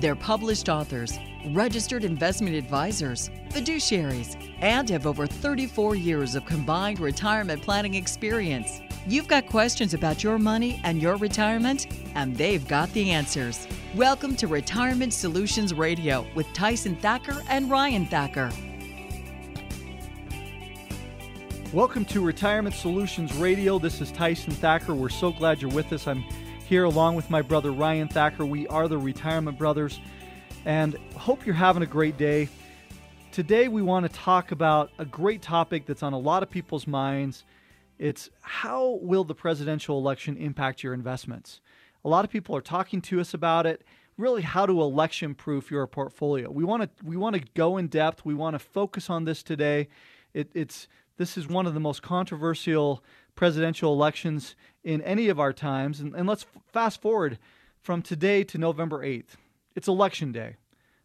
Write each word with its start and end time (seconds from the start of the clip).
They're 0.00 0.14
published 0.14 0.68
authors, 0.68 1.18
registered 1.48 2.04
investment 2.04 2.54
advisors, 2.54 3.30
fiduciaries, 3.48 4.36
and 4.60 4.88
have 4.90 5.08
over 5.08 5.26
34 5.26 5.96
years 5.96 6.36
of 6.36 6.46
combined 6.46 7.00
retirement 7.00 7.62
planning 7.62 7.94
experience. 7.94 8.80
You've 9.08 9.26
got 9.26 9.48
questions 9.48 9.94
about 9.94 10.22
your 10.22 10.38
money 10.38 10.80
and 10.84 11.02
your 11.02 11.16
retirement, 11.16 11.88
and 12.14 12.36
they've 12.36 12.64
got 12.68 12.92
the 12.92 13.10
answers. 13.10 13.66
Welcome 13.96 14.36
to 14.36 14.46
Retirement 14.46 15.12
Solutions 15.12 15.74
Radio 15.74 16.24
with 16.36 16.46
Tyson 16.52 16.94
Thacker 16.94 17.42
and 17.48 17.68
Ryan 17.68 18.06
Thacker. 18.06 18.52
Welcome 21.72 22.04
to 22.04 22.20
Retirement 22.20 22.76
Solutions 22.76 23.34
Radio. 23.34 23.80
This 23.80 24.00
is 24.00 24.12
Tyson 24.12 24.52
Thacker. 24.52 24.94
We're 24.94 25.08
so 25.08 25.32
glad 25.32 25.60
you're 25.60 25.72
with 25.72 25.92
us. 25.92 26.06
I'm 26.06 26.22
here 26.68 26.84
along 26.84 27.14
with 27.14 27.30
my 27.30 27.40
brother 27.40 27.72
Ryan 27.72 28.08
Thacker. 28.08 28.44
We 28.44 28.66
are 28.66 28.88
the 28.88 28.98
Retirement 28.98 29.56
Brothers 29.56 30.00
and 30.66 30.98
hope 31.16 31.46
you're 31.46 31.54
having 31.54 31.82
a 31.82 31.86
great 31.86 32.18
day. 32.18 32.50
Today, 33.32 33.68
we 33.68 33.80
want 33.80 34.04
to 34.04 34.12
talk 34.12 34.52
about 34.52 34.90
a 34.98 35.06
great 35.06 35.40
topic 35.40 35.86
that's 35.86 36.02
on 36.02 36.12
a 36.12 36.18
lot 36.18 36.42
of 36.42 36.50
people's 36.50 36.86
minds. 36.86 37.44
It's 37.98 38.28
how 38.42 38.98
will 39.00 39.24
the 39.24 39.34
presidential 39.34 39.96
election 39.96 40.36
impact 40.36 40.82
your 40.82 40.92
investments? 40.92 41.62
A 42.04 42.08
lot 42.10 42.26
of 42.26 42.30
people 42.30 42.54
are 42.54 42.60
talking 42.60 43.00
to 43.00 43.18
us 43.18 43.32
about 43.32 43.64
it. 43.64 43.82
Really, 44.18 44.42
how 44.42 44.66
to 44.66 44.82
election 44.82 45.34
proof 45.34 45.70
your 45.70 45.86
portfolio. 45.86 46.50
We 46.50 46.64
want 46.64 46.82
to 46.82 46.90
we 47.02 47.16
want 47.16 47.34
to 47.36 47.42
go 47.54 47.78
in 47.78 47.86
depth. 47.86 48.26
We 48.26 48.34
want 48.34 48.56
to 48.56 48.58
focus 48.58 49.08
on 49.08 49.24
this 49.24 49.42
today. 49.42 49.88
It, 50.34 50.50
it's 50.52 50.86
this 51.16 51.38
is 51.38 51.48
one 51.48 51.66
of 51.66 51.72
the 51.72 51.80
most 51.80 52.02
controversial 52.02 53.02
presidential 53.38 53.92
elections 53.92 54.56
in 54.82 55.00
any 55.02 55.28
of 55.28 55.38
our 55.38 55.52
times. 55.52 56.00
And, 56.00 56.12
and 56.12 56.28
let's 56.28 56.44
fast 56.72 57.00
forward 57.00 57.38
from 57.80 58.02
today 58.02 58.42
to 58.42 58.58
November 58.58 59.04
8th. 59.06 59.36
It's 59.76 59.86
election 59.86 60.32
day. 60.32 60.56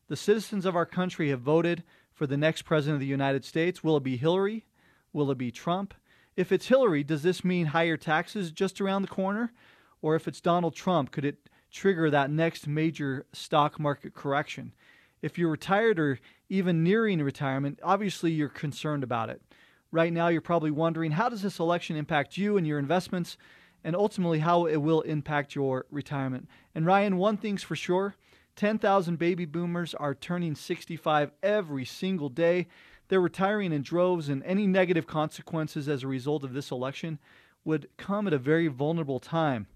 The 0.08 0.16
citizens 0.16 0.66
of 0.66 0.76
our 0.76 0.88
country 0.88 1.30
have 1.30 1.42
voted 1.42 1.84
for 2.12 2.26
the 2.26 2.36
next 2.36 2.64
president 2.64 2.96
of 2.96 3.02
the 3.02 3.06
United 3.06 3.46
States. 3.46 3.84
Will 3.84 3.98
it 3.98 4.04
be 4.04 4.18
Hillary? 4.18 4.66
Will 5.14 5.30
it 5.30 5.38
be 5.38 5.52
Trump? 5.52 5.94
If 6.36 6.52
it's 6.52 6.70
Hillary, 6.70 7.04
does 7.04 7.22
this 7.22 7.46
mean 7.46 7.68
higher 7.68 7.98
taxes 7.98 8.52
just 8.52 8.82
around 8.82 9.04
the 9.04 9.10
corner? 9.10 9.54
Or 10.02 10.16
if 10.16 10.28
it's 10.28 10.42
Donald 10.42 10.74
Trump, 10.74 11.12
could 11.12 11.26
it 11.26 11.52
trigger 11.72 12.10
that 12.10 12.32
next 12.32 12.66
major 12.68 13.28
stock 13.32 13.80
market 13.80 14.16
correction? 14.16 14.74
If 15.22 15.38
you're 15.38 15.52
retired 15.52 16.00
or 16.00 16.20
even 16.50 16.84
nearing 16.84 17.22
retirement, 17.22 17.80
obviously 17.84 18.32
you're 18.32 18.50
concerned 18.50 19.04
about 19.04 19.30
it. 19.30 19.40
Right 19.94 20.12
now, 20.12 20.30
you're 20.30 20.42
probably 20.42 20.72
wondering 20.72 21.12
how 21.12 21.30
does 21.30 21.44
this 21.44 21.60
election 21.60 21.96
impact 21.98 22.36
you 22.36 22.58
and 22.58 22.66
your 22.66 22.80
investments, 22.80 23.38
and 23.84 23.96
ultimately 23.96 24.40
how 24.40 24.66
it 24.66 24.78
will 24.78 25.02
impact 25.02 25.54
your 25.54 25.86
retirement. 25.92 26.50
And 26.74 26.88
Ryan, 26.88 27.18
one 27.18 27.38
thing's 27.38 27.62
for 27.62 27.76
sure 27.76 28.16
10,000 28.56 29.20
baby 29.20 29.46
boomers 29.46 29.94
are 29.94 30.16
turning 30.16 30.56
65 30.56 31.32
every 31.44 31.86
single 31.86 32.30
day. 32.30 32.68
They're 33.08 33.22
retiring 33.22 33.72
in 33.72 33.84
droves, 33.84 34.30
and 34.30 34.44
any 34.46 34.66
negative 34.66 35.06
consequences 35.06 35.88
as 35.88 36.02
a 36.02 36.08
result 36.08 36.44
of 36.44 36.54
this 36.54 36.72
election 36.72 37.20
would 37.64 37.88
come 37.96 38.26
at 38.26 38.34
a 38.34 38.40
very 38.40 38.70
vulnerable 38.70 39.20
time 39.20 39.68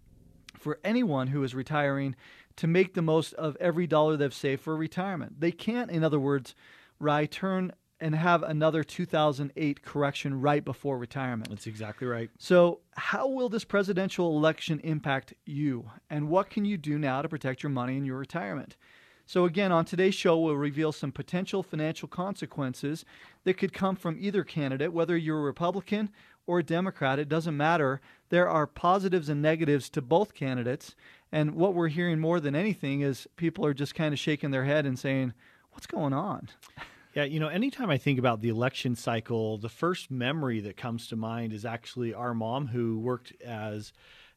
for 0.57 0.79
anyone 0.83 1.27
who 1.27 1.43
is 1.43 1.53
retiring 1.53 2.15
to 2.55 2.65
make 2.65 2.95
the 2.95 3.03
most 3.03 3.33
of 3.33 3.55
every 3.59 3.85
dollar 3.85 4.17
they've 4.17 4.33
saved 4.33 4.63
for 4.63 4.75
retirement. 4.75 5.39
They 5.39 5.51
can't, 5.51 5.91
in 5.91 6.03
other 6.03 6.19
words, 6.19 6.55
Rye, 6.99 7.27
turn 7.27 7.71
and 7.99 8.15
have 8.15 8.43
another 8.43 8.83
2008 8.83 9.81
correction 9.81 10.39
right 10.39 10.63
before 10.63 10.97
retirement. 10.97 11.49
That's 11.49 11.67
exactly 11.67 12.07
right. 12.07 12.29
So, 12.37 12.79
how 12.95 13.27
will 13.27 13.49
this 13.49 13.63
presidential 13.63 14.37
election 14.37 14.79
impact 14.83 15.33
you? 15.45 15.89
And 16.09 16.29
what 16.29 16.49
can 16.49 16.65
you 16.65 16.77
do 16.77 16.99
now 16.99 17.21
to 17.21 17.29
protect 17.29 17.63
your 17.63 17.69
money 17.69 17.97
in 17.97 18.05
your 18.05 18.17
retirement? 18.17 18.77
So, 19.25 19.45
again, 19.45 19.71
on 19.71 19.85
today's 19.85 20.15
show, 20.15 20.39
we'll 20.39 20.55
reveal 20.55 20.91
some 20.91 21.11
potential 21.11 21.63
financial 21.63 22.07
consequences 22.07 23.03
that 23.43 23.55
could 23.55 23.73
come 23.73 23.95
from 23.95 24.17
either 24.19 24.43
candidate, 24.43 24.93
whether 24.93 25.17
you're 25.17 25.39
a 25.39 25.43
Republican 25.43 26.09
or 26.47 26.59
a 26.59 26.63
Democrat, 26.63 27.19
it 27.19 27.27
doesn't 27.27 27.57
matter. 27.57 27.99
There 28.29 28.49
are 28.49 28.65
positives 28.65 29.27
and 29.27 29.41
negatives 29.41 29.89
to 29.91 30.01
both 30.01 30.33
candidates. 30.33 30.95
And 31.31 31.55
what 31.55 31.73
we're 31.73 31.89
hearing 31.89 32.19
more 32.19 32.39
than 32.39 32.55
anything 32.55 33.01
is 33.01 33.27
people 33.35 33.65
are 33.65 33.73
just 33.73 33.93
kind 33.93 34.13
of 34.13 34.19
shaking 34.19 34.51
their 34.51 34.63
head 34.63 34.85
and 34.85 34.97
saying, 34.97 35.33
What's 35.71 35.87
going 35.87 36.13
on? 36.13 36.47
Yeah, 37.17 37.23
you 37.23 37.39
know, 37.39 37.47
anytime 37.47 37.89
I 37.89 37.97
think 37.97 38.19
about 38.19 38.41
the 38.41 38.49
election 38.49 38.95
cycle, 38.95 39.57
the 39.57 39.69
first 39.69 40.11
memory 40.11 40.59
that 40.59 40.77
comes 40.77 41.07
to 41.07 41.15
mind 41.15 41.51
is 41.51 41.65
actually 41.65 42.13
our 42.13 42.35
mom, 42.35 42.67
who 42.67 42.99
worked 42.99 43.33
as 43.41 43.91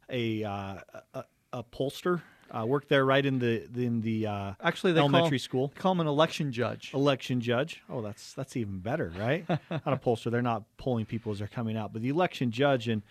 a 0.09 0.43
uh, 0.45 0.77
a, 1.13 1.25
a 1.53 1.63
pollster. 1.63 2.23
Uh, 2.51 2.65
worked 2.65 2.89
there 2.89 3.05
right 3.05 3.27
in 3.27 3.39
the 3.39 3.69
in 3.79 4.01
the 4.01 4.27
uh, 4.27 4.53
actually 4.63 4.93
they 4.93 5.01
elementary 5.01 5.33
call, 5.33 5.45
school. 5.45 5.73
Call 5.77 5.93
him 5.93 6.01
an 6.01 6.07
election 6.07 6.53
judge. 6.53 6.95
Election 6.95 7.43
judge. 7.43 7.83
Oh, 7.91 8.01
that's 8.01 8.33
that's 8.33 8.57
even 8.57 8.79
better, 8.79 9.13
right? 9.19 9.47
not 9.71 9.87
a 9.87 9.99
pollster. 9.99 10.31
They're 10.31 10.41
not 10.41 10.63
polling 10.79 11.05
people 11.05 11.33
as 11.33 11.39
they're 11.41 11.49
coming 11.49 11.77
out, 11.77 11.93
but 11.93 12.01
the 12.01 12.09
election 12.09 12.51
judge 12.51 12.89
and 12.89 13.03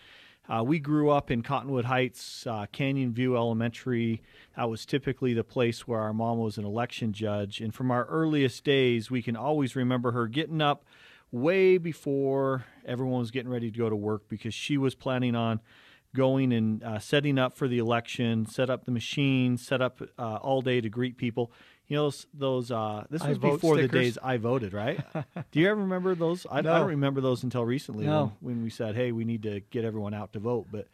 uh, 0.50 0.64
we 0.64 0.80
grew 0.80 1.10
up 1.10 1.30
in 1.30 1.42
Cottonwood 1.42 1.84
Heights, 1.84 2.44
uh, 2.44 2.66
Canyon 2.72 3.12
View 3.12 3.36
Elementary. 3.36 4.20
That 4.56 4.68
was 4.68 4.84
typically 4.84 5.32
the 5.32 5.44
place 5.44 5.86
where 5.86 6.00
our 6.00 6.12
mom 6.12 6.38
was 6.38 6.58
an 6.58 6.64
election 6.64 7.12
judge. 7.12 7.60
And 7.60 7.72
from 7.72 7.92
our 7.92 8.04
earliest 8.06 8.64
days, 8.64 9.12
we 9.12 9.22
can 9.22 9.36
always 9.36 9.76
remember 9.76 10.10
her 10.10 10.26
getting 10.26 10.60
up 10.60 10.84
way 11.30 11.78
before 11.78 12.64
everyone 12.84 13.20
was 13.20 13.30
getting 13.30 13.50
ready 13.50 13.70
to 13.70 13.78
go 13.78 13.88
to 13.88 13.94
work 13.94 14.28
because 14.28 14.52
she 14.52 14.76
was 14.76 14.96
planning 14.96 15.36
on 15.36 15.60
going 16.16 16.52
and 16.52 16.82
uh, 16.82 16.98
setting 16.98 17.38
up 17.38 17.56
for 17.56 17.68
the 17.68 17.78
election, 17.78 18.44
set 18.44 18.68
up 18.68 18.84
the 18.84 18.90
machine, 18.90 19.56
set 19.56 19.80
up 19.80 20.02
uh, 20.18 20.36
all 20.36 20.60
day 20.60 20.80
to 20.80 20.88
greet 20.88 21.16
people 21.16 21.52
you 21.90 21.96
know 21.96 22.04
those, 22.04 22.26
those 22.32 22.70
uh, 22.70 23.04
this 23.10 23.22
was 23.22 23.36
before 23.36 23.74
stickers. 23.74 23.90
the 23.90 23.98
days 23.98 24.18
I 24.22 24.36
voted, 24.36 24.72
right? 24.72 25.00
Do 25.50 25.58
you 25.58 25.68
ever 25.68 25.80
remember 25.80 26.14
those? 26.14 26.46
I, 26.48 26.60
no. 26.60 26.72
I 26.72 26.78
don't 26.78 26.88
remember 26.88 27.20
those 27.20 27.42
until 27.42 27.64
recently 27.64 28.06
no. 28.06 28.32
when, 28.40 28.54
when 28.54 28.62
we 28.62 28.70
said, 28.70 28.94
"Hey, 28.94 29.10
we 29.10 29.24
need 29.24 29.42
to 29.42 29.58
get 29.70 29.84
everyone 29.84 30.14
out 30.14 30.32
to 30.34 30.38
vote." 30.38 30.68
But 30.70 30.86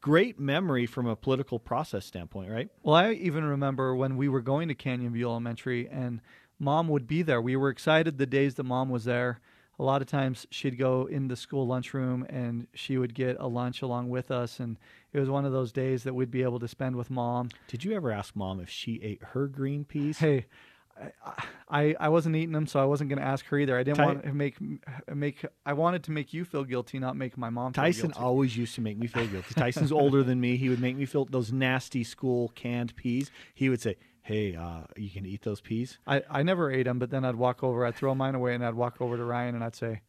great 0.00 0.40
memory 0.40 0.84
from 0.84 1.06
a 1.06 1.14
political 1.14 1.60
process 1.60 2.04
standpoint, 2.04 2.50
right? 2.50 2.68
Well, 2.82 2.96
I 2.96 3.12
even 3.12 3.44
remember 3.44 3.94
when 3.94 4.16
we 4.16 4.28
were 4.28 4.40
going 4.40 4.66
to 4.66 4.74
Canyon 4.74 5.12
View 5.12 5.28
Elementary 5.28 5.88
and 5.88 6.20
mom 6.58 6.88
would 6.88 7.06
be 7.06 7.22
there. 7.22 7.40
We 7.40 7.54
were 7.54 7.68
excited 7.68 8.18
the 8.18 8.26
days 8.26 8.56
that 8.56 8.64
mom 8.64 8.90
was 8.90 9.04
there 9.04 9.40
a 9.78 9.82
lot 9.82 10.02
of 10.02 10.08
times 10.08 10.46
she'd 10.50 10.78
go 10.78 11.06
in 11.06 11.28
the 11.28 11.36
school 11.36 11.66
lunchroom 11.66 12.24
and 12.28 12.66
she 12.74 12.98
would 12.98 13.14
get 13.14 13.36
a 13.40 13.46
lunch 13.46 13.82
along 13.82 14.08
with 14.10 14.30
us 14.30 14.60
and 14.60 14.78
it 15.12 15.18
was 15.18 15.28
one 15.28 15.44
of 15.44 15.52
those 15.52 15.72
days 15.72 16.02
that 16.04 16.14
we'd 16.14 16.30
be 16.30 16.42
able 16.42 16.58
to 16.60 16.68
spend 16.68 16.96
with 16.96 17.10
mom 17.10 17.48
did 17.68 17.84
you 17.84 17.92
ever 17.94 18.10
ask 18.10 18.36
mom 18.36 18.60
if 18.60 18.68
she 18.68 19.00
ate 19.02 19.22
her 19.32 19.46
green 19.46 19.84
peas 19.84 20.18
hey 20.18 20.46
I, 21.68 21.94
I 21.98 22.08
wasn't 22.10 22.36
eating 22.36 22.52
them, 22.52 22.66
so 22.66 22.80
I 22.80 22.84
wasn't 22.84 23.08
going 23.08 23.18
to 23.18 23.24
ask 23.24 23.46
her 23.46 23.58
either. 23.58 23.76
I 23.76 23.82
didn't 23.82 23.96
Ty- 23.96 24.06
want 24.06 24.24
to 24.24 24.32
make 24.34 24.56
make. 25.12 25.44
I 25.64 25.72
wanted 25.72 26.04
to 26.04 26.10
make 26.10 26.32
you 26.34 26.44
feel 26.44 26.64
guilty, 26.64 26.98
not 26.98 27.16
make 27.16 27.38
my 27.38 27.50
mom. 27.50 27.72
Tyson 27.72 28.12
always 28.12 28.56
used 28.56 28.74
to 28.74 28.80
make 28.80 28.98
me 28.98 29.06
feel 29.06 29.26
guilty. 29.26 29.54
Tyson's 29.54 29.92
older 29.92 30.22
than 30.22 30.40
me. 30.40 30.56
He 30.56 30.68
would 30.68 30.80
make 30.80 30.96
me 30.96 31.06
feel 31.06 31.24
those 31.24 31.50
nasty 31.50 32.04
school 32.04 32.52
canned 32.54 32.94
peas. 32.94 33.30
He 33.54 33.68
would 33.68 33.80
say, 33.80 33.96
hey, 34.22 34.54
uh, 34.54 34.82
you 34.96 35.10
can 35.10 35.26
eat 35.26 35.42
those 35.42 35.60
peas? 35.60 35.98
I, 36.06 36.22
I 36.30 36.42
never 36.42 36.70
ate 36.70 36.84
them, 36.84 36.98
but 36.98 37.10
then 37.10 37.24
I'd 37.24 37.34
walk 37.34 37.62
over, 37.62 37.84
I'd 37.84 37.96
throw 37.96 38.14
mine 38.14 38.34
away, 38.34 38.54
and 38.54 38.64
I'd 38.64 38.74
walk 38.74 39.00
over 39.00 39.16
to 39.16 39.24
Ryan 39.24 39.56
and 39.56 39.64
I'd 39.64 39.74
say, 39.74 40.02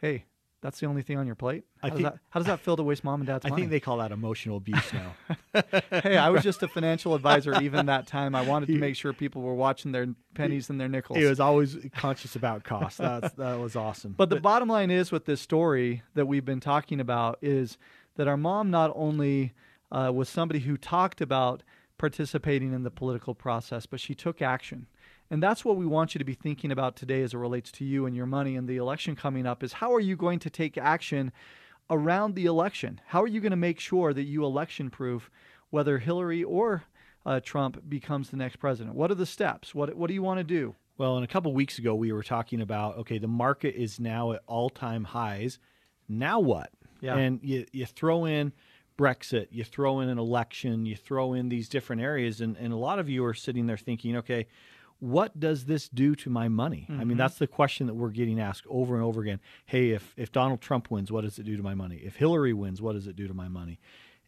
hey, 0.00 0.24
that's 0.60 0.80
the 0.80 0.86
only 0.86 1.02
thing 1.02 1.18
on 1.18 1.26
your 1.26 1.36
plate? 1.36 1.64
How, 1.82 1.90
does, 1.90 2.02
that, 2.02 2.18
how 2.30 2.40
does 2.40 2.46
that 2.48 2.58
feel 2.60 2.76
to 2.76 2.82
waste 2.82 3.04
mom 3.04 3.20
and 3.20 3.28
dad's 3.28 3.44
I 3.44 3.50
money? 3.50 3.62
think 3.62 3.70
they 3.70 3.80
call 3.80 3.98
that 3.98 4.10
emotional 4.10 4.56
abuse 4.56 4.92
now. 4.92 5.14
hey, 6.02 6.16
I 6.16 6.30
was 6.30 6.42
just 6.42 6.62
a 6.64 6.68
financial 6.68 7.14
advisor 7.14 7.62
even 7.62 7.86
that 7.86 8.08
time. 8.08 8.34
I 8.34 8.42
wanted 8.42 8.66
to 8.66 8.78
make 8.78 8.96
sure 8.96 9.12
people 9.12 9.42
were 9.42 9.54
watching 9.54 9.92
their 9.92 10.08
pennies 10.34 10.68
and 10.68 10.80
their 10.80 10.88
nickels. 10.88 11.18
He 11.18 11.24
was 11.24 11.38
always 11.38 11.76
conscious 11.94 12.34
about 12.34 12.64
cost. 12.64 12.98
That's, 12.98 13.32
that 13.34 13.58
was 13.60 13.76
awesome. 13.76 14.14
But, 14.16 14.30
but 14.30 14.34
the 14.34 14.40
bottom 14.40 14.68
line 14.68 14.90
is 14.90 15.12
with 15.12 15.26
this 15.26 15.40
story 15.40 16.02
that 16.14 16.26
we've 16.26 16.44
been 16.44 16.60
talking 16.60 16.98
about 16.98 17.38
is 17.40 17.78
that 18.16 18.26
our 18.26 18.36
mom 18.36 18.72
not 18.72 18.90
only 18.96 19.52
uh, 19.92 20.10
was 20.12 20.28
somebody 20.28 20.60
who 20.60 20.76
talked 20.76 21.20
about– 21.20 21.62
participating 21.98 22.72
in 22.72 22.82
the 22.84 22.90
political 22.90 23.34
process, 23.34 23.86
but 23.86 24.00
she 24.00 24.14
took 24.14 24.40
action. 24.40 24.86
And 25.30 25.42
that's 25.42 25.64
what 25.64 25.76
we 25.76 25.84
want 25.84 26.14
you 26.14 26.18
to 26.18 26.24
be 26.24 26.34
thinking 26.34 26.72
about 26.72 26.96
today 26.96 27.22
as 27.22 27.34
it 27.34 27.38
relates 27.38 27.70
to 27.72 27.84
you 27.84 28.06
and 28.06 28.16
your 28.16 28.26
money 28.26 28.56
and 28.56 28.66
the 28.66 28.78
election 28.78 29.14
coming 29.14 29.46
up 29.46 29.62
is 29.62 29.74
how 29.74 29.92
are 29.92 30.00
you 30.00 30.16
going 30.16 30.38
to 30.38 30.50
take 30.50 30.78
action 30.78 31.32
around 31.90 32.34
the 32.34 32.46
election? 32.46 33.00
How 33.06 33.22
are 33.22 33.28
you 33.28 33.40
going 33.40 33.50
to 33.50 33.56
make 33.56 33.80
sure 33.80 34.14
that 34.14 34.22
you 34.22 34.44
election 34.44 34.90
proof 34.90 35.30
whether 35.70 35.98
Hillary 35.98 36.42
or 36.42 36.84
uh, 37.26 37.40
Trump 37.40 37.88
becomes 37.88 38.30
the 38.30 38.36
next 38.36 38.56
president? 38.56 38.96
What 38.96 39.10
are 39.10 39.16
the 39.16 39.26
steps? 39.26 39.74
What 39.74 39.94
what 39.96 40.08
do 40.08 40.14
you 40.14 40.22
want 40.22 40.38
to 40.38 40.44
do? 40.44 40.74
Well, 40.96 41.16
and 41.16 41.24
a 41.24 41.28
couple 41.28 41.52
weeks 41.52 41.78
ago, 41.78 41.94
we 41.94 42.10
were 42.12 42.22
talking 42.22 42.60
about 42.60 42.96
okay, 42.98 43.18
the 43.18 43.28
market 43.28 43.74
is 43.74 44.00
now 44.00 44.32
at 44.32 44.42
all 44.46 44.70
time 44.70 45.04
highs. 45.04 45.58
Now 46.08 46.40
what? 46.40 46.70
Yeah. 47.00 47.16
And 47.16 47.40
you, 47.42 47.66
you 47.72 47.86
throw 47.86 48.24
in 48.24 48.52
Brexit, 48.98 49.46
you 49.50 49.64
throw 49.64 50.00
in 50.00 50.08
an 50.08 50.18
election, 50.18 50.84
you 50.84 50.96
throw 50.96 51.32
in 51.32 51.48
these 51.48 51.68
different 51.68 52.02
areas, 52.02 52.40
and, 52.40 52.56
and 52.56 52.72
a 52.72 52.76
lot 52.76 52.98
of 52.98 53.08
you 53.08 53.24
are 53.24 53.34
sitting 53.34 53.66
there 53.66 53.76
thinking, 53.76 54.16
okay, 54.16 54.46
what 54.98 55.38
does 55.38 55.66
this 55.66 55.88
do 55.88 56.16
to 56.16 56.28
my 56.28 56.48
money? 56.48 56.86
Mm-hmm. 56.90 56.92
I 56.92 56.96
mean, 56.96 57.08
mm-hmm. 57.10 57.18
that's 57.18 57.38
the 57.38 57.46
question 57.46 57.86
that 57.86 57.94
we're 57.94 58.10
getting 58.10 58.40
asked 58.40 58.66
over 58.68 58.96
and 58.96 59.04
over 59.04 59.20
again. 59.22 59.38
Hey, 59.64 59.90
if, 59.90 60.12
if 60.16 60.32
Donald 60.32 60.60
Trump 60.60 60.90
wins, 60.90 61.12
what 61.12 61.22
does 61.22 61.38
it 61.38 61.44
do 61.44 61.56
to 61.56 61.62
my 61.62 61.74
money? 61.74 62.02
If 62.04 62.16
Hillary 62.16 62.52
wins, 62.52 62.82
what 62.82 62.94
does 62.94 63.06
it 63.06 63.14
do 63.14 63.28
to 63.28 63.34
my 63.34 63.48
money? 63.48 63.78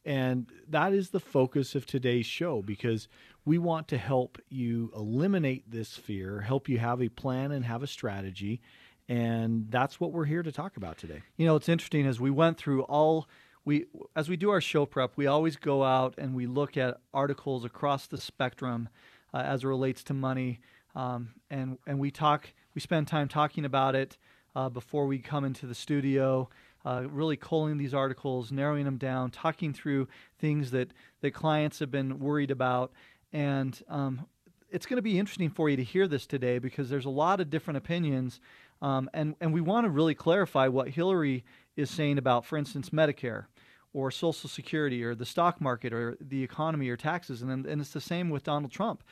And 0.05 0.46
that 0.69 0.93
is 0.93 1.11
the 1.11 1.20
focus 1.20 1.75
of 1.75 1.84
today's 1.84 2.25
show 2.25 2.62
because 2.62 3.08
we 3.44 3.58
want 3.58 3.88
to 3.88 3.99
help 3.99 4.38
you 4.49 4.93
eliminate 4.94 5.70
this 5.70 5.96
fear, 5.96 6.40
help 6.40 6.69
you 6.69 6.78
have 6.78 7.02
a 7.02 7.08
plan 7.08 7.50
and 7.50 7.64
have 7.64 7.82
a 7.82 7.87
strategy. 7.87 8.61
And 9.08 9.67
that's 9.70 9.99
what 9.99 10.12
we're 10.12 10.25
here 10.25 10.43
to 10.43 10.52
talk 10.52 10.76
about 10.76 10.96
today. 10.96 11.22
You 11.37 11.46
know, 11.46 11.56
it's 11.56 11.69
interesting 11.69 12.06
as 12.06 12.20
we 12.20 12.31
went 12.31 12.56
through 12.56 12.82
all 12.82 13.28
we 13.70 13.87
as 14.17 14.28
we 14.28 14.37
do 14.37 14.50
our 14.50 14.61
show 14.61 14.84
prep, 14.84 15.12
we 15.17 15.28
always 15.28 15.56
go 15.56 15.84
out 15.84 16.14
and 16.19 16.34
we 16.34 16.46
look 16.46 16.76
at 16.76 16.99
articles 17.14 17.64
across 17.64 18.08
the 18.08 18.20
spectrum 18.20 18.88
uh, 19.32 19.38
as 19.38 19.62
it 19.62 19.69
relates 19.69 20.02
to 20.05 20.14
money, 20.14 20.61
um, 20.96 21.34
and 21.50 21.78
and 21.87 22.00
we 22.00 22.11
talk. 22.11 22.52
We 22.75 22.81
spend 22.81 23.06
time 23.06 23.28
talking 23.28 23.64
about 23.64 23.94
it 23.94 24.17
uh, 24.56 24.69
before 24.69 25.06
we 25.06 25.19
come 25.19 25.44
into 25.44 25.67
the 25.67 25.75
studio 25.75 26.49
uh, 26.84 27.05
really 27.11 27.37
culling 27.37 27.78
these 27.78 27.94
articles, 27.94 28.50
narrowing 28.50 28.84
them 28.84 28.96
down, 28.96 29.31
talking 29.31 29.72
through 29.72 30.08
things 30.38 30.70
that, 30.70 30.93
that 31.20 31.32
clients 31.32 31.78
have 31.78 31.90
been 31.90 32.19
worried 32.19 32.50
about. 32.50 32.93
And 33.32 33.81
um, 33.88 34.26
it's 34.70 34.87
going 34.87 34.96
to 34.96 35.02
be 35.02 35.19
interesting 35.19 35.50
for 35.50 35.69
you 35.69 35.76
to 35.76 35.84
hear 35.84 36.08
this 36.08 36.26
today 36.26 36.58
because 36.58 36.88
there's 36.88 37.05
a 37.05 37.11
lot 37.11 37.40
of 37.40 37.50
different 37.50 37.76
opinions. 37.76 38.40
Um, 38.81 39.11
and, 39.12 39.34
and 39.40 39.52
we 39.52 39.61
want 39.61 39.84
to 39.84 39.90
really 39.90 40.14
clarify 40.14 40.69
what 40.69 40.88
Hillary 40.88 41.44
is 41.76 41.90
saying 41.90 42.19
about, 42.19 42.46
for 42.46 42.56
instance, 42.56 42.90
Medicare 42.90 43.46
or 43.92 44.10
Social 44.10 44.48
Security 44.48 45.02
or 45.02 45.14
the 45.14 45.26
stock 45.26 45.60
market 45.60 45.92
or 45.92 46.16
the 46.20 46.42
economy 46.42 46.88
or 46.88 46.96
taxes. 46.96 47.42
And, 47.42 47.66
and 47.66 47.81
it's 47.81 47.92
the 47.92 48.00
same 48.00 48.31
with 48.31 48.44
Donald 48.44 48.72
Trump. 48.72 49.02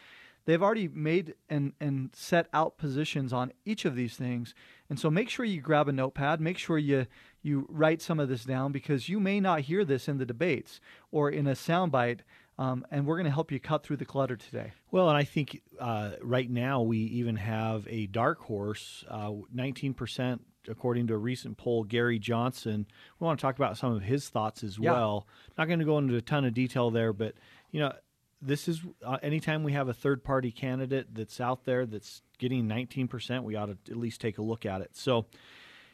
They've 0.49 0.63
already 0.63 0.89
made 0.89 1.35
and, 1.51 1.75
and 1.79 2.09
set 2.15 2.49
out 2.55 2.79
positions 2.79 3.35
on 3.35 3.53
each 3.67 3.85
of 3.85 3.95
these 3.95 4.17
things. 4.17 4.55
And 4.89 4.99
so 4.99 5.11
make 5.11 5.29
sure 5.29 5.45
you 5.45 5.61
grab 5.61 5.89
a 5.89 5.93
notepad, 5.93 6.41
make 6.41 6.57
sure 6.57 6.79
you, 6.79 7.07
you 7.43 7.67
write 7.69 8.01
some 8.01 8.19
of 8.19 8.31
this 8.31 8.45
down 8.45 8.73
because 8.73 9.11
you 9.11 9.21
may 9.21 9.41
not 9.41 9.61
hear 9.61 9.85
this 9.85 10.09
in 10.09 10.17
the 10.17 10.25
debates 10.25 10.81
or 11.13 11.29
in 11.29 11.47
a 11.47 11.53
soundbite. 11.53 12.21
Um, 12.59 12.87
and 12.91 13.07
we're 13.07 13.17
going 13.17 13.27
to 13.27 13.31
help 13.31 13.53
you 13.53 13.61
cut 13.61 13.85
through 13.85 13.99
the 13.99 14.07
clutter 14.07 14.37
today. 14.37 14.73
Well, 14.91 15.09
and 15.09 15.19
I 15.19 15.25
think 15.25 15.61
uh, 15.79 16.13
right 16.23 16.51
now 16.51 16.81
we 16.81 16.99
even 16.99 17.37
have 17.37 17.87
a 17.89 18.07
dark 18.07 18.41
horse, 18.41 19.05
uh, 19.09 19.31
19%, 19.55 20.41
according 20.69 21.07
to 21.09 21.15
a 21.15 21.19
recent 21.19 21.57
poll, 21.57 21.85
Gary 21.85 22.19
Johnson. 22.19 22.87
We 23.19 23.25
want 23.25 23.39
to 23.39 23.43
talk 23.43 23.57
about 23.57 23.77
some 23.77 23.93
of 23.93 24.03
his 24.03 24.29
thoughts 24.29 24.63
as 24.63 24.79
yeah. 24.79 24.93
well. 24.93 25.27
Not 25.57 25.67
going 25.67 25.79
to 25.79 25.85
go 25.85 25.99
into 25.99 26.17
a 26.17 26.21
ton 26.21 26.45
of 26.45 26.55
detail 26.55 26.91
there, 26.91 27.13
but, 27.13 27.35
you 27.71 27.81
know, 27.81 27.93
this 28.41 28.69
is 28.69 28.81
uh, 29.05 29.19
anytime 29.23 29.65
we 29.65 29.73
have 29.73 29.89
a 29.89 29.95
third 29.95 30.23
party 30.23 30.53
candidate 30.53 31.15
that's 31.15 31.41
out 31.41 31.65
there 31.65 31.87
that's 31.87 32.23
getting 32.39 32.67
19%, 32.67 33.43
we 33.43 33.57
ought 33.57 33.67
to 33.67 33.79
at 33.91 33.97
least 33.97 34.21
take 34.21 34.39
a 34.39 34.43
look 34.43 34.65
at 34.65 34.81
it. 34.81 34.91
So, 34.93 35.27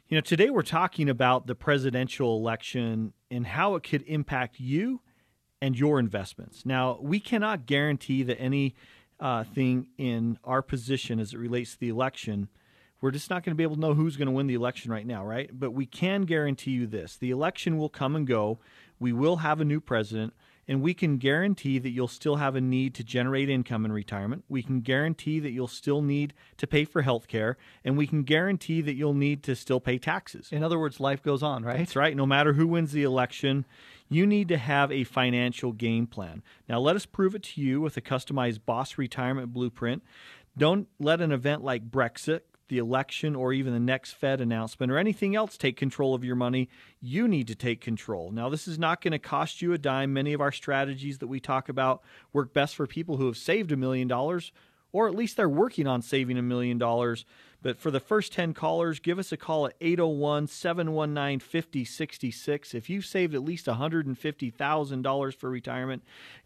you 0.08 0.16
know, 0.16 0.20
today 0.20 0.50
we're 0.50 0.62
talking 0.62 1.08
about 1.08 1.46
the 1.46 1.54
presidential 1.54 2.36
election 2.36 3.14
and 3.30 3.46
how 3.46 3.74
it 3.76 3.82
could 3.82 4.02
impact 4.02 4.60
you 4.60 5.00
and 5.62 5.78
your 5.78 5.98
investments. 5.98 6.66
Now, 6.66 6.98
we 7.00 7.18
cannot 7.20 7.64
guarantee 7.64 8.22
that 8.24 8.38
any 8.38 8.74
uh, 9.18 9.44
thing 9.44 9.86
in 9.96 10.38
our 10.44 10.60
position 10.60 11.18
as 11.18 11.32
it 11.32 11.38
relates 11.38 11.72
to 11.72 11.80
the 11.80 11.88
election, 11.88 12.48
we're 13.04 13.10
just 13.10 13.28
not 13.28 13.44
going 13.44 13.50
to 13.50 13.54
be 13.54 13.62
able 13.62 13.74
to 13.74 13.80
know 13.82 13.92
who's 13.92 14.16
going 14.16 14.28
to 14.28 14.32
win 14.32 14.46
the 14.46 14.54
election 14.54 14.90
right 14.90 15.06
now, 15.06 15.22
right? 15.22 15.50
But 15.52 15.72
we 15.72 15.84
can 15.84 16.22
guarantee 16.22 16.70
you 16.70 16.86
this 16.86 17.18
the 17.18 17.30
election 17.30 17.76
will 17.76 17.90
come 17.90 18.16
and 18.16 18.26
go. 18.26 18.60
We 18.98 19.12
will 19.12 19.36
have 19.36 19.60
a 19.60 19.64
new 19.64 19.78
president 19.78 20.32
and 20.66 20.80
we 20.80 20.94
can 20.94 21.18
guarantee 21.18 21.78
that 21.78 21.90
you'll 21.90 22.08
still 22.08 22.36
have 22.36 22.56
a 22.56 22.62
need 22.62 22.94
to 22.94 23.04
generate 23.04 23.50
income 23.50 23.84
in 23.84 23.92
retirement. 23.92 24.44
We 24.48 24.62
can 24.62 24.80
guarantee 24.80 25.38
that 25.40 25.50
you'll 25.50 25.68
still 25.68 26.00
need 26.00 26.32
to 26.56 26.66
pay 26.66 26.86
for 26.86 27.02
health 27.02 27.28
care, 27.28 27.58
and 27.84 27.98
we 27.98 28.06
can 28.06 28.22
guarantee 28.22 28.80
that 28.80 28.94
you'll 28.94 29.12
need 29.12 29.42
to 29.42 29.54
still 29.54 29.80
pay 29.80 29.98
taxes. 29.98 30.48
In 30.50 30.64
other 30.64 30.78
words, 30.78 30.98
life 30.98 31.22
goes 31.22 31.42
on, 31.42 31.62
right? 31.62 31.76
That's 31.76 31.96
right. 31.96 32.16
No 32.16 32.24
matter 32.24 32.54
who 32.54 32.66
wins 32.66 32.92
the 32.92 33.02
election, 33.02 33.66
you 34.08 34.26
need 34.26 34.48
to 34.48 34.56
have 34.56 34.90
a 34.90 35.04
financial 35.04 35.72
game 35.72 36.06
plan. 36.06 36.42
Now, 36.66 36.80
let 36.80 36.96
us 36.96 37.04
prove 37.04 37.34
it 37.34 37.42
to 37.42 37.60
you 37.60 37.82
with 37.82 37.98
a 37.98 38.00
customized 38.00 38.60
boss 38.64 38.96
retirement 38.96 39.52
blueprint. 39.52 40.02
Don't 40.56 40.88
let 40.98 41.20
an 41.20 41.32
event 41.32 41.62
like 41.62 41.90
Brexit 41.90 42.40
the 42.68 42.78
election 42.78 43.34
or 43.34 43.52
even 43.52 43.72
the 43.72 43.80
next 43.80 44.12
Fed 44.12 44.40
announcement 44.40 44.90
or 44.90 44.98
anything 44.98 45.36
else 45.36 45.56
take 45.56 45.76
control 45.76 46.14
of 46.14 46.24
your 46.24 46.36
money, 46.36 46.68
you 47.00 47.28
need 47.28 47.46
to 47.48 47.54
take 47.54 47.80
control. 47.80 48.30
Now, 48.30 48.48
this 48.48 48.66
is 48.66 48.78
not 48.78 49.00
going 49.00 49.12
to 49.12 49.18
cost 49.18 49.62
you 49.62 49.72
a 49.72 49.78
dime. 49.78 50.12
Many 50.12 50.32
of 50.32 50.40
our 50.40 50.52
strategies 50.52 51.18
that 51.18 51.26
we 51.26 51.40
talk 51.40 51.68
about 51.68 52.02
work 52.32 52.52
best 52.52 52.74
for 52.74 52.86
people 52.86 53.16
who 53.16 53.26
have 53.26 53.36
saved 53.36 53.72
a 53.72 53.76
million 53.76 54.08
dollars 54.08 54.52
or 54.94 55.08
at 55.08 55.14
least 55.14 55.36
they're 55.36 55.48
working 55.48 55.88
on 55.88 56.00
saving 56.00 56.38
a 56.38 56.42
million 56.42 56.78
dollars. 56.78 57.26
But 57.64 57.78
for 57.78 57.90
the 57.90 57.98
first 57.98 58.34
10 58.34 58.52
callers, 58.52 59.00
give 59.00 59.18
us 59.18 59.32
a 59.32 59.38
call 59.38 59.64
at 59.64 59.72
801 59.80 60.48
719 60.48 61.40
5066. 61.40 62.74
If 62.74 62.90
you've 62.90 63.06
saved 63.06 63.34
at 63.34 63.42
least 63.42 63.64
$150,000 63.64 65.34
for 65.34 65.48
retirement, 65.48 66.02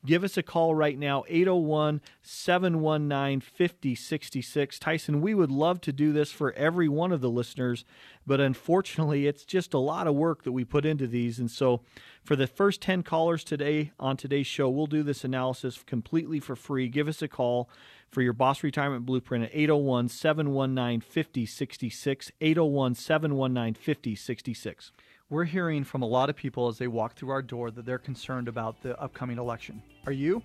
give 0.06 0.23
us 0.23 0.37
a 0.37 0.44
call 0.44 0.76
right 0.76 0.97
now, 0.97 1.25
801 1.26 2.00
719 2.23 3.41
5066. 3.41 4.79
Tyson, 4.79 5.20
we 5.20 5.35
would 5.35 5.50
love 5.50 5.81
to 5.81 5.93
do 5.93 6.12
this 6.12 6.31
for 6.31 6.53
every 6.53 6.88
one 6.88 7.11
of 7.11 7.20
the 7.20 7.29
listeners, 7.31 7.85
but 8.25 8.41
unfortunately, 8.41 9.26
it's 9.26 9.44
just 9.44 9.75
a 9.75 9.79
lot 9.79 10.06
of 10.06 10.15
work 10.15 10.44
that 10.44 10.53
we 10.53 10.65
put 10.65 10.87
into 10.87 11.09
these. 11.09 11.41
And 11.41 11.50
so, 11.50 11.81
for 12.23 12.37
the 12.37 12.47
first 12.47 12.81
10 12.81 13.03
callers 13.03 13.43
today 13.43 13.91
on 13.99 14.17
today's 14.17 14.47
show, 14.47 14.69
we'll 14.69 14.87
do 14.87 15.03
this 15.03 15.25
analysis 15.25 15.82
completely 15.85 16.38
for 16.38 16.55
free. 16.55 16.87
Give 16.87 17.09
us 17.09 17.23
a 17.23 17.29
call 17.29 17.69
for 18.10 18.22
your 18.22 18.32
Boss 18.32 18.62
Retirement 18.62 19.06
Blueprint 19.06 19.44
at 19.44 19.50
801 19.52 20.08
719 20.08 21.00
5066. 21.00 22.32
801 22.40 22.94
719 22.94 23.75
5066. 23.75 24.93
We're 25.31 25.44
hearing 25.44 25.84
from 25.84 26.02
a 26.02 26.06
lot 26.06 26.31
of 26.31 26.37
people 26.37 26.69
as 26.69 26.78
they 26.78 26.88
walk 26.88 27.14
through 27.14 27.31
our 27.31 27.43
door 27.43 27.70
that 27.70 27.84
they're 27.84 27.99
concerned 27.99 28.49
about 28.49 28.81
the 28.81 28.99
upcoming 28.99 29.38
election. 29.38 29.82
Are 30.06 30.12
you? 30.12 30.43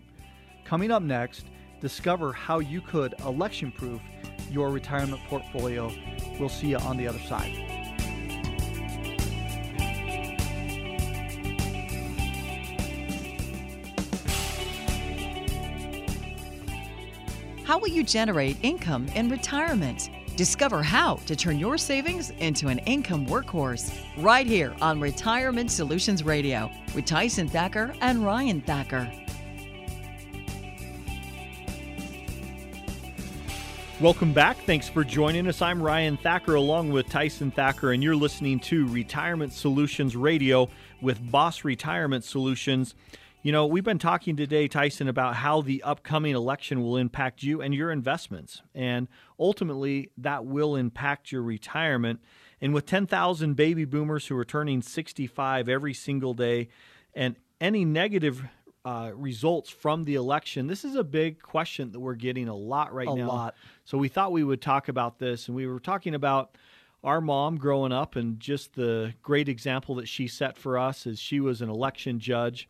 Coming 0.66 0.92
up 0.92 1.04
next, 1.04 1.46
discover 1.80 2.34
how 2.34 2.60
you 2.60 2.82
could 2.82 3.16
election 3.26 3.72
proof 3.72 4.02
your 4.50 4.70
retirement 4.70 5.22
portfolio. 5.28 5.92
We'll 6.40 6.50
see 6.50 6.68
you 6.68 6.78
on 6.78 6.98
the 6.98 7.08
other 7.08 7.20
side. 7.20 7.83
How 17.64 17.80
will 17.80 17.88
you 17.88 18.04
generate 18.04 18.58
income 18.62 19.08
in 19.16 19.30
retirement? 19.30 20.10
Discover 20.36 20.84
how 20.84 21.16
to 21.26 21.34
turn 21.34 21.58
your 21.58 21.78
savings 21.78 22.32
into 22.40 22.68
an 22.68 22.80
income 22.80 23.26
workhorse 23.26 23.98
right 24.18 24.46
here 24.46 24.76
on 24.82 25.00
Retirement 25.00 25.72
Solutions 25.72 26.24
Radio 26.24 26.70
with 26.94 27.06
Tyson 27.06 27.48
Thacker 27.48 27.94
and 28.02 28.26
Ryan 28.26 28.60
Thacker. 28.60 29.10
Welcome 34.02 34.34
back. 34.34 34.58
Thanks 34.66 34.90
for 34.90 35.06
joining 35.06 35.48
us. 35.48 35.62
I'm 35.62 35.82
Ryan 35.82 36.18
Thacker 36.18 36.56
along 36.56 36.92
with 36.92 37.08
Tyson 37.08 37.50
Thacker, 37.50 37.94
and 37.94 38.04
you're 38.04 38.14
listening 38.14 38.60
to 38.62 38.86
Retirement 38.88 39.54
Solutions 39.54 40.18
Radio 40.18 40.68
with 41.00 41.32
Boss 41.32 41.64
Retirement 41.64 42.26
Solutions. 42.26 42.96
You 43.44 43.52
know, 43.52 43.66
we've 43.66 43.84
been 43.84 44.00
talking 44.00 44.38
today, 44.38 44.70
Tyson, 44.70 45.10
about 45.10 45.36
how 45.36 45.60
the 45.60 45.84
upcoming 45.84 46.34
election 46.34 46.82
will 46.82 46.96
impact 46.96 47.44
you 47.44 47.62
and 47.62 47.76
your 47.76 47.92
investments. 47.92 48.62
And 48.74 49.10
ultimately, 49.38 50.12
that 50.18 50.46
will 50.46 50.78
impact 50.78 51.30
your 51.30 51.42
retirement. 51.42 52.22
And 52.62 52.74
with 52.74 52.86
10,000 52.86 53.56
baby 53.56 53.84
boomers 53.84 54.28
who 54.28 54.38
are 54.38 54.46
turning 54.46 54.82
65 54.82 55.68
every 55.68 55.94
single 55.94 56.34
day, 56.34 56.70
and 57.14 57.36
any 57.60 57.84
negative 57.84 58.46
uh, 58.86 59.12
results 59.14 59.70
from 59.70 60.06
the 60.06 60.16
election, 60.16 60.68
this 60.68 60.86
is 60.86 60.96
a 60.96 61.04
big 61.04 61.42
question 61.42 61.92
that 61.92 62.00
we're 62.00 62.16
getting 62.16 62.48
a 62.48 62.56
lot 62.56 62.94
right 62.94 63.10
a 63.10 63.14
now. 63.14 63.26
A 63.26 63.28
lot. 63.28 63.56
So 63.84 63.98
we 63.98 64.08
thought 64.08 64.32
we 64.32 64.46
would 64.46 64.62
talk 64.62 64.88
about 64.88 65.20
this, 65.20 65.50
and 65.50 65.58
we 65.58 65.68
were 65.68 65.82
talking 65.82 66.16
about 66.16 66.58
our 67.04 67.20
mom 67.20 67.58
growing 67.58 67.92
up 67.92 68.16
and 68.16 68.40
just 68.40 68.76
the 68.76 69.14
great 69.22 69.50
example 69.50 69.96
that 69.96 70.08
she 70.08 70.30
set 70.30 70.58
for 70.58 70.78
us 70.78 71.06
as 71.06 71.20
she 71.20 71.42
was 71.42 71.62
an 71.62 71.70
election 71.70 72.22
judge 72.22 72.70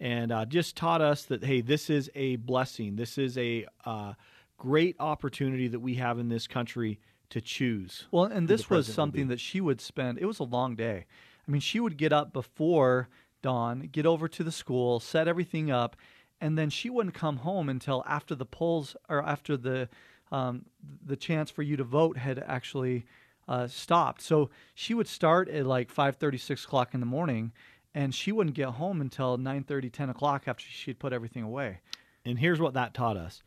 and 0.00 0.32
uh, 0.32 0.46
just 0.46 0.76
taught 0.76 1.02
us 1.02 1.24
that 1.24 1.44
hey, 1.44 1.60
this 1.60 1.90
is 1.90 2.10
a 2.14 2.36
blessing. 2.36 2.96
This 2.96 3.18
is 3.18 3.36
a 3.36 3.66
uh, 3.84 4.14
great 4.56 4.96
opportunity 4.98 5.68
that 5.68 5.80
we 5.80 5.94
have 5.96 6.18
in 6.18 6.28
this 6.28 6.46
country 6.46 6.98
to 7.28 7.40
choose. 7.40 8.06
Well, 8.10 8.24
and 8.24 8.48
this 8.48 8.68
was 8.68 8.92
something 8.92 9.28
that 9.28 9.38
she 9.38 9.60
would 9.60 9.80
spend. 9.80 10.18
It 10.18 10.26
was 10.26 10.40
a 10.40 10.44
long 10.44 10.74
day. 10.74 11.06
I 11.46 11.50
mean, 11.50 11.60
she 11.60 11.78
would 11.80 11.96
get 11.96 12.12
up 12.12 12.32
before 12.32 13.08
Dawn, 13.42 13.88
get 13.92 14.06
over 14.06 14.28
to 14.28 14.42
the 14.42 14.52
school, 14.52 15.00
set 15.00 15.28
everything 15.28 15.70
up, 15.70 15.96
and 16.40 16.58
then 16.58 16.70
she 16.70 16.90
wouldn't 16.90 17.14
come 17.14 17.38
home 17.38 17.68
until 17.68 18.02
after 18.06 18.34
the 18.34 18.46
polls 18.46 18.96
or 19.08 19.22
after 19.22 19.56
the 19.56 19.88
um, 20.32 20.64
the 21.04 21.16
chance 21.16 21.50
for 21.50 21.62
you 21.62 21.76
to 21.76 21.84
vote 21.84 22.16
had 22.16 22.38
actually 22.46 23.04
uh, 23.48 23.66
stopped. 23.66 24.22
So 24.22 24.50
she 24.74 24.94
would 24.94 25.08
start 25.08 25.48
at 25.48 25.66
like 25.66 25.92
5:30, 25.92 26.40
6 26.40 26.64
o'clock 26.64 26.94
in 26.94 27.00
the 27.00 27.06
morning, 27.06 27.52
and 27.94 28.14
she 28.14 28.32
wouldn't 28.32 28.56
get 28.56 28.70
home 28.70 29.00
until 29.00 29.36
9:30, 29.36 29.90
10 29.90 30.10
o'clock 30.10 30.44
after 30.46 30.64
she'd 30.64 30.98
put 30.98 31.12
everything 31.12 31.42
away. 31.42 31.80
And 32.24 32.38
here's 32.38 32.60
what 32.60 32.74
that 32.74 32.94
taught 32.94 33.16
us 33.16 33.42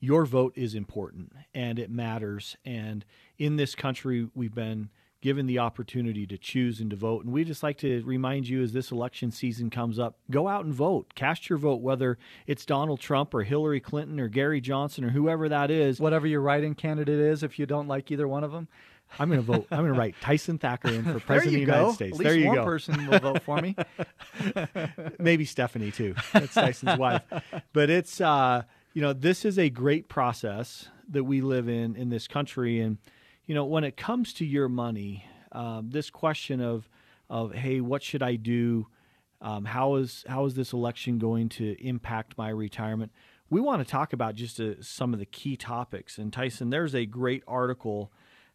your 0.00 0.24
vote 0.24 0.52
is 0.56 0.74
important 0.74 1.32
and 1.54 1.78
it 1.78 1.90
matters. 1.90 2.56
And 2.64 3.04
in 3.36 3.56
this 3.56 3.74
country, 3.74 4.28
we've 4.34 4.54
been 4.54 4.90
given 5.20 5.46
the 5.46 5.58
opportunity 5.58 6.26
to 6.26 6.38
choose 6.38 6.80
and 6.80 6.90
to 6.90 6.96
vote. 6.96 7.24
And 7.24 7.32
we 7.32 7.42
just 7.42 7.64
like 7.64 7.78
to 7.78 8.02
remind 8.04 8.48
you 8.48 8.62
as 8.62 8.72
this 8.72 8.92
election 8.92 9.32
season 9.32 9.68
comes 9.68 9.98
up 9.98 10.18
go 10.30 10.46
out 10.46 10.64
and 10.64 10.72
vote. 10.72 11.14
Cast 11.14 11.48
your 11.48 11.58
vote, 11.58 11.80
whether 11.80 12.18
it's 12.46 12.64
Donald 12.64 13.00
Trump 13.00 13.34
or 13.34 13.42
Hillary 13.42 13.80
Clinton 13.80 14.20
or 14.20 14.28
Gary 14.28 14.60
Johnson 14.60 15.04
or 15.04 15.10
whoever 15.10 15.48
that 15.48 15.70
is. 15.70 16.00
Whatever 16.00 16.26
your 16.26 16.40
write 16.40 16.62
in 16.62 16.74
candidate 16.74 17.18
is, 17.18 17.42
if 17.42 17.58
you 17.58 17.66
don't 17.66 17.88
like 17.88 18.10
either 18.10 18.28
one 18.28 18.44
of 18.44 18.52
them. 18.52 18.68
I'm 19.18 19.28
going 19.28 19.40
to 19.40 19.46
vote. 19.46 19.66
I'm 19.70 19.78
going 19.78 19.92
to 19.92 19.98
write 19.98 20.14
Tyson 20.20 20.58
Thacker 20.58 20.88
in 20.88 21.04
for 21.04 21.20
president 21.26 21.54
of 21.56 21.60
the 21.60 21.66
go. 21.66 21.76
United 21.76 21.94
States. 21.94 22.12
At 22.12 22.18
least 22.18 22.28
there 22.28 22.38
you 22.38 22.46
one 22.46 22.56
go. 22.56 22.64
person 22.64 23.06
will 23.06 23.18
vote 23.18 23.42
for 23.42 23.60
me. 23.60 23.76
Maybe 25.18 25.44
Stephanie 25.44 25.90
too. 25.90 26.14
That's 26.32 26.54
Tyson's 26.54 26.98
wife. 26.98 27.22
But 27.72 27.90
it's 27.90 28.20
uh, 28.20 28.62
you 28.92 29.02
know 29.02 29.12
this 29.12 29.44
is 29.44 29.58
a 29.58 29.70
great 29.70 30.08
process 30.08 30.88
that 31.08 31.24
we 31.24 31.40
live 31.40 31.68
in 31.68 31.96
in 31.96 32.10
this 32.10 32.28
country, 32.28 32.80
and 32.80 32.98
you 33.46 33.54
know 33.54 33.64
when 33.64 33.84
it 33.84 33.96
comes 33.96 34.32
to 34.34 34.44
your 34.44 34.68
money, 34.68 35.24
um, 35.52 35.90
this 35.90 36.10
question 36.10 36.60
of 36.60 36.88
of 37.30 37.54
hey, 37.54 37.80
what 37.80 38.02
should 38.02 38.22
I 38.22 38.36
do? 38.36 38.86
Um, 39.40 39.64
how 39.64 39.96
is 39.96 40.24
how 40.28 40.44
is 40.46 40.54
this 40.54 40.72
election 40.72 41.18
going 41.18 41.48
to 41.50 41.76
impact 41.84 42.36
my 42.36 42.50
retirement? 42.50 43.12
We 43.50 43.60
want 43.60 43.84
to 43.84 43.90
talk 43.90 44.12
about 44.12 44.34
just 44.34 44.60
uh, 44.60 44.82
some 44.82 45.14
of 45.14 45.18
the 45.18 45.26
key 45.26 45.56
topics. 45.56 46.18
And 46.18 46.32
Tyson, 46.32 46.70
there's 46.70 46.94
a 46.94 47.06
great 47.06 47.42
article 47.48 48.12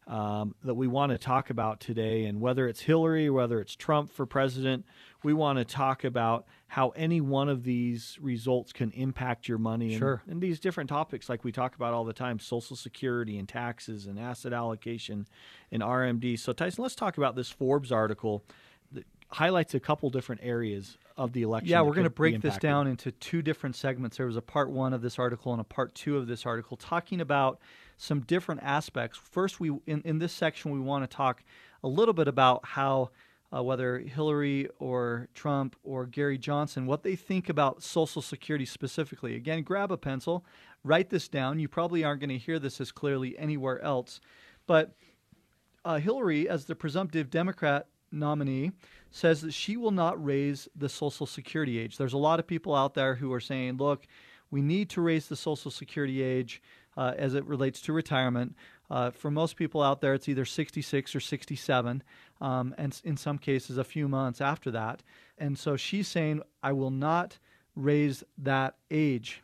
um, 0.07 0.55
that 0.63 0.73
we 0.73 0.87
want 0.87 1.11
to 1.11 1.17
talk 1.17 1.49
about 1.49 1.79
today. 1.79 2.25
And 2.25 2.41
whether 2.41 2.67
it's 2.67 2.81
Hillary, 2.81 3.29
whether 3.29 3.59
it's 3.59 3.75
Trump 3.75 4.11
for 4.11 4.25
president, 4.25 4.85
we 5.23 5.33
want 5.33 5.59
to 5.59 5.65
talk 5.65 6.03
about 6.03 6.45
how 6.67 6.89
any 6.89 7.21
one 7.21 7.49
of 7.49 7.63
these 7.63 8.17
results 8.21 8.73
can 8.73 8.91
impact 8.91 9.47
your 9.47 9.57
money. 9.57 9.97
Sure. 9.97 10.21
And, 10.25 10.33
and 10.33 10.41
these 10.41 10.59
different 10.59 10.89
topics, 10.89 11.29
like 11.29 11.43
we 11.43 11.51
talk 11.51 11.75
about 11.75 11.93
all 11.93 12.03
the 12.03 12.13
time 12.13 12.39
Social 12.39 12.75
Security 12.75 13.37
and 13.37 13.47
taxes 13.47 14.07
and 14.07 14.19
asset 14.19 14.53
allocation 14.53 15.27
and 15.71 15.81
RMD. 15.81 16.37
So, 16.37 16.51
Tyson, 16.51 16.81
let's 16.81 16.95
talk 16.95 17.17
about 17.17 17.35
this 17.35 17.49
Forbes 17.49 17.91
article 17.91 18.43
that 18.91 19.05
highlights 19.29 19.73
a 19.73 19.79
couple 19.79 20.09
different 20.09 20.41
areas 20.43 20.97
of 21.15 21.31
the 21.33 21.43
election. 21.43 21.69
Yeah, 21.69 21.81
we're 21.81 21.93
going 21.93 22.05
to 22.05 22.09
break 22.09 22.41
this 22.41 22.57
down 22.57 22.87
into 22.87 23.11
two 23.11 23.41
different 23.41 23.75
segments. 23.75 24.17
There 24.17 24.25
was 24.25 24.37
a 24.37 24.41
part 24.41 24.69
one 24.69 24.93
of 24.93 25.01
this 25.01 25.19
article 25.19 25.51
and 25.51 25.61
a 25.61 25.65
part 25.65 25.93
two 25.95 26.17
of 26.17 26.27
this 26.27 26.45
article 26.45 26.75
talking 26.75 27.21
about 27.21 27.59
some 27.97 28.21
different 28.21 28.61
aspects. 28.63 29.17
First, 29.17 29.59
we 29.59 29.69
in, 29.85 30.01
in 30.03 30.19
this 30.19 30.33
section 30.33 30.71
we 30.71 30.79
want 30.79 31.09
to 31.09 31.15
talk 31.15 31.43
a 31.83 31.87
little 31.87 32.13
bit 32.13 32.27
about 32.27 32.65
how 32.65 33.09
uh, 33.55 33.61
whether 33.61 33.99
Hillary 33.99 34.67
or 34.79 35.27
Trump 35.35 35.75
or 35.83 36.05
Gary 36.07 36.37
Johnson, 36.37 36.85
what 36.87 37.03
they 37.03 37.15
think 37.15 37.49
about 37.49 37.83
Social 37.83 38.21
Security 38.21 38.65
specifically. 38.65 39.35
Again, 39.35 39.61
grab 39.61 39.91
a 39.91 39.97
pencil, 39.97 40.43
write 40.83 41.09
this 41.09 41.27
down. 41.27 41.59
You 41.59 41.67
probably 41.67 42.03
aren't 42.03 42.21
going 42.21 42.29
to 42.29 42.37
hear 42.37 42.57
this 42.57 42.81
as 42.81 42.91
clearly 42.91 43.37
anywhere 43.37 43.79
else, 43.81 44.19
but 44.65 44.95
uh, 45.85 45.97
Hillary, 45.97 46.49
as 46.49 46.65
the 46.65 46.75
presumptive 46.75 47.29
Democrat 47.29 47.87
nominee, 48.11 48.71
says 49.11 49.41
that 49.41 49.53
she 49.53 49.77
will 49.77 49.91
not 49.91 50.23
raise 50.23 50.67
the 50.75 50.89
Social 50.89 51.25
Security 51.25 51.77
age. 51.77 51.97
There's 51.97 52.13
a 52.13 52.17
lot 52.17 52.39
of 52.39 52.47
people 52.47 52.73
out 52.73 52.93
there 52.93 53.15
who 53.15 53.31
are 53.33 53.39
saying, 53.39 53.77
look, 53.77 54.07
we 54.49 54.61
need 54.61 54.89
to 54.91 55.01
raise 55.01 55.27
the 55.27 55.35
Social 55.35 55.71
Security 55.71 56.21
age 56.21 56.61
uh, 56.97 57.13
as 57.17 57.33
it 57.33 57.45
relates 57.45 57.81
to 57.81 57.93
retirement. 57.93 58.55
Uh, 58.89 59.11
for 59.11 59.31
most 59.31 59.55
people 59.55 59.81
out 59.81 60.01
there, 60.01 60.13
it's 60.13 60.29
either 60.29 60.45
66 60.45 61.15
or 61.15 61.19
67, 61.19 62.03
um, 62.41 62.75
and 62.77 63.01
in 63.03 63.17
some 63.17 63.37
cases, 63.37 63.77
a 63.77 63.83
few 63.83 64.07
months 64.07 64.41
after 64.41 64.69
that. 64.71 65.01
And 65.37 65.57
so 65.57 65.75
she's 65.75 66.07
saying, 66.07 66.41
I 66.61 66.73
will 66.73 66.91
not 66.91 67.39
raise 67.75 68.23
that 68.37 68.75
age. 68.91 69.41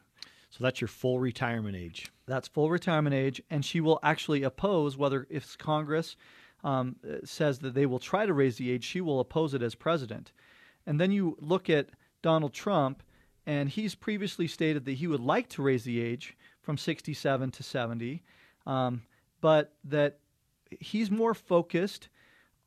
So 0.50 0.64
that's 0.64 0.82
your 0.82 0.88
full 0.88 1.20
retirement 1.20 1.76
age. 1.76 2.12
That's 2.28 2.48
full 2.48 2.70
retirement 2.70 3.16
age, 3.16 3.42
and 3.50 3.64
she 3.64 3.82
will 3.82 4.00
actually 4.04 4.44
oppose 4.44 4.98
whether 4.98 5.26
if 5.30 5.58
Congress 5.58 6.16
um, 6.64 6.98
says 7.24 7.60
that 7.60 7.74
they 7.74 7.86
will 7.86 8.00
try 8.00 8.26
to 8.26 8.34
raise 8.34 8.58
the 8.58 8.72
age, 8.72 8.84
she 8.84 9.02
will 9.02 9.20
oppose 9.20 9.54
it 9.54 9.62
as 9.62 9.76
president. 9.76 10.32
And 10.86 11.00
then 11.00 11.12
you 11.12 11.38
look 11.40 11.70
at 11.70 11.90
Donald 12.22 12.54
Trump, 12.54 13.04
and 13.46 13.70
he's 13.70 13.96
previously 13.96 14.48
stated 14.48 14.86
that 14.86 14.94
he 14.94 15.08
would 15.08 15.22
like 15.22 15.50
to 15.50 15.62
raise 15.62 15.84
the 15.84 16.02
age 16.02 16.36
from 16.70 16.78
67 16.78 17.50
to 17.50 17.64
70, 17.64 18.22
um, 18.68 19.02
but 19.42 19.74
that 19.86 20.20
he's 20.80 21.10
more 21.10 21.34
focused 21.34 22.10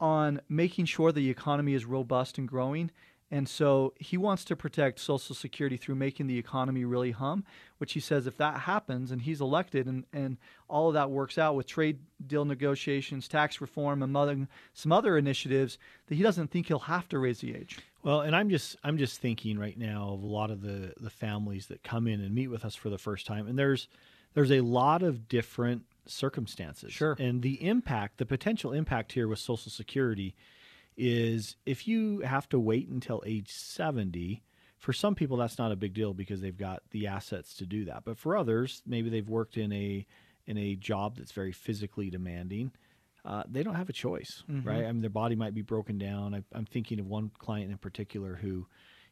on 0.00 0.40
making 0.48 0.86
sure 0.86 1.12
the 1.12 1.30
economy 1.30 1.72
is 1.72 1.84
robust 1.84 2.36
and 2.36 2.48
growing. 2.48 2.90
And 3.32 3.48
so 3.48 3.94
he 3.98 4.18
wants 4.18 4.44
to 4.44 4.56
protect 4.56 5.00
Social 5.00 5.34
Security 5.34 5.78
through 5.78 5.94
making 5.94 6.26
the 6.26 6.36
economy 6.36 6.84
really 6.84 7.12
hum, 7.12 7.44
which 7.78 7.94
he 7.94 8.00
says 8.00 8.26
if 8.26 8.36
that 8.36 8.60
happens 8.60 9.10
and 9.10 9.22
he's 9.22 9.40
elected 9.40 9.86
and, 9.86 10.04
and 10.12 10.36
all 10.68 10.88
of 10.88 10.94
that 10.94 11.10
works 11.10 11.38
out 11.38 11.56
with 11.56 11.66
trade 11.66 11.98
deal 12.26 12.44
negotiations, 12.44 13.26
tax 13.26 13.62
reform, 13.62 14.02
and 14.02 14.48
some 14.74 14.92
other 14.92 15.16
initiatives, 15.16 15.78
that 16.08 16.16
he 16.16 16.22
doesn't 16.22 16.50
think 16.50 16.66
he'll 16.66 16.78
have 16.80 17.08
to 17.08 17.18
raise 17.18 17.40
the 17.40 17.54
age. 17.54 17.78
Well, 18.02 18.20
and 18.20 18.36
I'm 18.36 18.50
just 18.50 18.76
I'm 18.84 18.98
just 18.98 19.18
thinking 19.18 19.58
right 19.58 19.78
now 19.78 20.10
of 20.12 20.22
a 20.22 20.26
lot 20.26 20.50
of 20.50 20.60
the 20.60 20.92
the 21.00 21.08
families 21.08 21.68
that 21.68 21.82
come 21.82 22.06
in 22.06 22.20
and 22.20 22.34
meet 22.34 22.48
with 22.48 22.66
us 22.66 22.74
for 22.74 22.90
the 22.90 22.98
first 22.98 23.26
time, 23.26 23.46
and 23.46 23.58
there's 23.58 23.88
there's 24.34 24.52
a 24.52 24.60
lot 24.60 25.02
of 25.02 25.26
different 25.28 25.84
circumstances. 26.04 26.92
Sure. 26.92 27.16
And 27.18 27.40
the 27.40 27.66
impact, 27.66 28.18
the 28.18 28.26
potential 28.26 28.72
impact 28.72 29.12
here 29.12 29.26
with 29.26 29.38
Social 29.38 29.70
Security 29.70 30.34
is 30.96 31.56
if 31.66 31.88
you 31.88 32.20
have 32.20 32.48
to 32.50 32.58
wait 32.58 32.88
until 32.88 33.22
age 33.26 33.50
70, 33.50 34.42
for 34.78 34.92
some 34.92 35.14
people 35.14 35.36
that's 35.36 35.58
not 35.58 35.72
a 35.72 35.76
big 35.76 35.94
deal 35.94 36.12
because 36.12 36.40
they've 36.40 36.56
got 36.56 36.82
the 36.90 37.06
assets 37.06 37.54
to 37.54 37.66
do 37.66 37.84
that. 37.84 38.04
But 38.04 38.18
for 38.18 38.36
others, 38.36 38.82
maybe 38.86 39.10
they've 39.10 39.28
worked 39.28 39.56
in 39.56 39.72
a 39.72 40.06
in 40.46 40.58
a 40.58 40.74
job 40.74 41.16
that's 41.16 41.32
very 41.32 41.52
physically 41.52 42.10
demanding. 42.10 42.72
Uh, 43.24 43.44
they 43.48 43.62
don't 43.62 43.76
have 43.76 43.88
a 43.88 43.92
choice, 43.92 44.42
right? 44.64 44.84
I 44.84 44.90
mean, 44.90 45.00
their 45.00 45.08
body 45.08 45.36
might 45.36 45.54
be 45.54 45.62
broken 45.62 45.98
down. 45.98 46.34
I, 46.34 46.42
I'm 46.52 46.66
thinking 46.66 46.98
of 46.98 47.06
one 47.06 47.30
client 47.38 47.70
in 47.70 47.78
particular 47.78 48.34
who, 48.34 48.66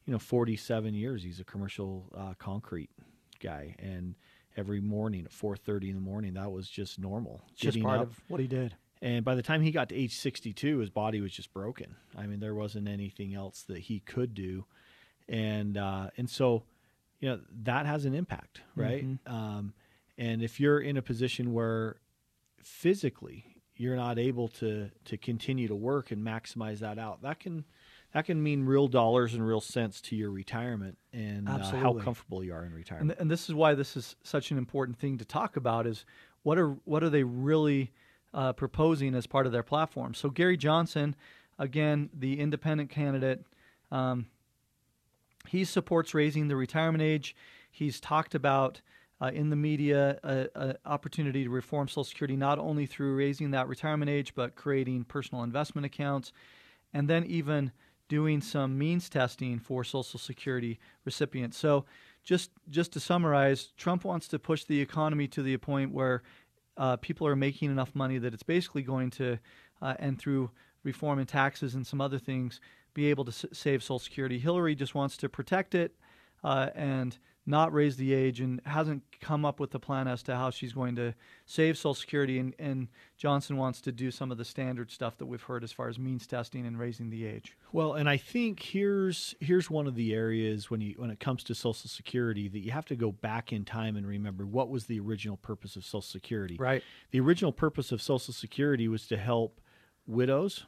you 0.05 0.13
know, 0.13 0.19
47 0.19 0.93
years, 0.95 1.23
he's 1.23 1.39
a 1.39 1.45
commercial 1.45 2.11
uh, 2.17 2.35
concrete 2.37 2.91
guy, 3.39 3.77
and 3.79 4.17
every 4.57 4.81
morning 4.81 5.25
at 5.25 5.31
4:30 5.31 5.91
in 5.91 5.95
the 5.95 6.01
morning, 6.01 6.35
that 6.35 6.51
was 6.51 6.69
just 6.69 6.99
normal. 6.99 7.43
It's 7.53 7.61
just 7.61 7.81
part 7.81 8.01
up. 8.01 8.09
of 8.09 8.21
what 8.27 8.41
he 8.41 8.49
did. 8.49 8.75
And 9.03 9.25
by 9.25 9.35
the 9.35 9.43
time 9.43 9.63
he 9.63 9.71
got 9.71 9.89
to 9.89 9.95
age 9.95 10.15
62, 10.17 10.79
his 10.79 10.91
body 10.91 11.21
was 11.21 11.33
just 11.33 11.53
broken. 11.55 11.97
I 12.17 12.27
mean, 12.27 12.41
there 12.41 12.55
wasn't 12.55 12.87
anything 12.87 13.35
else 13.35 13.63
that 13.63 13.79
he 13.79 14.01
could 14.01 14.35
do, 14.35 14.67
and 15.29 15.79
uh, 15.79 16.11
and 16.19 16.29
so, 16.29 16.65
you 17.19 17.31
know, 17.31 17.41
that 17.63 17.87
has 17.87 18.05
an 18.05 18.15
impact, 18.15 18.61
right? 18.77 19.03
Um, 19.27 19.73
and 20.19 20.43
if 20.43 20.61
you're 20.61 20.81
in 20.81 20.99
a 20.99 21.03
position 21.03 21.55
where 21.55 21.97
physically 22.63 23.47
you're 23.75 23.97
not 23.97 24.19
able 24.19 24.49
to 24.49 24.91
to 25.07 25.17
continue 25.17 25.67
to 25.69 25.75
work 25.75 26.11
and 26.11 26.23
maximize 26.23 26.81
that 26.81 26.99
out, 26.99 27.23
that 27.23 27.41
can 27.41 27.65
that 28.13 28.27
can 28.27 28.43
mean 28.43 28.67
real 28.67 28.87
dollars 28.87 29.33
and 29.33 29.47
real 29.47 29.63
cents 29.63 30.03
to 30.03 30.17
your 30.17 30.31
retirement 30.31 30.99
and 31.15 31.49
uh, 31.49 31.59
how 31.59 31.95
comfortable 31.95 32.45
you 32.45 32.53
are 32.53 32.65
in 32.65 32.75
retirement. 32.75 33.13
and, 33.13 33.21
and 33.21 33.31
this 33.31 33.49
is 33.49 33.55
why 33.55 33.75
this 33.75 33.97
is 33.97 34.17
such 34.25 34.51
an 34.51 34.59
important 34.59 34.99
thing 34.99 35.17
to 35.17 35.25
talk 35.25 35.57
about 35.57 35.87
is 35.87 36.05
what 36.43 36.59
are 36.59 36.77
what 36.85 37.03
are 37.03 37.09
they 37.09 37.23
really 37.23 37.93
uh, 38.33 38.53
proposing 38.53 39.15
as 39.15 39.27
part 39.27 39.47
of 39.47 39.53
their 39.53 39.63
platform 39.63 40.15
so 40.15 40.31
gary 40.31 40.57
johnson 40.57 41.15
again 41.59 42.09
the 42.13 42.39
independent 42.41 42.91
candidate 42.91 43.45
um, 43.91 44.27
he 45.49 45.65
supports 45.65 46.15
raising 46.15 46.49
the 46.49 46.57
retirement 46.57 47.03
age 47.03 47.35
he's 47.71 48.01
talked 48.01 48.35
about 48.35 48.81
uh, 49.21 49.31
in 49.35 49.51
the 49.51 49.57
media 49.57 50.19
an 50.23 50.77
opportunity 50.87 51.45
to 51.45 51.51
reform 51.51 51.89
social 51.89 52.05
security 52.05 52.37
not 52.37 52.59
only 52.59 52.87
through 52.87 53.15
raising 53.15 53.51
that 53.51 53.69
retirement 53.69 54.11
age 54.11 54.35
but 54.35 54.55
creating 54.55 55.05
personal 55.05 55.43
investment 55.43 55.85
accounts 55.85 56.33
and 56.93 57.09
then 57.09 57.25
even 57.25 57.73
doing 58.11 58.41
some 58.41 58.77
means 58.77 59.09
testing 59.09 59.59
for 59.59 59.85
Social 59.85 60.19
Security 60.19 60.79
recipients. 61.07 61.57
So, 61.57 61.87
just 62.23 62.51
just 62.69 62.93
to 62.93 63.01
summarize, 63.01 63.73
Trump 63.79 64.05
wants 64.05 64.29
to 64.29 64.39
push 64.39 64.65
the 64.65 64.81
economy 64.81 65.27
to 65.29 65.43
the 65.43 65.57
point 65.57 65.93
where 65.93 66.23
uh, 66.77 66.97
people 66.97 67.27
are 67.27 67.37
making 67.37 67.71
enough 67.71 67.95
money 67.95 68.19
that 68.19 68.35
it's 68.35 68.43
basically 68.43 68.83
going 68.83 69.11
to, 69.11 69.39
uh, 69.83 69.95
and 69.99 70.19
through 70.19 70.51
reform 70.83 71.19
in 71.19 71.27
taxes 71.27 71.75
and 71.75 71.87
some 71.87 72.01
other 72.01 72.19
things, 72.19 72.61
be 72.95 73.07
able 73.07 73.25
to 73.25 73.31
s- 73.31 73.47
save 73.53 73.83
Social 73.83 73.99
Security. 73.99 74.39
Hillary 74.39 74.75
just 74.75 74.95
wants 74.95 75.17
to 75.19 75.29
protect 75.29 75.75
it 75.75 75.95
uh, 76.43 76.71
and 76.75 77.19
not 77.47 77.73
raised 77.73 77.99
the 77.99 78.13
age 78.13 78.41
and 78.41 78.61
hasn't 78.65 79.03
come 79.21 79.45
up 79.45 79.59
with 79.59 79.75
a 79.75 79.79
plan 79.79 80.07
as 80.07 80.23
to 80.23 80.37
how 80.37 80.51
she's 80.51 80.73
going 80.73 80.95
to 80.97 81.15
save 81.47 81.77
Social 81.77 81.95
Security. 81.95 82.39
And, 82.39 82.55
and, 82.59 82.89
Johnson 83.17 83.59
wants 83.59 83.83
to 83.83 83.93
do 83.93 84.11
some 84.11 84.33
of 84.33 84.39
the 84.39 84.47
standard 84.47 84.91
stuff 84.91 85.19
that 85.19 85.27
we've 85.27 85.43
heard 85.43 85.63
as 85.63 85.73
far 85.73 85.89
as 85.89 85.99
means 85.99 86.27
testing 86.27 86.65
and 86.65 86.79
raising 86.79 87.11
the 87.11 87.27
age. 87.27 87.57
Well, 87.71 87.93
and 87.93 88.09
I 88.09 88.17
think 88.17 88.63
here's 88.63 89.35
here's 89.41 89.69
one 89.69 89.87
of 89.87 89.95
the 89.95 90.15
areas 90.15 90.71
when 90.71 90.81
you 90.81 90.95
when 90.97 91.11
it 91.11 91.21
comes 91.21 91.45
to 91.45 91.55
Social 91.55 91.91
Security 91.91 92.49
that 92.49 92.61
you 92.61 92.71
have 92.71 92.87
to 92.87 92.97
go 92.97 93.13
back 93.13 93.53
in 93.53 93.67
time 93.67 93.97
and 93.97 94.07
remember 94.07 94.47
what 94.47 94.71
was 94.71 94.87
the 94.87 94.99
original 95.01 95.37
purpose 95.37 95.77
of 95.77 95.85
Social 95.85 96.01
Security. 96.01 96.57
Right. 96.59 96.83
The 97.11 97.21
original 97.21 97.53
purpose 97.53 97.93
of 97.93 98.01
Social 98.01 98.33
Security 98.33 98.89
was 98.89 99.07
to 99.09 99.19
help 99.19 99.61
widows 100.07 100.65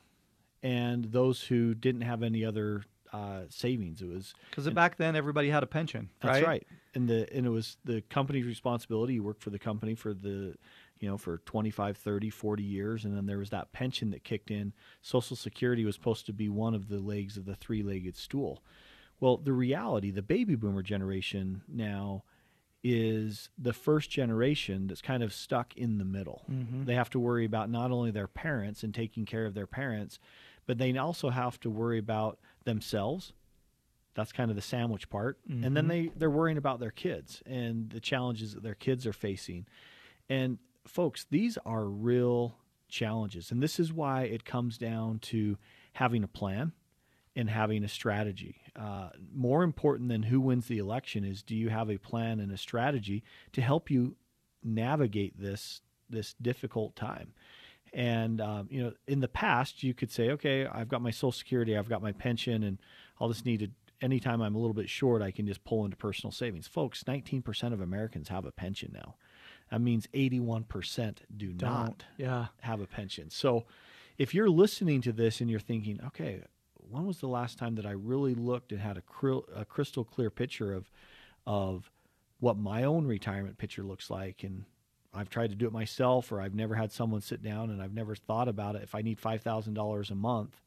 and 0.63 1.07
those 1.07 1.43
who 1.45 1.75
didn't 1.75 2.03
have 2.03 2.23
any 2.23 2.45
other 2.45 2.85
uh, 3.13 3.43
savings. 3.49 4.03
It 4.03 4.09
was 4.09 4.35
because 4.51 4.69
back 4.71 4.97
then 4.97 5.17
everybody 5.17 5.51
had 5.51 5.63
a 5.63 5.67
pension. 5.67 6.11
Right? 6.23 6.33
That's 6.33 6.47
right, 6.47 6.67
and 6.95 7.09
the 7.09 7.33
and 7.35 7.47
it 7.47 7.51
was 7.51 7.77
the 7.85 8.03
company's 8.03 8.47
responsibility. 8.47 9.15
You 9.15 9.23
worked 9.23 9.43
for 9.43 9.51
the 9.51 9.59
company 9.59 9.95
for 9.95 10.15
the 10.15 10.55
you 11.03 11.09
know 11.09 11.19
for 11.19 11.39
25 11.39 11.99
30 11.99 12.31
40 12.31 12.63
years 12.63 13.05
and 13.05 13.15
then 13.15 13.27
there 13.27 13.39
was 13.39 13.51
that 13.51 13.73
pension 13.73 14.11
that 14.11 14.25
kicked 14.25 14.51
in 14.51 14.73
social 15.03 15.37
security 15.37 15.85
was 15.85 15.97
supposed 15.97 16.25
to 16.27 16.33
be 16.33 16.49
one 16.49 16.75
of 16.75 16.89
the 16.89 17.01
legs 17.01 17.37
of 17.37 17.45
the 17.45 17.57
three-legged 17.57 18.17
stool 18.17 18.63
well 19.21 19.37
the 19.37 19.53
reality 19.53 20.11
the 20.11 20.23
baby 20.23 20.55
boomer 20.55 20.83
generation 20.83 21.63
now 21.69 22.23
is 22.85 23.49
the 23.59 23.73
first 23.73 24.11
generation 24.11 24.87
that's 24.87 25.03
kind 25.03 25.23
of 25.23 25.33
stuck 25.33 25.77
in 25.77 25.99
the 25.99 26.05
middle 26.05 26.45
mm-hmm. 26.51 26.85
they 26.85 26.95
have 26.95 27.11
to 27.11 27.19
worry 27.19 27.45
about 27.45 27.69
not 27.69 27.91
only 27.91 28.11
their 28.11 28.29
parents 28.29 28.83
and 28.83 28.95
taking 28.95 29.25
care 29.25 29.45
of 29.45 29.55
their 29.55 29.67
parents 29.67 30.19
but 30.73 30.79
they 30.79 30.97
also 30.97 31.29
have 31.29 31.61
to 31.61 31.69
worry 31.69 31.99
about 31.99 32.39
themselves. 32.65 33.35
That's 34.15 34.33
kind 34.33 34.49
of 34.49 34.57
the 34.57 34.63
sandwich 34.63 35.11
part. 35.11 35.39
Mm-hmm. 35.47 35.65
And 35.65 35.77
then 35.77 35.85
mm-hmm. 35.85 36.07
they, 36.07 36.13
they're 36.17 36.31
worrying 36.31 36.57
about 36.57 36.81
their 36.81 36.91
kids 36.91 37.43
and 37.45 37.91
the 37.91 38.01
challenges 38.01 38.55
that 38.55 38.63
their 38.63 38.75
kids 38.75 39.07
are 39.07 39.13
facing. 39.13 39.67
And 40.31 40.57
folks, 40.87 41.27
these 41.29 41.59
are 41.67 41.85
real 41.85 42.57
challenges. 42.89 43.51
And 43.51 43.63
this 43.63 43.79
is 43.79 43.93
why 43.93 44.23
it 44.23 44.47
comes 44.47 44.79
down 44.79 45.19
to 45.19 45.59
having 45.93 46.25
a 46.25 46.29
plan 46.29 46.73
and 47.37 47.51
having 47.51 47.85
a 47.85 47.89
strategy. 47.89 48.63
Uh, 48.75 49.11
more 49.31 49.65
important 49.65 50.09
than 50.09 50.23
who 50.23 50.41
wins 50.41 50.69
the 50.69 50.79
election 50.79 51.23
is 51.23 51.43
do 51.43 51.55
you 51.55 51.69
have 51.69 51.91
a 51.91 51.99
plan 51.99 52.41
and 52.41 52.51
a 52.51 52.57
strategy 52.57 53.23
to 53.53 53.61
help 53.61 53.91
you 53.91 54.17
navigate 54.65 55.39
this 55.39 55.83
this 56.09 56.35
difficult 56.41 56.97
time? 56.97 57.35
And 57.93 58.41
um, 58.41 58.69
you 58.71 58.83
know, 58.83 58.93
in 59.07 59.21
the 59.21 59.29
past, 59.29 59.83
you 59.83 59.93
could 59.95 60.11
say, 60.11 60.31
okay, 60.31 60.67
I've 60.67 60.89
got 60.89 61.03
my 61.03 61.11
Social 61.11 61.33
Security, 61.33 61.77
I've 61.77 61.89
got 61.89 62.03
my 62.03 62.13
pension, 62.13 62.63
and 62.63 62.79
I'll 63.21 63.29
just 63.29 63.47
need 63.47 63.61
to. 63.61 63.69
Anytime 64.01 64.41
I'm 64.43 64.57
a 64.57 64.59
little 64.59 64.75
bit 64.75 64.91
short, 64.91 65.23
I 65.23 65.31
can 65.31 65.47
just 65.47 65.63
pull 65.63 65.85
into 65.85 65.97
personal 65.97 66.33
savings. 66.33 66.67
Folks, 66.67 67.05
19% 67.05 67.73
of 67.73 67.81
Americans 67.81 68.31
have 68.31 68.45
a 68.45 68.51
pension 68.51 68.91
now. 68.93 69.15
That 69.71 69.81
means 69.81 70.09
81% 70.09 71.19
do 71.37 71.53
Don't. 71.53 71.71
not 71.71 72.05
yeah. 72.17 72.47
have 72.63 72.81
a 72.81 72.87
pension. 72.89 73.31
So, 73.31 73.65
if 74.19 74.35
you're 74.35 74.51
listening 74.51 75.03
to 75.03 75.13
this 75.13 75.41
and 75.41 75.49
you're 75.49 75.61
thinking, 75.61 76.01
okay, 76.05 76.43
when 76.91 77.07
was 77.07 77.19
the 77.19 77.29
last 77.29 77.59
time 77.59 77.77
that 77.77 77.87
I 77.87 77.93
really 77.93 78.35
looked 78.35 78.73
and 78.73 78.81
had 78.81 78.97
a, 78.97 79.03
cr- 79.03 79.49
a 79.55 79.65
crystal 79.65 80.05
clear 80.05 80.31
picture 80.31 80.73
of 80.73 80.91
of 81.47 81.91
what 82.41 82.57
my 82.57 82.83
own 82.85 83.07
retirement 83.07 83.57
picture 83.57 83.83
looks 83.83 84.11
like 84.11 84.43
and 84.43 84.65
I've 85.15 85.29
tried 85.29 85.51
to 85.51 85.57
do 85.57 85.67
it 85.67 85.73
myself 85.73 86.33
or 86.33 86.41
I've 86.41 86.55
never 86.55 86.75
had 86.75 86.93
someone 86.93 87.21
sit 87.21 87.43
down 87.43 87.71
and 87.71 87.83
I've 87.83 87.93
never 87.93 88.15
thought 88.15 88.49
about 88.49 88.77
it. 88.77 88.83
If 88.83 88.95
I 88.95 89.03
need 89.03 89.21
$5,000 89.21 90.11
a 90.11 90.15
month, 90.15 90.61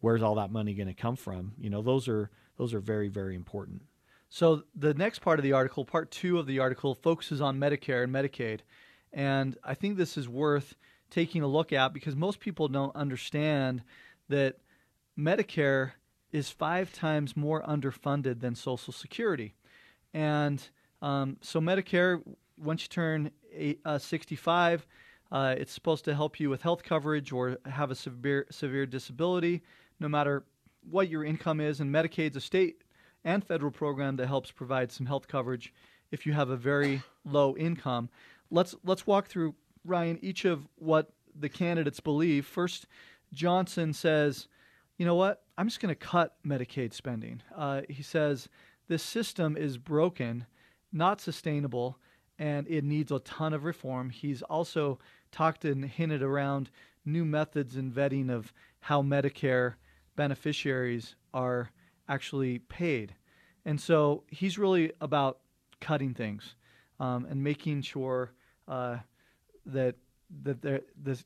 where's 0.00 0.22
all 0.22 0.34
that 0.36 0.50
money 0.50 0.74
going 0.74 0.88
to 0.88 0.94
come 0.94 1.16
from? 1.16 1.52
You 1.58 1.70
know, 1.70 1.82
those 1.82 2.08
are 2.08 2.30
those 2.58 2.74
are 2.74 2.80
very 2.80 3.08
very 3.08 3.34
important. 3.34 3.82
So 4.28 4.62
the 4.74 4.94
next 4.94 5.20
part 5.20 5.38
of 5.38 5.42
the 5.42 5.52
article, 5.52 5.84
part 5.84 6.10
2 6.10 6.38
of 6.38 6.46
the 6.46 6.58
article 6.60 6.94
focuses 6.94 7.40
on 7.40 7.58
Medicare 7.58 8.04
and 8.04 8.14
Medicaid. 8.14 8.60
And 9.12 9.56
I 9.64 9.74
think 9.74 9.96
this 9.96 10.16
is 10.16 10.28
worth 10.28 10.76
taking 11.10 11.42
a 11.42 11.48
look 11.48 11.72
at 11.72 11.92
because 11.92 12.14
most 12.14 12.38
people 12.38 12.68
don't 12.68 12.94
understand 12.94 13.82
that 14.28 14.58
Medicare 15.18 15.92
is 16.30 16.48
5 16.50 16.92
times 16.92 17.36
more 17.36 17.62
underfunded 17.62 18.40
than 18.40 18.54
Social 18.54 18.92
Security. 18.92 19.54
And 20.14 20.62
um, 21.02 21.38
so 21.40 21.60
Medicare 21.60 22.22
once 22.62 22.82
you 22.82 22.88
turn 22.88 23.30
eight, 23.52 23.80
uh, 23.84 23.98
65, 23.98 24.86
uh, 25.32 25.54
it's 25.56 25.72
supposed 25.72 26.04
to 26.04 26.14
help 26.14 26.40
you 26.40 26.50
with 26.50 26.62
health 26.62 26.82
coverage 26.82 27.32
or 27.32 27.58
have 27.66 27.90
a 27.90 27.94
severe 27.94 28.46
severe 28.50 28.86
disability, 28.86 29.62
no 29.98 30.08
matter 30.08 30.44
what 30.88 31.08
your 31.08 31.24
income 31.24 31.60
is. 31.60 31.80
And 31.80 31.92
Medicaid's 31.94 32.36
a 32.36 32.40
state 32.40 32.82
and 33.24 33.44
federal 33.44 33.70
program 33.70 34.16
that 34.16 34.26
helps 34.26 34.50
provide 34.50 34.90
some 34.90 35.06
health 35.06 35.28
coverage 35.28 35.72
if 36.10 36.26
you 36.26 36.32
have 36.32 36.50
a 36.50 36.56
very 36.56 37.02
low 37.24 37.56
income. 37.56 38.08
Let's 38.50 38.74
let's 38.84 39.06
walk 39.06 39.28
through 39.28 39.54
Ryan 39.84 40.18
each 40.20 40.44
of 40.44 40.66
what 40.76 41.12
the 41.38 41.48
candidates 41.48 42.00
believe. 42.00 42.44
First, 42.44 42.86
Johnson 43.32 43.92
says, 43.92 44.48
"You 44.98 45.06
know 45.06 45.14
what? 45.14 45.44
I'm 45.56 45.68
just 45.68 45.80
going 45.80 45.94
to 45.94 46.06
cut 46.06 46.36
Medicaid 46.44 46.92
spending." 46.92 47.42
Uh, 47.54 47.82
he 47.88 48.02
says 48.02 48.48
this 48.88 49.04
system 49.04 49.56
is 49.56 49.78
broken, 49.78 50.46
not 50.92 51.20
sustainable 51.20 51.98
and 52.40 52.66
it 52.68 52.84
needs 52.84 53.12
a 53.12 53.18
ton 53.20 53.52
of 53.52 53.64
reform. 53.64 54.08
He's 54.08 54.40
also 54.40 54.98
talked 55.30 55.64
and 55.66 55.84
hinted 55.84 56.22
around 56.22 56.70
new 57.04 57.24
methods 57.24 57.76
and 57.76 57.92
vetting 57.92 58.30
of 58.30 58.52
how 58.80 59.02
Medicare 59.02 59.74
beneficiaries 60.16 61.14
are 61.34 61.70
actually 62.08 62.58
paid. 62.58 63.14
And 63.66 63.78
so 63.78 64.24
he's 64.28 64.58
really 64.58 64.90
about 65.02 65.40
cutting 65.80 66.14
things 66.14 66.56
um, 66.98 67.26
and 67.28 67.44
making 67.44 67.82
sure 67.82 68.32
uh, 68.66 68.96
that 69.66 69.96
that 70.42 70.84
this 70.96 71.24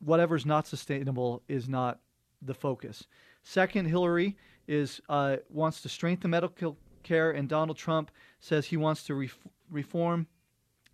whatever's 0.00 0.46
not 0.46 0.68
sustainable 0.68 1.42
is 1.48 1.68
not 1.68 1.98
the 2.42 2.54
focus. 2.54 3.06
Second, 3.42 3.86
Hillary 3.86 4.36
is 4.68 5.00
uh, 5.08 5.38
wants 5.48 5.80
to 5.82 5.88
strengthen 5.88 6.30
medical 6.30 6.76
care, 7.02 7.32
and 7.32 7.48
Donald 7.48 7.76
Trump 7.76 8.12
says 8.38 8.66
he 8.66 8.76
wants 8.76 9.02
to 9.04 9.14
ref- 9.14 9.38
reform 9.70 10.26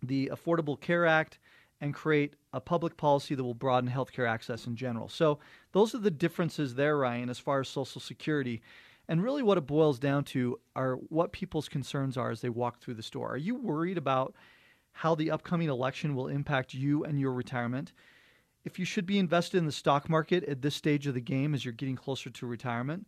the 0.01 0.29
Affordable 0.33 0.79
Care 0.79 1.05
Act 1.05 1.39
and 1.81 1.93
create 1.93 2.35
a 2.53 2.61
public 2.61 2.95
policy 2.97 3.35
that 3.35 3.43
will 3.43 3.53
broaden 3.53 3.89
healthcare 3.89 4.27
access 4.27 4.65
in 4.65 4.75
general. 4.75 5.09
So 5.09 5.39
those 5.73 5.93
are 5.93 5.99
the 5.99 6.11
differences 6.11 6.75
there, 6.75 6.97
Ryan, 6.97 7.29
as 7.29 7.39
far 7.39 7.59
as 7.59 7.67
Social 7.67 7.99
Security. 8.01 8.61
And 9.07 9.21
really, 9.21 9.43
what 9.43 9.57
it 9.57 9.67
boils 9.67 9.99
down 9.99 10.23
to 10.25 10.59
are 10.75 10.95
what 11.09 11.31
people's 11.31 11.69
concerns 11.69 12.17
are 12.17 12.31
as 12.31 12.41
they 12.41 12.49
walk 12.49 12.79
through 12.79 12.95
the 12.95 13.03
store. 13.03 13.33
Are 13.33 13.37
you 13.37 13.55
worried 13.55 13.97
about 13.97 14.33
how 14.93 15.15
the 15.15 15.29
upcoming 15.29 15.69
election 15.69 16.15
will 16.15 16.27
impact 16.27 16.73
you 16.73 17.03
and 17.03 17.19
your 17.19 17.33
retirement? 17.33 17.91
If 18.63 18.79
you 18.79 18.85
should 18.85 19.05
be 19.05 19.19
invested 19.19 19.57
in 19.57 19.65
the 19.65 19.71
stock 19.71 20.09
market 20.09 20.43
at 20.45 20.61
this 20.61 20.73
stage 20.73 21.05
of 21.05 21.13
the 21.13 21.21
game 21.21 21.53
as 21.53 21.63
you're 21.63 21.73
getting 21.73 21.95
closer 21.95 22.31
to 22.31 22.47
retirement, 22.47 23.05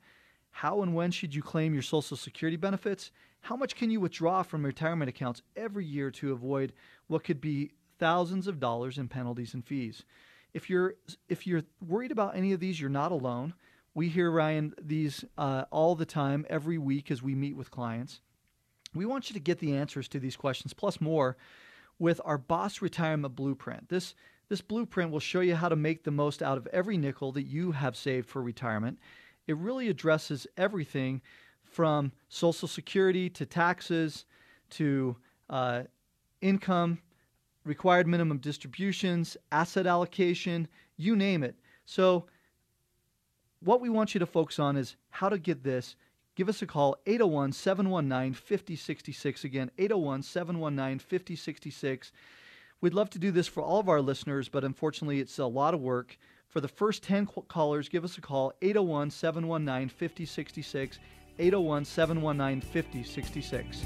how 0.51 0.81
and 0.81 0.93
when 0.93 1.09
should 1.11 1.33
you 1.33 1.41
claim 1.41 1.73
your 1.73 1.81
Social 1.81 2.17
Security 2.17 2.57
benefits? 2.57 3.11
How 3.41 3.55
much 3.55 3.75
can 3.75 3.89
you 3.89 3.99
withdraw 3.99 4.43
from 4.43 4.65
retirement 4.65 5.09
accounts 5.09 5.41
every 5.55 5.85
year 5.85 6.11
to 6.11 6.33
avoid 6.33 6.73
what 7.07 7.23
could 7.23 7.39
be 7.39 7.71
thousands 7.99 8.47
of 8.47 8.59
dollars 8.59 8.97
in 8.97 9.07
penalties 9.07 9.53
and 9.53 9.65
fees? 9.65 10.03
If 10.53 10.69
you're 10.69 10.95
if 11.29 11.45
you're 11.45 11.63
worried 11.85 12.11
about 12.11 12.35
any 12.35 12.53
of 12.53 12.59
these, 12.59 12.79
you're 12.79 12.89
not 12.89 13.11
alone. 13.11 13.53
We 13.93 14.09
hear 14.09 14.29
Ryan 14.29 14.73
these 14.81 15.23
uh, 15.37 15.65
all 15.71 15.95
the 15.95 16.05
time, 16.05 16.45
every 16.49 16.77
week 16.77 17.09
as 17.09 17.23
we 17.23 17.35
meet 17.35 17.55
with 17.55 17.71
clients. 17.71 18.21
We 18.93 19.05
want 19.05 19.29
you 19.29 19.33
to 19.33 19.39
get 19.39 19.59
the 19.59 19.75
answers 19.75 20.07
to 20.09 20.19
these 20.19 20.35
questions 20.35 20.73
plus 20.73 21.01
more 21.01 21.37
with 21.99 22.21
our 22.25 22.37
Boss 22.37 22.81
Retirement 22.81 23.35
Blueprint. 23.35 23.89
This 23.89 24.13
this 24.49 24.61
blueprint 24.61 25.11
will 25.11 25.19
show 25.19 25.41
you 25.41 25.55
how 25.55 25.67
to 25.67 25.75
make 25.75 26.03
the 26.03 26.11
most 26.11 26.41
out 26.41 26.57
of 26.57 26.67
every 26.67 26.97
nickel 26.97 27.31
that 27.33 27.43
you 27.43 27.71
have 27.73 27.97
saved 27.97 28.29
for 28.29 28.41
retirement 28.41 28.97
it 29.47 29.57
really 29.57 29.87
addresses 29.87 30.45
everything 30.57 31.21
from 31.71 32.11
Social 32.29 32.67
Security 32.67 33.29
to 33.31 33.45
taxes 33.45 34.25
to 34.71 35.15
uh, 35.49 35.83
income, 36.41 36.99
required 37.63 38.07
minimum 38.07 38.37
distributions, 38.37 39.37
asset 39.51 39.85
allocation, 39.85 40.67
you 40.97 41.15
name 41.15 41.43
it. 41.43 41.55
So, 41.85 42.25
what 43.61 43.81
we 43.81 43.89
want 43.89 44.13
you 44.13 44.19
to 44.19 44.25
focus 44.25 44.59
on 44.59 44.77
is 44.77 44.95
how 45.09 45.29
to 45.29 45.37
get 45.37 45.63
this. 45.63 45.95
Give 46.35 46.49
us 46.49 46.61
a 46.61 46.67
call, 46.67 46.97
801 47.07 47.53
719 47.53 48.33
5066. 48.33 49.43
Again, 49.43 49.71
801 49.77 50.21
719 50.23 50.99
5066. 50.99 52.11
We'd 52.79 52.93
love 52.93 53.09
to 53.09 53.19
do 53.19 53.31
this 53.31 53.47
for 53.47 53.63
all 53.63 53.79
of 53.79 53.89
our 53.89 54.01
listeners, 54.01 54.47
but 54.47 54.63
unfortunately, 54.63 55.19
it's 55.19 55.39
a 55.39 55.45
lot 55.45 55.73
of 55.73 55.81
work. 55.81 56.17
For 56.47 56.61
the 56.61 56.67
first 56.67 57.03
10 57.03 57.25
callers, 57.47 57.89
give 57.89 58.03
us 58.03 58.17
a 58.17 58.21
call 58.21 58.53
801 58.61 59.09
719 59.09 59.89
5066. 59.89 60.99
801 61.39 61.85
719 61.85 62.61
5066. 62.61 63.83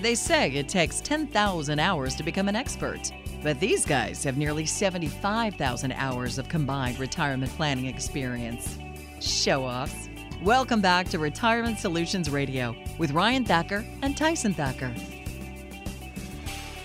They 0.00 0.14
say 0.14 0.52
it 0.52 0.68
takes 0.68 1.00
10,000 1.00 1.80
hours 1.80 2.14
to 2.14 2.22
become 2.22 2.48
an 2.48 2.54
expert, 2.54 3.12
but 3.42 3.58
these 3.58 3.84
guys 3.84 4.22
have 4.24 4.38
nearly 4.38 4.64
75,000 4.64 5.92
hours 5.92 6.38
of 6.38 6.48
combined 6.48 7.00
retirement 7.00 7.52
planning 7.52 7.86
experience. 7.86 8.78
Show 9.20 9.64
offs. 9.64 10.07
Welcome 10.44 10.80
back 10.80 11.08
to 11.08 11.18
Retirement 11.18 11.80
Solutions 11.80 12.30
Radio 12.30 12.76
with 12.96 13.10
Ryan 13.10 13.44
Thacker 13.44 13.84
and 14.02 14.16
Tyson 14.16 14.54
Thacker. 14.54 14.94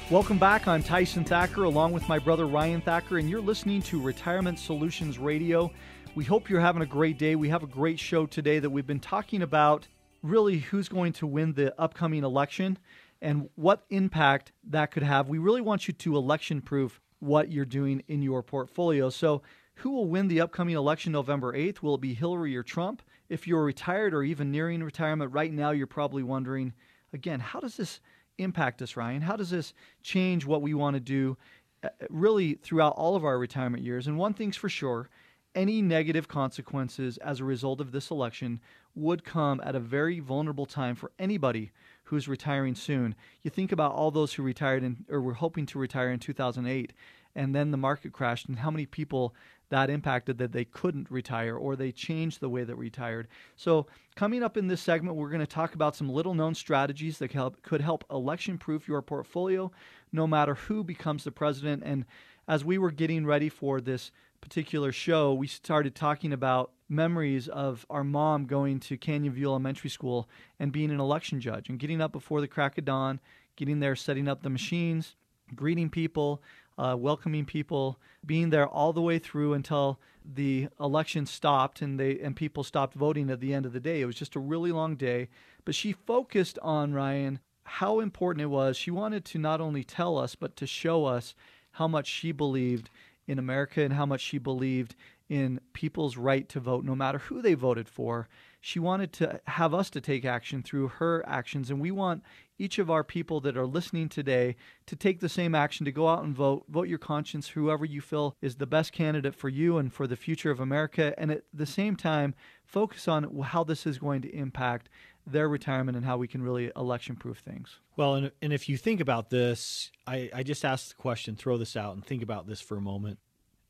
Welcome 0.10 0.40
back. 0.40 0.68
I'm 0.68 0.82
Tyson 0.82 1.24
Thacker 1.24 1.66
along 1.66 1.92
with 1.92 2.10
my 2.10 2.18
brother 2.18 2.48
Ryan 2.48 2.82
Thacker, 2.82 3.20
and 3.20 3.30
you're 3.30 3.40
listening 3.40 3.84
to 3.84 4.02
Retirement 4.02 4.58
Solutions 4.58 5.20
Radio. 5.20 5.72
We 6.16 6.24
hope 6.24 6.50
you're 6.50 6.62
having 6.62 6.82
a 6.82 6.88
great 6.88 7.20
day. 7.20 7.36
We 7.36 7.50
have 7.50 7.62
a 7.62 7.68
great 7.68 8.00
show 8.00 8.26
today 8.26 8.58
that 8.58 8.72
we've 8.72 8.88
been 8.88 9.00
talking 9.00 9.44
about 9.44 9.88
really 10.24 10.58
who's 10.58 10.90
going 10.90 11.14
to 11.14 11.28
win 11.28 11.54
the 11.54 11.80
upcoming 11.80 12.24
election 12.24 12.80
and 13.22 13.50
what 13.54 13.86
impact 13.92 14.52
that 14.68 14.90
could 14.90 15.04
have. 15.04 15.30
We 15.30 15.38
really 15.38 15.62
want 15.62 15.88
you 15.88 15.94
to 15.94 16.18
election 16.18 16.60
proof 16.60 17.00
what 17.20 17.52
you're 17.52 17.66
doing 17.66 18.02
in 18.08 18.24
your 18.24 18.42
portfolio. 18.42 19.12
So, 19.12 19.44
who 19.76 19.92
will 19.92 20.08
win 20.08 20.28
the 20.28 20.42
upcoming 20.42 20.76
election 20.76 21.12
November 21.12 21.54
8th? 21.54 21.84
Will 21.84 21.96
it 21.96 22.02
be 22.02 22.16
Hillary 22.16 22.56
or 22.56 22.64
Trump? 22.64 23.04
If 23.30 23.48
you're 23.48 23.64
retired 23.64 24.14
or 24.14 24.24
even 24.24 24.52
nearing 24.52 24.84
retirement 24.84 25.32
right 25.32 25.52
now, 25.52 25.72
you're 25.72 25.88
probably 25.88 26.24
wondering 26.24 26.74
again, 27.14 27.40
how 27.40 27.60
does 27.60 27.78
this 27.78 28.00
impact 28.38 28.82
us, 28.82 28.98
Ryan? 28.98 29.22
How 29.22 29.36
does 29.36 29.50
this 29.50 29.74
change 30.02 30.46
what 30.46 30.62
we 30.62 30.74
want 30.74 30.96
to 30.96 31.00
do 31.00 31.38
uh, 31.84 31.90
really 32.10 32.56
throughout 32.56 32.96
all 32.96 33.16
of 33.16 33.24
our 33.24 33.38
retirement 33.38 33.84
years? 33.84 34.08
And 34.08 34.18
one 34.18 34.34
thing's 34.34 34.58
for 34.58 34.70
sure 34.70 35.10
any 35.56 35.82
negative 35.82 36.28
consequences 36.28 37.18
as 37.18 37.40
a 37.40 37.46
result 37.46 37.80
of 37.80 37.92
this 37.92 38.10
election 38.10 38.60
would 38.96 39.24
come 39.24 39.62
at 39.64 39.76
a 39.76 39.80
very 39.80 40.20
vulnerable 40.20 40.66
time 40.66 40.96
for 40.96 41.12
anybody 41.20 41.72
who's 42.06 42.28
retiring 42.28 42.76
soon. 42.76 43.16
You 43.42 43.50
think 43.50 43.72
about 43.72 43.94
all 43.94 44.12
those 44.12 44.34
who 44.34 44.44
retired 44.44 44.84
in, 44.84 45.06
or 45.10 45.22
were 45.22 45.34
hoping 45.34 45.66
to 45.68 45.80
retire 45.80 46.12
in 46.12 46.20
2008, 46.20 46.94
and 47.36 47.56
then 47.56 47.72
the 47.72 47.78
market 47.78 48.14
crashed, 48.14 48.48
and 48.48 48.60
how 48.60 48.70
many 48.72 48.86
people 48.86 49.34
that 49.70 49.90
impacted 49.90 50.38
that 50.38 50.52
they 50.52 50.66
couldn't 50.66 51.10
retire 51.10 51.56
or 51.56 51.76
they 51.76 51.92
changed 51.92 52.40
the 52.40 52.50
way 52.50 52.64
that 52.64 52.76
retired. 52.76 53.28
So, 53.56 53.88
coming 54.16 54.44
up 54.44 54.58
in 54.58 54.68
this 54.68 54.82
segment, 54.82 55.16
we're 55.16 55.30
going 55.30 55.40
to 55.40 55.48
talk 55.48 55.74
about 55.74 55.96
some 55.96 56.10
little 56.10 56.34
known 56.34 56.54
strategies 56.54 57.18
that 57.20 57.32
could 57.62 57.82
help 57.82 58.06
election 58.12 58.58
proof 58.58 58.88
your 58.88 59.02
portfolio 59.02 59.72
no 60.12 60.28
matter 60.28 60.56
who 60.56 60.84
becomes 60.84 61.24
the 61.24 61.32
president. 61.32 61.84
And 61.84 62.06
as 62.48 62.64
we 62.64 62.78
were 62.78 62.92
getting 62.92 63.26
ready 63.26 63.50
for 63.50 63.82
this 63.82 64.12
particular 64.42 64.92
show, 64.92 65.34
we 65.34 65.48
started 65.48 65.96
talking 65.96 66.34
about 66.34 66.72
memories 66.90 67.48
of 67.48 67.86
our 67.90 68.04
mom 68.04 68.46
going 68.46 68.80
to 68.80 68.98
Canyon 68.98 69.34
View 69.34 69.48
Elementary 69.48 69.90
School 69.90 70.30
and 70.60 70.72
being 70.72 70.92
an 70.92 71.00
election 71.00 71.40
judge 71.40 71.70
and 71.70 71.80
getting 71.80 72.02
up 72.02 72.12
before 72.12 72.42
the 72.42 72.48
crack 72.48 72.78
of 72.78 72.86
dawn, 72.86 73.20
getting 73.56 73.80
there, 73.80 73.96
setting 73.96 74.28
up 74.28 74.44
the 74.44 74.50
machines, 74.50 75.16
greeting 75.56 75.90
people, 75.90 76.42
uh, 76.78 76.96
welcoming 76.98 77.46
people, 77.46 78.00
being 78.26 78.50
there 78.50 78.68
all 78.68 78.94
the 78.94 79.02
way 79.02 79.20
through 79.20 79.54
until 79.54 80.00
the 80.26 80.70
election 80.80 81.26
stopped 81.26 81.82
and 81.82 82.00
they 82.00 82.20
and 82.20 82.36
people 82.36 82.64
stopped 82.64 82.94
voting 82.94 83.30
at 83.30 83.40
the 83.40 83.54
end 83.54 83.66
of 83.66 83.74
the 83.74 83.80
day. 83.80 84.02
It 84.02 84.06
was 84.06 84.16
just 84.16 84.36
a 84.36 84.40
really 84.40 84.72
long 84.72 84.96
day, 84.96 85.30
but 85.66 85.76
she 85.76 85.92
focused 85.92 86.58
on 86.62 86.94
Ryan 86.94 87.40
how 87.66 88.00
important 88.00 88.42
it 88.42 88.48
was. 88.48 88.78
She 88.78 88.92
wanted 88.92 89.26
to 89.26 89.38
not 89.38 89.62
only 89.62 89.84
tell 89.84 90.18
us 90.18 90.36
but 90.36 90.56
to 90.58 90.68
show 90.68 91.06
us 91.06 91.36
how 91.72 91.88
much 91.88 92.08
she 92.08 92.32
believed 92.32 92.90
in 93.28 93.40
America 93.40 93.82
and 93.82 93.94
how 93.94 94.06
much 94.06 94.22
she 94.22 94.38
believed 94.38 94.96
in 95.30 95.60
people's 95.72 96.18
right 96.18 96.48
to 96.50 96.60
vote, 96.60 96.84
no 96.84 96.96
matter 96.96 97.18
who 97.18 97.42
they 97.42 97.54
voted 97.54 97.88
for. 97.88 98.28
She 98.62 98.80
wanted 98.80 99.12
to 99.14 99.42
have 99.48 99.74
us 99.74 99.90
to 99.92 100.02
take 100.02 100.26
action 100.26 100.62
through 100.62 100.90
her 100.90 101.24
actions, 101.28 101.70
and 101.70 101.80
we 101.80 101.92
want 101.92 102.24
each 102.58 102.80
of 102.80 102.90
our 102.90 103.04
people 103.04 103.40
that 103.42 103.58
are 103.58 103.66
listening 103.66 104.10
today 104.10 104.56
to 104.86 104.96
take 104.96 105.20
the 105.20 105.30
same 105.30 105.56
action 105.56 105.86
to 105.86 105.92
go 105.92 106.08
out 106.08 106.24
and 106.24 106.36
vote. 106.36 106.66
Vote 106.70 106.88
your 106.88 107.00
conscience, 107.00 107.50
whoever 107.50 107.86
you 107.86 108.02
feel 108.02 108.36
is 108.42 108.56
the 108.56 108.68
best 108.68 108.92
candidate 108.92 109.36
for 109.36 109.50
you 109.50 109.78
and 109.78 109.94
for 109.94 110.08
the 110.08 110.16
future 110.16 110.52
of 110.52 110.60
America, 110.60 111.14
and 111.18 111.32
at 111.32 111.44
the 111.54 111.66
same 111.66 111.96
time, 111.96 112.36
focus 112.66 113.08
on 113.08 113.40
how 113.42 113.64
this 113.64 113.86
is 113.86 113.98
going 113.98 114.22
to 114.22 114.36
impact 114.36 114.90
their 115.26 115.48
retirement 115.48 115.96
and 115.96 116.06
how 116.06 116.18
we 116.18 116.28
can 116.28 116.42
really 116.42 116.72
election 116.76 117.16
proof 117.16 117.40
things. 117.40 117.80
Well, 117.96 118.16
and, 118.16 118.32
and 118.42 118.52
if 118.52 118.68
you 118.68 118.78
think 118.78 119.00
about 119.00 119.30
this, 119.30 119.92
I, 120.06 120.30
I 120.34 120.44
just 120.44 120.66
asked 120.66 120.90
the 120.90 120.96
question, 120.96 121.36
throw 121.36 121.58
this 121.58 121.76
out 121.76 121.94
and 121.94 122.06
think 122.06 122.22
about 122.22 122.48
this 122.48 122.62
for 122.62 122.78
a 122.78 122.82
moment. 122.82 123.20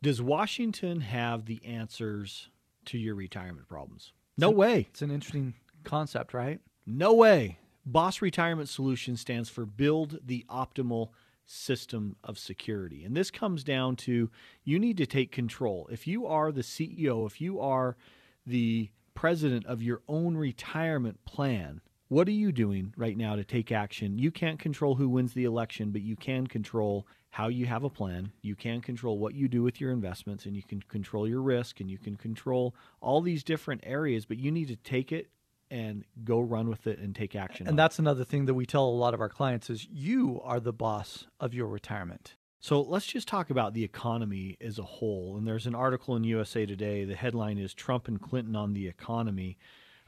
Does 0.02 0.22
Washington 0.22 1.02
have 1.02 1.46
the 1.46 1.64
answers 1.66 2.50
to 2.86 2.98
your 2.98 3.16
retirement 3.16 3.68
problems? 3.68 4.14
No 4.38 4.50
it's 4.50 4.58
way. 4.58 4.88
It's 4.90 5.02
an 5.02 5.12
interesting 5.12 5.54
concept, 5.84 6.34
right? 6.34 6.60
No 6.86 7.14
way. 7.14 7.60
Boss 7.86 8.22
Retirement 8.22 8.70
Solution 8.70 9.18
stands 9.18 9.50
for 9.50 9.66
Build 9.66 10.20
the 10.26 10.46
Optimal 10.50 11.10
System 11.46 12.16
of 12.24 12.40
Security. 12.40 13.04
And 13.04 13.16
this 13.16 13.30
comes 13.30 13.64
down 13.64 13.98
to 13.98 14.30
you 14.64 14.80
need 14.80 14.96
to 14.98 15.06
take 15.06 15.34
control. 15.34 15.90
If 15.92 16.08
you 16.08 16.26
are 16.26 16.54
the 16.54 16.62
CEO, 16.62 17.28
if 17.28 17.42
you 17.42 17.60
are 17.60 17.98
the 18.46 18.90
president 19.16 19.66
of 19.66 19.82
your 19.82 20.02
own 20.08 20.38
retirement 20.38 21.26
plan, 21.26 21.82
what 22.08 22.28
are 22.30 22.32
you 22.32 22.54
doing 22.54 22.94
right 22.96 23.18
now 23.18 23.36
to 23.36 23.44
take 23.44 23.72
action? 23.72 24.18
You 24.18 24.32
can't 24.32 24.60
control 24.60 24.96
who 24.96 25.10
wins 25.10 25.34
the 25.34 25.44
election, 25.44 25.92
but 25.92 26.02
you 26.02 26.16
can 26.16 26.48
control 26.48 27.06
how 27.32 27.50
you 27.50 27.66
have 27.66 27.84
a 27.84 27.90
plan. 27.90 28.32
You 28.42 28.56
can 28.56 28.80
control 28.80 29.18
what 29.18 29.34
you 29.34 29.50
do 29.50 29.62
with 29.62 29.82
your 29.82 29.92
investments, 29.92 30.46
and 30.46 30.56
you 30.56 30.64
can 30.64 30.82
control 30.84 31.28
your 31.28 31.42
risk, 31.42 31.82
and 31.82 31.92
you 31.92 31.98
can 31.98 32.16
control 32.16 32.76
all 33.02 33.20
these 33.20 33.44
different 33.44 33.82
areas, 33.84 34.26
but 34.26 34.38
you 34.38 34.52
need 34.52 34.70
to 34.70 34.76
take 34.78 35.12
it 35.12 35.28
and 35.74 36.06
go 36.24 36.40
run 36.40 36.70
with 36.70 36.86
it 36.86 37.00
and 37.00 37.16
take 37.16 37.36
action. 37.36 37.68
And 37.68 37.78
that's 37.78 37.98
another 37.98 38.24
thing 38.24 38.46
that 38.46 38.54
we 38.54 38.68
tell 38.68 38.86
a 38.86 38.90
lot 38.90 39.16
of 39.16 39.22
our 39.22 39.28
clients 39.28 39.72
is 39.72 39.88
you 39.92 40.40
are 40.44 40.60
the 40.60 40.72
boss 40.72 41.26
of 41.40 41.56
your 41.56 41.66
retirement. 41.66 42.36
So 42.60 42.80
let's 42.80 43.08
just 43.08 43.28
talk 43.28 43.50
about 43.50 43.74
the 43.74 43.84
economy 43.84 44.56
as 44.62 44.78
a 44.78 44.84
whole. 44.84 45.36
And 45.36 45.48
there's 45.48 45.66
an 45.66 45.74
article 45.74 46.16
in 46.16 46.24
USA 46.26 46.68
Today. 46.68 47.06
The 47.06 47.16
headline 47.16 47.58
is 47.58 47.74
Trump 47.74 48.08
and 48.08 48.22
Clinton 48.22 48.56
on 48.56 48.74
the 48.74 48.88
economy, 48.88 49.58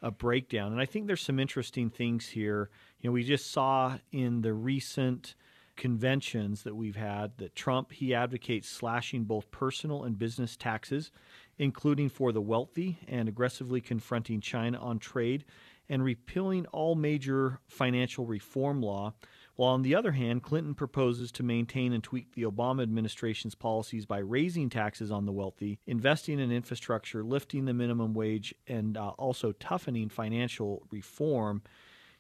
a 0.04 0.12
breakdown. 0.12 0.72
And 0.72 0.80
I 0.80 0.86
think 0.86 1.08
there's 1.08 1.24
some 1.24 1.40
interesting 1.40 1.90
things 1.90 2.28
here. 2.28 2.70
You 3.02 3.10
know, 3.10 3.14
we 3.14 3.24
just 3.24 3.52
saw 3.52 3.98
in 4.12 4.44
the 4.44 4.54
recent 4.54 5.34
conventions 5.76 6.62
that 6.62 6.76
we've 6.76 6.96
had 6.96 7.38
that 7.38 7.56
Trump 7.56 7.92
he 7.92 8.14
advocates 8.14 8.70
slashing 8.70 9.24
both 9.24 9.50
personal 9.50 10.04
and 10.04 10.18
business 10.18 10.56
taxes, 10.56 11.12
including 11.58 12.10
for 12.10 12.32
the 12.32 12.42
wealthy, 12.42 13.00
and 13.08 13.30
aggressively 13.30 13.82
confronting 13.82 14.42
China 14.42 14.80
on 14.80 15.00
trade 15.00 15.46
and 15.90 16.04
repealing 16.04 16.66
all 16.68 16.96
major 16.96 17.60
financial 17.68 18.26
reform 18.26 18.82
law. 18.82 19.14
While 19.56 19.74
on 19.74 19.84
the 19.84 19.96
other 19.96 20.12
hand, 20.12 20.44
Clinton 20.44 20.74
proposes 20.74 21.32
to 21.34 21.44
maintain 21.44 21.94
and 21.94 22.04
tweak 22.04 22.34
the 22.34 22.44
Obama 22.44 22.84
administration's 22.84 23.56
policies 23.56 24.06
by 24.06 24.18
raising 24.18 24.70
taxes 24.70 25.12
on 25.12 25.26
the 25.26 25.32
wealthy, 25.32 25.80
investing 25.88 26.40
in 26.40 26.52
infrastructure, 26.52 27.24
lifting 27.24 27.64
the 27.66 27.74
minimum 27.74 28.14
wage, 28.14 28.54
and 28.68 28.98
uh, 28.98 29.10
also 29.12 29.54
toughening 29.54 30.10
financial 30.10 30.84
reform. 30.92 31.62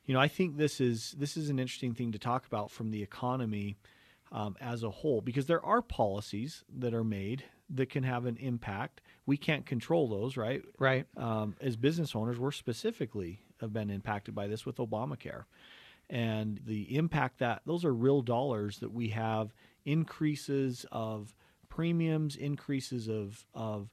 You 0.06 0.14
know, 0.14 0.20
I 0.20 0.30
think 0.30 0.56
this 0.56 0.80
is 0.80 1.14
this 1.18 1.36
is 1.36 1.50
an 1.50 1.60
interesting 1.60 1.94
thing 1.94 2.14
to 2.14 2.20
talk 2.20 2.46
about 2.46 2.72
from 2.72 2.92
the 2.92 3.04
economy 3.04 3.76
um, 4.32 4.56
as 4.62 4.84
a 4.84 4.90
whole 4.90 5.20
because 5.20 5.48
there 5.48 5.66
are 5.66 5.82
policies 5.82 6.64
that 6.78 6.94
are 6.94 7.04
made 7.04 7.44
that 7.70 7.90
can 7.90 8.04
have 8.04 8.26
an 8.26 8.38
impact. 8.38 9.02
We 9.26 9.38
can't 9.38 9.66
control 9.66 10.08
those, 10.08 10.38
right? 10.38 10.62
Right. 10.78 11.06
Um, 11.18 11.56
as 11.62 11.76
business 11.76 12.16
owners, 12.16 12.40
we're 12.40 12.52
specifically 12.52 13.42
have 13.62 13.74
been 13.74 13.90
impacted 13.90 14.36
by 14.36 14.48
this 14.48 14.66
with 14.66 14.78
Obamacare 14.78 15.46
and 16.10 16.60
the 16.66 16.96
impact 16.96 17.40
that 17.40 17.62
those 17.66 17.84
are 17.84 17.94
real 17.94 18.22
dollars 18.22 18.80
that 18.80 18.92
we 18.92 19.10
have 19.10 19.54
increases 19.86 20.86
of 20.92 21.36
premiums, 21.70 22.36
increases 22.36 23.08
of 23.08 23.46
of 23.54 23.90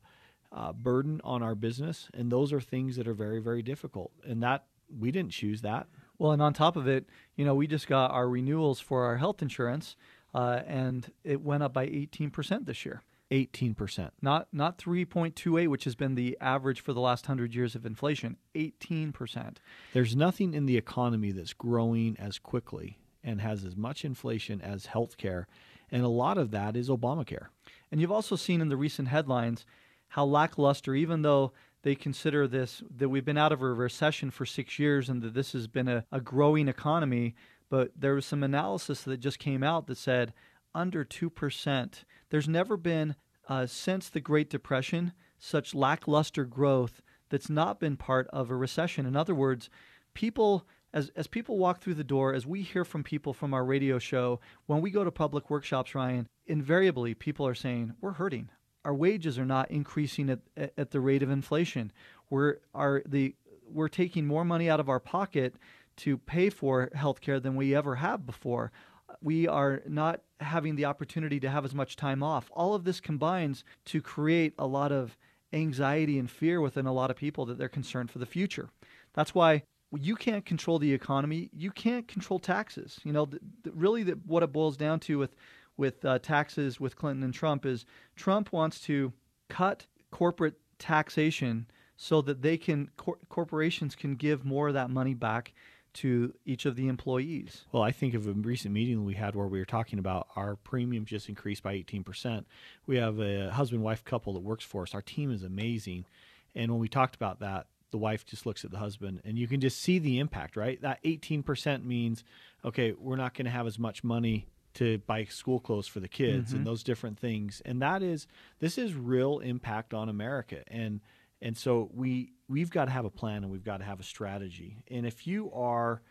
uh, 0.53 0.73
burden 0.73 1.21
on 1.25 1.42
our 1.42 1.55
business, 1.55 2.09
and 2.12 2.31
those 2.31 2.53
are 2.53 2.61
things 2.61 2.97
that 2.97 3.09
are 3.09 3.14
very 3.14 3.40
very 3.40 3.62
difficult. 3.62 4.12
And 4.25 4.42
that 4.42 4.64
we 4.99 5.11
didn't 5.11 5.33
choose 5.33 5.62
that. 5.62 5.87
Well, 6.18 6.33
and 6.33 6.42
on 6.42 6.53
top 6.53 6.77
of 6.77 6.87
it, 6.87 7.07
you 7.35 7.45
know, 7.45 7.55
we 7.55 7.66
just 7.66 7.88
got 7.88 8.11
our 8.11 8.29
renewals 8.29 8.79
for 8.79 9.05
our 9.05 9.16
health 9.16 9.40
insurance, 9.40 9.97
uh, 10.35 10.61
and 10.66 11.11
it 11.25 11.40
went 11.40 11.62
up 11.62 11.73
by 11.73 11.87
18% 11.87 12.66
this 12.66 12.85
year. 12.85 13.03
18%. 13.33 14.11
Not 14.21 14.49
not 14.53 14.79
3.28 14.79 15.68
which 15.68 15.85
has 15.85 15.95
been 15.95 16.14
the 16.14 16.37
average 16.40 16.83
for 16.83 16.92
the 16.92 17.01
last 17.01 17.25
100 17.25 17.55
years 17.55 17.75
of 17.75 17.87
inflation, 17.87 18.37
18%. 18.55 19.57
There's 19.95 20.14
nothing 20.14 20.53
in 20.53 20.66
the 20.66 20.77
economy 20.77 21.33
that's 21.33 21.55
growing 21.55 22.16
as 22.18 22.38
quickly 22.38 22.99
and 23.25 23.40
has 23.40 23.64
as 23.64 23.75
much 23.75 24.05
inflation 24.05 24.61
as 24.61 24.87
healthcare, 24.87 25.47
and 25.90 26.03
a 26.03 26.09
lot 26.09 26.37
of 26.37 26.51
that 26.51 26.77
is 26.77 26.90
Obamacare. 26.90 27.47
And 27.90 28.01
you've 28.01 28.12
also 28.12 28.37
seen 28.37 28.61
in 28.61 28.68
the 28.68 28.77
recent 28.77 29.09
headlines 29.09 29.64
how 30.09 30.27
lackluster 30.27 30.95
even 30.95 31.23
though 31.23 31.53
they 31.83 31.95
consider 31.95 32.47
this 32.47 32.83
that 32.95 33.09
we've 33.09 33.25
been 33.25 33.38
out 33.38 33.53
of 33.53 33.62
a 33.62 33.73
recession 33.73 34.31
for 34.31 34.45
6 34.45 34.79
years 34.79 35.09
and 35.09 35.23
that 35.23 35.33
this 35.33 35.53
has 35.53 35.66
been 35.66 35.88
a, 35.88 36.05
a 36.12 36.21
growing 36.21 36.68
economy, 36.68 37.35
but 37.71 37.92
there 37.97 38.14
was 38.14 38.27
some 38.27 38.42
analysis 38.42 39.03
that 39.05 39.21
just 39.21 39.38
came 39.38 39.62
out 39.62 39.87
that 39.87 39.97
said 39.97 40.35
under 40.75 41.05
2%. 41.05 42.05
There's 42.33 42.49
never 42.49 42.79
been, 42.79 43.14
uh, 43.47 43.66
since 43.66 44.09
the 44.09 44.18
Great 44.18 44.49
Depression, 44.49 45.12
such 45.38 45.75
lackluster 45.75 46.47
growth 46.47 47.03
that's 47.29 47.51
not 47.51 47.79
been 47.79 47.99
part 47.99 48.27
of 48.29 48.51
a 48.51 48.57
recession. 48.57 49.05
In 49.05 49.16
other 49.16 49.35
words, 49.35 49.68
people 50.14 50.66
as 50.95 51.11
as 51.14 51.27
people 51.27 51.59
walk 51.59 51.83
through 51.83 51.95
the 51.95 52.05
door, 52.05 52.33
as 52.33 52.47
we 52.47 52.62
hear 52.62 52.87
from 52.87 53.05
people 53.05 53.35
from 53.35 53.53
our 53.53 53.66
radio 53.66 53.99
show, 53.99 54.40
when 54.64 54.81
we 54.81 54.90
go 54.90 55.05
to 55.05 55.11
public 55.11 55.51
workshops, 55.51 55.95
Ryan, 55.95 56.27
invariably 56.47 57.12
people 57.12 57.47
are 57.47 57.55
saying 57.55 57.92
we're 58.01 58.12
hurting. 58.12 58.49
Our 58.83 58.95
wages 58.95 59.38
are 59.38 59.45
not 59.45 59.71
increasing 59.71 60.31
at, 60.31 60.40
at 60.57 60.90
the 60.90 61.01
rate 61.01 61.23
of 61.23 61.29
inflation. 61.29 61.92
We're 62.31 62.61
are 62.75 63.03
the 63.07 63.37
we're 63.68 63.88
taking 63.88 64.27
more 64.27 64.45
money 64.45 64.71
out 64.71 64.81
of 64.81 64.88
our 64.88 65.01
pocket 65.01 65.57
to 65.97 66.16
pay 66.16 66.49
for 66.49 66.88
health 66.95 67.21
care 67.21 67.40
than 67.40 67.57
we 67.57 67.75
ever 67.75 67.97
have 67.97 68.25
before. 68.25 68.73
We 69.22 69.46
are 69.48 69.82
not 69.87 70.20
having 70.40 70.76
the 70.76 70.85
opportunity 70.85 71.38
to 71.40 71.48
have 71.48 71.64
as 71.64 71.74
much 71.74 71.96
time 71.96 72.22
off. 72.22 72.50
All 72.52 72.74
of 72.74 72.85
this 72.85 73.00
combines 73.00 73.64
to 73.87 74.02
create 74.02 74.54
a 74.58 74.66
lot 74.66 74.92
of 74.92 75.16
anxiety 75.52 76.18
and 76.18 76.30
fear 76.30 76.61
within 76.61 76.87
a 76.87 76.92
lot 76.92 77.11
of 77.11 77.16
people 77.16 77.46
that 77.46 77.58
they're 77.58 77.68
concerned 77.68 78.11
for 78.11 78.18
the 78.18 78.26
future. 78.26 78.70
That's 79.14 79.35
why 79.35 79.62
you 79.98 80.16
can't 80.16 80.44
control 80.44 80.78
the 80.78 80.92
economy. 80.92 81.50
You 81.52 81.70
can't 81.70 82.08
control 82.08 82.38
taxes. 82.38 82.98
You 83.04 83.12
know, 83.12 83.28
really, 83.72 84.02
the, 84.02 84.12
what 84.26 84.42
it 84.42 84.52
boils 84.52 84.76
down 84.76 85.00
to 85.00 85.18
with 85.18 85.37
with 85.76 86.04
uh, 86.04 86.18
taxes 86.18 86.78
with 86.78 86.96
Clinton 86.96 87.22
and 87.22 87.35
Trump 87.35 87.64
is 87.64 87.85
Trump 88.16 88.52
wants 88.52 88.80
to 88.80 89.12
cut 89.48 89.87
corporate 90.11 90.54
taxation 90.78 91.66
so 91.96 92.20
that 92.22 92.42
they 92.42 92.56
can 92.56 92.90
cor- 92.96 93.18
corporations 93.28 93.94
can 93.94 94.14
give 94.14 94.44
more 94.44 94.68
of 94.68 94.74
that 94.74 94.90
money 94.90 95.14
back 95.14 95.52
to 95.94 96.35
each 96.44 96.64
of 96.64 96.76
the 96.76 96.88
employees. 96.88 97.64
Well, 97.70 97.83
I 97.83 97.92
think 97.92 98.14
of 98.14 98.26
a 98.26 98.33
recent 98.33 98.72
meeting 98.72 99.05
we 99.05 99.14
had 99.14 99.35
where 99.35 99.46
we 99.46 99.59
were 99.59 99.64
talking 99.64 99.98
about 99.98 100.28
our 100.37 100.57
premium 100.57 101.05
just 101.05 101.28
increased 101.28 101.62
by 101.62 101.74
18%. 101.74 102.44
We 102.87 102.96
have 102.96 103.18
a 103.18 103.50
husband 103.50 103.83
wife 103.83 104.05
couple 104.05 104.33
that 104.35 104.40
works 104.40 104.64
for 104.64 104.83
us. 104.83 104.94
Our 104.94 105.02
team 105.02 105.31
is 105.31 105.42
amazing. 105.42 106.07
And 106.55 106.70
when 106.70 106.81
we 106.81 106.88
talked 106.88 107.14
about 107.14 107.40
that, 107.40 107.66
the 107.90 107.98
wife 107.98 108.24
just 108.24 108.46
looks 108.46 108.64
at 108.64 108.70
the 108.70 108.78
husband 108.78 109.20
and 109.24 109.38
you 109.38 109.46
can 109.46 109.61
just 109.61 109.81
see 109.81 109.98
the 109.98 110.18
impact, 110.18 110.57
right? 110.57 110.81
That 110.81 111.02
18% 111.05 111.85
means, 111.85 112.24
okay, 112.64 112.92
we're 112.92 113.16
not 113.16 113.35
going 113.35 113.44
to 113.44 113.50
have 113.50 113.66
as 113.66 113.78
much 113.78 114.02
money 114.02 114.46
to 114.74 114.98
buy 115.07 115.24
school 115.24 115.61
clothes 115.61 115.87
for 115.87 116.00
the 116.00 116.09
kids 116.09 116.48
mm-hmm. 116.48 116.59
and 116.59 116.66
those 116.66 116.83
different 116.83 117.18
things. 117.18 117.61
And 117.64 117.83
that 117.83 118.02
is, 118.02 118.26
this 118.59 118.78
is 118.78 118.94
real 118.94 119.40
impact 119.40 119.92
on 119.92 120.09
America. 120.09 120.62
And, 120.68 121.00
and 121.42 121.57
so 121.57 121.90
we 121.92 122.33
we've 122.52 122.70
got 122.70 122.84
to 122.84 122.90
have 122.90 123.06
a 123.06 123.10
plan 123.10 123.42
and 123.42 123.50
we've 123.50 123.64
got 123.64 123.78
to 123.78 123.84
have 123.84 123.98
a 123.98 124.04
strategy. 124.04 124.76
And 124.90 125.06
if 125.06 125.26
you 125.26 125.50
are 125.52 126.02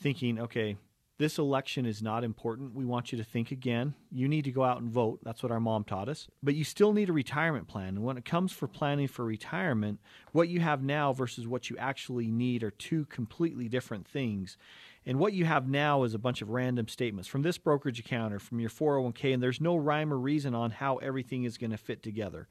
thinking, 0.00 0.38
okay, 0.38 0.76
this 1.18 1.36
election 1.36 1.84
is 1.84 2.00
not 2.00 2.22
important, 2.22 2.74
we 2.74 2.86
want 2.86 3.10
you 3.10 3.18
to 3.18 3.24
think 3.24 3.50
again. 3.50 3.94
You 4.10 4.28
need 4.28 4.44
to 4.44 4.52
go 4.52 4.62
out 4.62 4.80
and 4.80 4.88
vote. 4.88 5.18
That's 5.22 5.42
what 5.42 5.50
our 5.52 5.60
mom 5.60 5.84
taught 5.84 6.08
us. 6.08 6.28
But 6.42 6.54
you 6.54 6.62
still 6.62 6.92
need 6.92 7.10
a 7.10 7.12
retirement 7.12 7.66
plan. 7.66 7.88
And 7.88 8.04
when 8.04 8.16
it 8.16 8.24
comes 8.24 8.52
for 8.52 8.68
planning 8.68 9.08
for 9.08 9.24
retirement, 9.24 9.98
what 10.32 10.48
you 10.48 10.60
have 10.60 10.82
now 10.82 11.12
versus 11.12 11.46
what 11.46 11.68
you 11.68 11.76
actually 11.76 12.30
need 12.30 12.62
are 12.62 12.70
two 12.70 13.04
completely 13.06 13.68
different 13.68 14.06
things. 14.06 14.56
And 15.04 15.18
what 15.18 15.32
you 15.32 15.44
have 15.44 15.68
now 15.68 16.04
is 16.04 16.14
a 16.14 16.18
bunch 16.18 16.40
of 16.40 16.50
random 16.50 16.86
statements 16.86 17.28
from 17.28 17.42
this 17.42 17.58
brokerage 17.58 17.98
account 17.98 18.32
or 18.32 18.38
from 18.38 18.60
your 18.60 18.70
401k, 18.70 19.34
and 19.34 19.42
there's 19.42 19.60
no 19.60 19.76
rhyme 19.76 20.12
or 20.12 20.18
reason 20.18 20.54
on 20.54 20.70
how 20.70 20.98
everything 20.98 21.44
is 21.44 21.58
going 21.58 21.72
to 21.72 21.78
fit 21.78 22.02
together. 22.02 22.48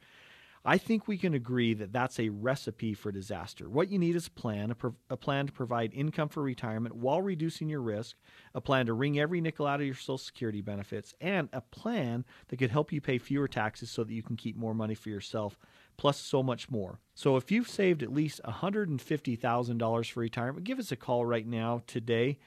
I 0.62 0.76
think 0.76 1.08
we 1.08 1.16
can 1.16 1.32
agree 1.32 1.72
that 1.74 1.92
that's 1.92 2.20
a 2.20 2.28
recipe 2.28 2.92
for 2.92 3.10
disaster. 3.10 3.68
What 3.70 3.88
you 3.88 3.98
need 3.98 4.14
is 4.14 4.26
a 4.26 4.30
plan, 4.30 4.70
a, 4.70 4.92
a, 5.08 5.16
plan 5.16 5.46
to 5.46 5.52
provide 5.52 5.94
income 5.94 6.28
for 6.28 6.42
retirement 6.42 6.94
while 6.94 7.22
reducing 7.22 7.70
your 7.70 7.80
risk, 7.80 8.16
a 8.54 8.60
plan 8.60 8.84
to 8.86 8.92
wring 8.92 9.18
every 9.18 9.40
nickel 9.40 9.66
out 9.66 9.80
of 9.80 9.86
your 9.86 9.94
Social 9.94 10.18
Security 10.18 10.60
benefits, 10.60 11.14
and 11.18 11.48
a 11.54 11.62
plan 11.62 12.26
that 12.48 12.58
could 12.58 12.70
help 12.70 12.92
you 12.92 13.00
pay 13.00 13.16
fewer 13.16 13.48
taxes 13.48 13.90
so 13.90 14.04
that 14.04 14.12
you 14.12 14.22
can 14.22 14.36
keep 14.36 14.54
more 14.54 14.74
money 14.74 14.94
for 14.94 15.08
yourself, 15.08 15.58
plus 15.96 16.18
so 16.18 16.42
much 16.42 16.68
more. 16.68 17.00
So 17.14 17.38
if 17.38 17.50
you've 17.50 17.68
saved 17.68 18.02
at 18.02 18.12
least 18.12 18.42
$150,000 18.44 20.10
for 20.10 20.20
retirement, 20.20 20.64
give 20.64 20.78
us 20.78 20.92
a 20.92 20.96
call 20.96 21.24
right 21.24 21.46
now 21.46 21.82
today. 21.86 22.38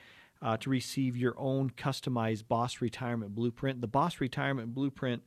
Uh, 0.41 0.58
to 0.58 0.69
receive 0.69 1.15
your 1.15 1.34
own 1.38 1.69
customized 1.69 2.49
Boss 2.49 2.82
Retirement 2.82 3.34
Blueprint. 3.34 3.80
The 3.80 3.88
Boss 3.88 4.19
Retirement 4.19 4.73
Blueprint 4.73 5.23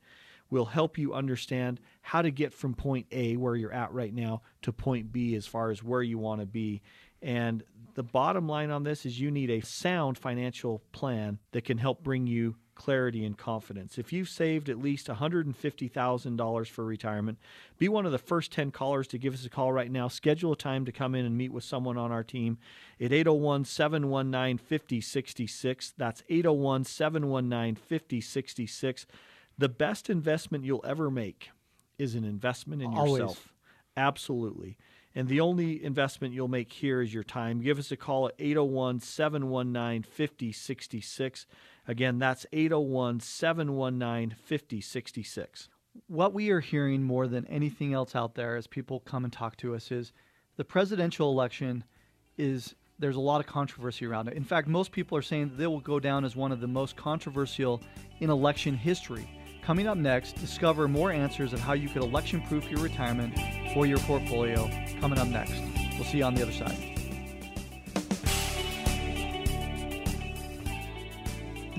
will 0.49 0.65
help 0.65 0.97
you 0.97 1.13
understand 1.13 1.79
how 2.01 2.21
to 2.21 2.31
get 2.31 2.53
from 2.53 2.73
point 2.73 3.05
A, 3.11 3.35
where 3.37 3.55
you're 3.55 3.73
at 3.73 3.93
right 3.93 4.13
now, 4.13 4.41
to 4.61 4.71
point 4.71 5.11
B 5.11 5.35
as 5.35 5.45
far 5.45 5.71
as 5.71 5.83
where 5.83 6.03
you 6.03 6.17
want 6.17 6.41
to 6.41 6.47
be. 6.47 6.81
And 7.21 7.63
the 7.95 8.03
bottom 8.03 8.47
line 8.47 8.69
on 8.69 8.83
this 8.83 9.05
is 9.05 9.19
you 9.19 9.31
need 9.31 9.49
a 9.49 9.61
sound 9.61 10.17
financial 10.17 10.81
plan 10.91 11.39
that 11.51 11.65
can 11.65 11.79
help 11.79 12.03
bring 12.03 12.27
you 12.27 12.55
clarity 12.77 13.25
and 13.25 13.35
confidence. 13.35 13.97
If 13.97 14.13
you've 14.13 14.29
saved 14.29 14.69
at 14.69 14.77
least 14.77 15.07
$150,000 15.07 16.67
for 16.67 16.85
retirement, 16.85 17.39
be 17.79 17.89
one 17.89 18.05
of 18.05 18.11
the 18.11 18.19
first 18.19 18.51
10 18.51 18.69
callers 18.71 19.07
to 19.07 19.17
give 19.17 19.33
us 19.33 19.45
a 19.45 19.49
call 19.49 19.73
right 19.73 19.91
now. 19.91 20.07
Schedule 20.07 20.53
a 20.53 20.55
time 20.55 20.85
to 20.85 20.91
come 20.91 21.15
in 21.15 21.25
and 21.25 21.35
meet 21.35 21.51
with 21.51 21.63
someone 21.63 21.97
on 21.97 22.11
our 22.11 22.23
team 22.23 22.59
at 23.01 23.11
801 23.11 23.65
719 23.65 24.59
5066. 24.59 25.93
That's 25.97 26.23
801 26.29 26.83
719 26.83 27.75
5066 27.75 29.07
the 29.57 29.69
best 29.69 30.09
investment 30.09 30.63
you'll 30.63 30.85
ever 30.85 31.09
make 31.09 31.49
is 31.97 32.15
an 32.15 32.23
investment 32.23 32.81
in 32.81 32.93
Always. 32.93 33.21
yourself. 33.21 33.53
Absolutely. 33.95 34.77
And 35.15 35.27
the 35.27 35.39
only 35.39 35.83
investment 35.83 36.35
you'll 36.35 36.47
make 36.47 36.71
here 36.71 37.01
is 37.01 37.11
your 37.11 37.23
time. 37.23 37.61
Give 37.61 37.79
us 37.79 37.91
a 37.91 37.97
call 37.97 38.27
at 38.27 38.35
801 38.37 38.99
719 38.99 40.03
5066. 40.03 41.47
Again, 41.87 42.19
that's 42.19 42.45
801 42.53 43.21
719 43.21 44.35
5066. 44.39 45.69
What 46.05 46.33
we 46.33 46.51
are 46.51 46.59
hearing 46.59 47.01
more 47.01 47.27
than 47.27 47.47
anything 47.47 47.93
else 47.93 48.15
out 48.15 48.35
there 48.35 48.55
as 48.55 48.67
people 48.67 48.99
come 48.99 49.23
and 49.23 49.33
talk 49.33 49.57
to 49.57 49.73
us 49.73 49.91
is 49.91 50.13
the 50.55 50.63
presidential 50.63 51.31
election 51.31 51.83
is 52.37 52.75
there's 52.99 53.15
a 53.15 53.19
lot 53.19 53.39
of 53.39 53.47
controversy 53.47 54.05
around 54.05 54.27
it. 54.27 54.35
In 54.35 54.43
fact, 54.43 54.67
most 54.67 54.91
people 54.91 55.17
are 55.17 55.23
saying 55.23 55.49
that 55.49 55.57
they 55.57 55.67
will 55.67 55.79
go 55.79 55.99
down 55.99 56.25
as 56.25 56.35
one 56.35 56.51
of 56.51 56.59
the 56.59 56.67
most 56.67 56.95
controversial 56.95 57.81
in 58.19 58.29
election 58.29 58.75
history. 58.75 59.27
Coming 59.67 59.89
up 59.89 59.97
next, 59.97 60.37
discover 60.39 60.87
more 60.87 61.11
answers 61.11 61.51
of 61.51 61.59
how 61.59 61.73
you 61.73 61.89
could 61.89 62.01
election 62.01 62.39
proof 62.39 62.71
your 62.71 62.79
retirement 62.79 63.37
for 63.73 63.85
your 63.85 63.97
portfolio. 63.97 64.71
Coming 65.01 65.19
up 65.19 65.27
next. 65.27 65.61
We'll 65.95 66.05
see 66.05 66.19
you 66.19 66.23
on 66.23 66.35
the 66.35 66.43
other 66.43 66.53
side. 66.53 66.77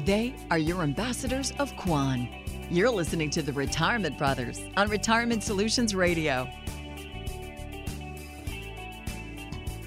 They 0.04 0.34
are 0.50 0.58
your 0.58 0.82
ambassadors 0.82 1.54
of 1.58 1.74
Kwan. 1.78 2.28
You're 2.70 2.90
listening 2.90 3.30
to 3.30 3.40
the 3.40 3.54
Retirement 3.54 4.18
Brothers 4.18 4.60
on 4.76 4.90
Retirement 4.90 5.42
Solutions 5.42 5.94
Radio. 5.94 6.46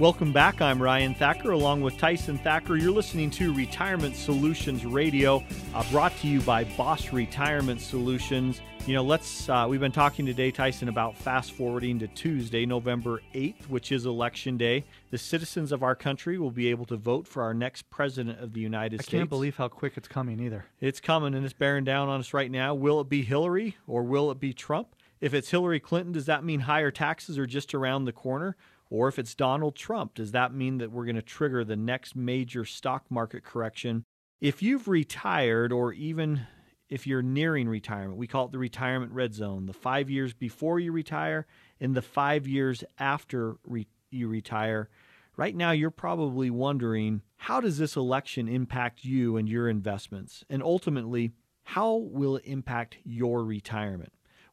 Welcome 0.02 0.34
back. 0.34 0.64
I'm 0.64 0.82
Ryan 0.82 1.14
Thacker 1.14 1.52
along 1.52 1.82
with 1.82 1.96
Tyson 2.00 2.40
Thacker. 2.40 2.76
You're 2.76 2.90
listening 2.90 3.30
to 3.30 3.54
Retirement 3.54 4.16
Solutions 4.16 4.84
Radio, 4.84 5.44
uh, 5.76 5.84
brought 5.92 6.18
to 6.22 6.28
you 6.28 6.42
by 6.42 6.64
Boss 6.64 7.14
Retirement 7.14 7.80
Solutions. 7.80 8.62
You 8.88 8.96
know, 8.96 9.04
let's, 9.04 9.48
uh, 9.48 9.68
we've 9.70 9.80
been 9.80 9.92
talking 9.92 10.26
today, 10.26 10.50
Tyson, 10.50 10.90
about 10.90 11.16
fast 11.16 11.52
forwarding 11.52 12.00
to 12.00 12.08
Tuesday, 12.08 12.66
November 12.66 13.22
8th, 13.36 13.70
which 13.70 13.92
is 13.92 14.08
Election 14.08 14.58
Day. 14.58 14.86
The 15.12 15.20
citizens 15.20 15.72
of 15.72 15.84
our 15.84 15.94
country 15.94 16.40
will 16.40 16.50
be 16.50 16.70
able 16.72 16.86
to 16.86 16.98
vote 16.98 17.28
for 17.28 17.44
our 17.44 17.54
next 17.54 17.88
president 17.92 18.40
of 18.40 18.54
the 18.54 18.60
United 18.60 19.02
I 19.02 19.04
States. 19.04 19.14
I 19.14 19.18
can't 19.20 19.30
believe 19.30 19.58
how 19.58 19.68
quick 19.68 19.94
it's 19.98 20.08
coming 20.08 20.40
either. 20.40 20.66
It's 20.80 21.00
coming 21.00 21.36
and 21.36 21.46
it's 21.46 21.54
bearing 21.54 21.84
down 21.84 22.10
on 22.10 22.20
us 22.20 22.34
right 22.34 22.50
now. 22.50 22.74
Will 22.74 23.02
it 23.02 23.08
be 23.08 23.22
Hillary 23.22 23.78
or 23.86 24.02
will 24.02 24.32
it 24.32 24.40
be 24.40 24.52
Trump? 24.52 24.96
If 25.20 25.36
it's 25.36 25.52
Hillary 25.52 25.80
Clinton, 25.80 26.14
does 26.14 26.26
that 26.26 26.44
mean 26.44 26.62
higher 26.62 26.90
taxes 26.90 27.38
are 27.38 27.46
just 27.46 27.76
around 27.76 28.06
the 28.06 28.12
corner? 28.12 28.58
Or 28.92 29.08
if 29.08 29.18
it's 29.18 29.34
Donald 29.34 29.76
Trump, 29.76 30.16
does 30.16 30.34
that 30.34 30.54
mean 30.54 30.80
that 30.80 30.92
we're 30.92 31.06
going 31.06 31.16
to 31.16 31.22
trigger 31.22 31.64
the 31.64 31.78
next 31.78 32.14
major 32.14 32.66
stock 32.66 33.06
market 33.10 33.44
correction? 33.46 34.04
If 34.42 34.62
you've 34.62 34.90
retired, 34.90 35.72
or 35.72 35.94
even 35.94 36.42
if 36.90 37.08
you're 37.08 37.22
nearing 37.22 37.70
retirement, 37.70 38.18
we 38.18 38.28
call 38.28 38.46
it 38.46 38.52
the 38.52 38.60
retirement 38.60 39.14
red 39.14 39.34
zone 39.34 39.66
the 39.66 39.74
five 39.74 40.10
years 40.10 40.34
before 40.34 40.78
you 40.78 40.92
retire 40.92 41.48
and 41.80 41.96
the 41.96 42.02
five 42.02 42.46
years 42.46 42.84
after 43.00 43.56
re- 43.66 43.88
you 44.10 44.28
retire. 44.28 44.90
Right 45.38 45.56
now, 45.56 45.72
you're 45.72 45.90
probably 45.90 46.50
wondering 46.50 47.22
how 47.38 47.62
does 47.62 47.78
this 47.78 47.96
election 47.96 48.50
impact 48.50 49.06
you 49.06 49.38
and 49.38 49.48
your 49.48 49.70
investments? 49.70 50.44
And 50.50 50.62
ultimately, 50.62 51.32
how 51.64 51.96
will 51.96 52.36
it 52.36 52.44
impact 52.46 52.98
your 53.06 53.46
retirement? 53.46 54.12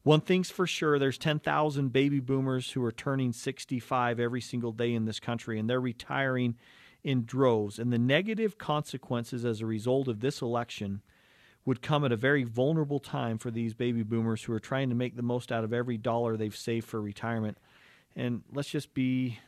One 0.08 0.22
thing's 0.22 0.48
for 0.50 0.66
sure 0.66 0.98
there's 0.98 1.18
10,000 1.18 1.92
baby 1.92 2.18
boomers 2.18 2.70
who 2.70 2.82
are 2.82 2.90
turning 2.90 3.34
65 3.34 4.18
every 4.18 4.40
single 4.40 4.72
day 4.72 4.94
in 4.94 5.04
this 5.04 5.20
country, 5.20 5.58
and 5.58 5.68
they're 5.68 5.82
retiring 5.82 6.56
in 7.04 7.26
droves. 7.26 7.78
And 7.78 7.92
the 7.92 7.98
negative 7.98 8.56
consequences 8.56 9.44
as 9.44 9.60
a 9.60 9.66
result 9.66 10.08
of 10.08 10.20
this 10.20 10.40
election 10.40 11.02
would 11.66 11.82
come 11.82 12.06
at 12.06 12.12
a 12.12 12.16
very 12.16 12.42
vulnerable 12.42 13.00
time 13.00 13.36
for 13.36 13.50
these 13.50 13.74
baby 13.74 14.02
boomers 14.02 14.44
who 14.44 14.54
are 14.54 14.58
trying 14.58 14.88
to 14.88 14.94
make 14.94 15.14
the 15.14 15.20
most 15.20 15.52
out 15.52 15.62
of 15.62 15.74
every 15.74 15.98
dollar 15.98 16.38
they've 16.38 16.56
saved 16.56 16.86
for 16.86 17.02
retirement. 17.02 17.58
And 18.16 18.40
let's 18.50 18.70
just 18.70 18.94
be 18.94 19.40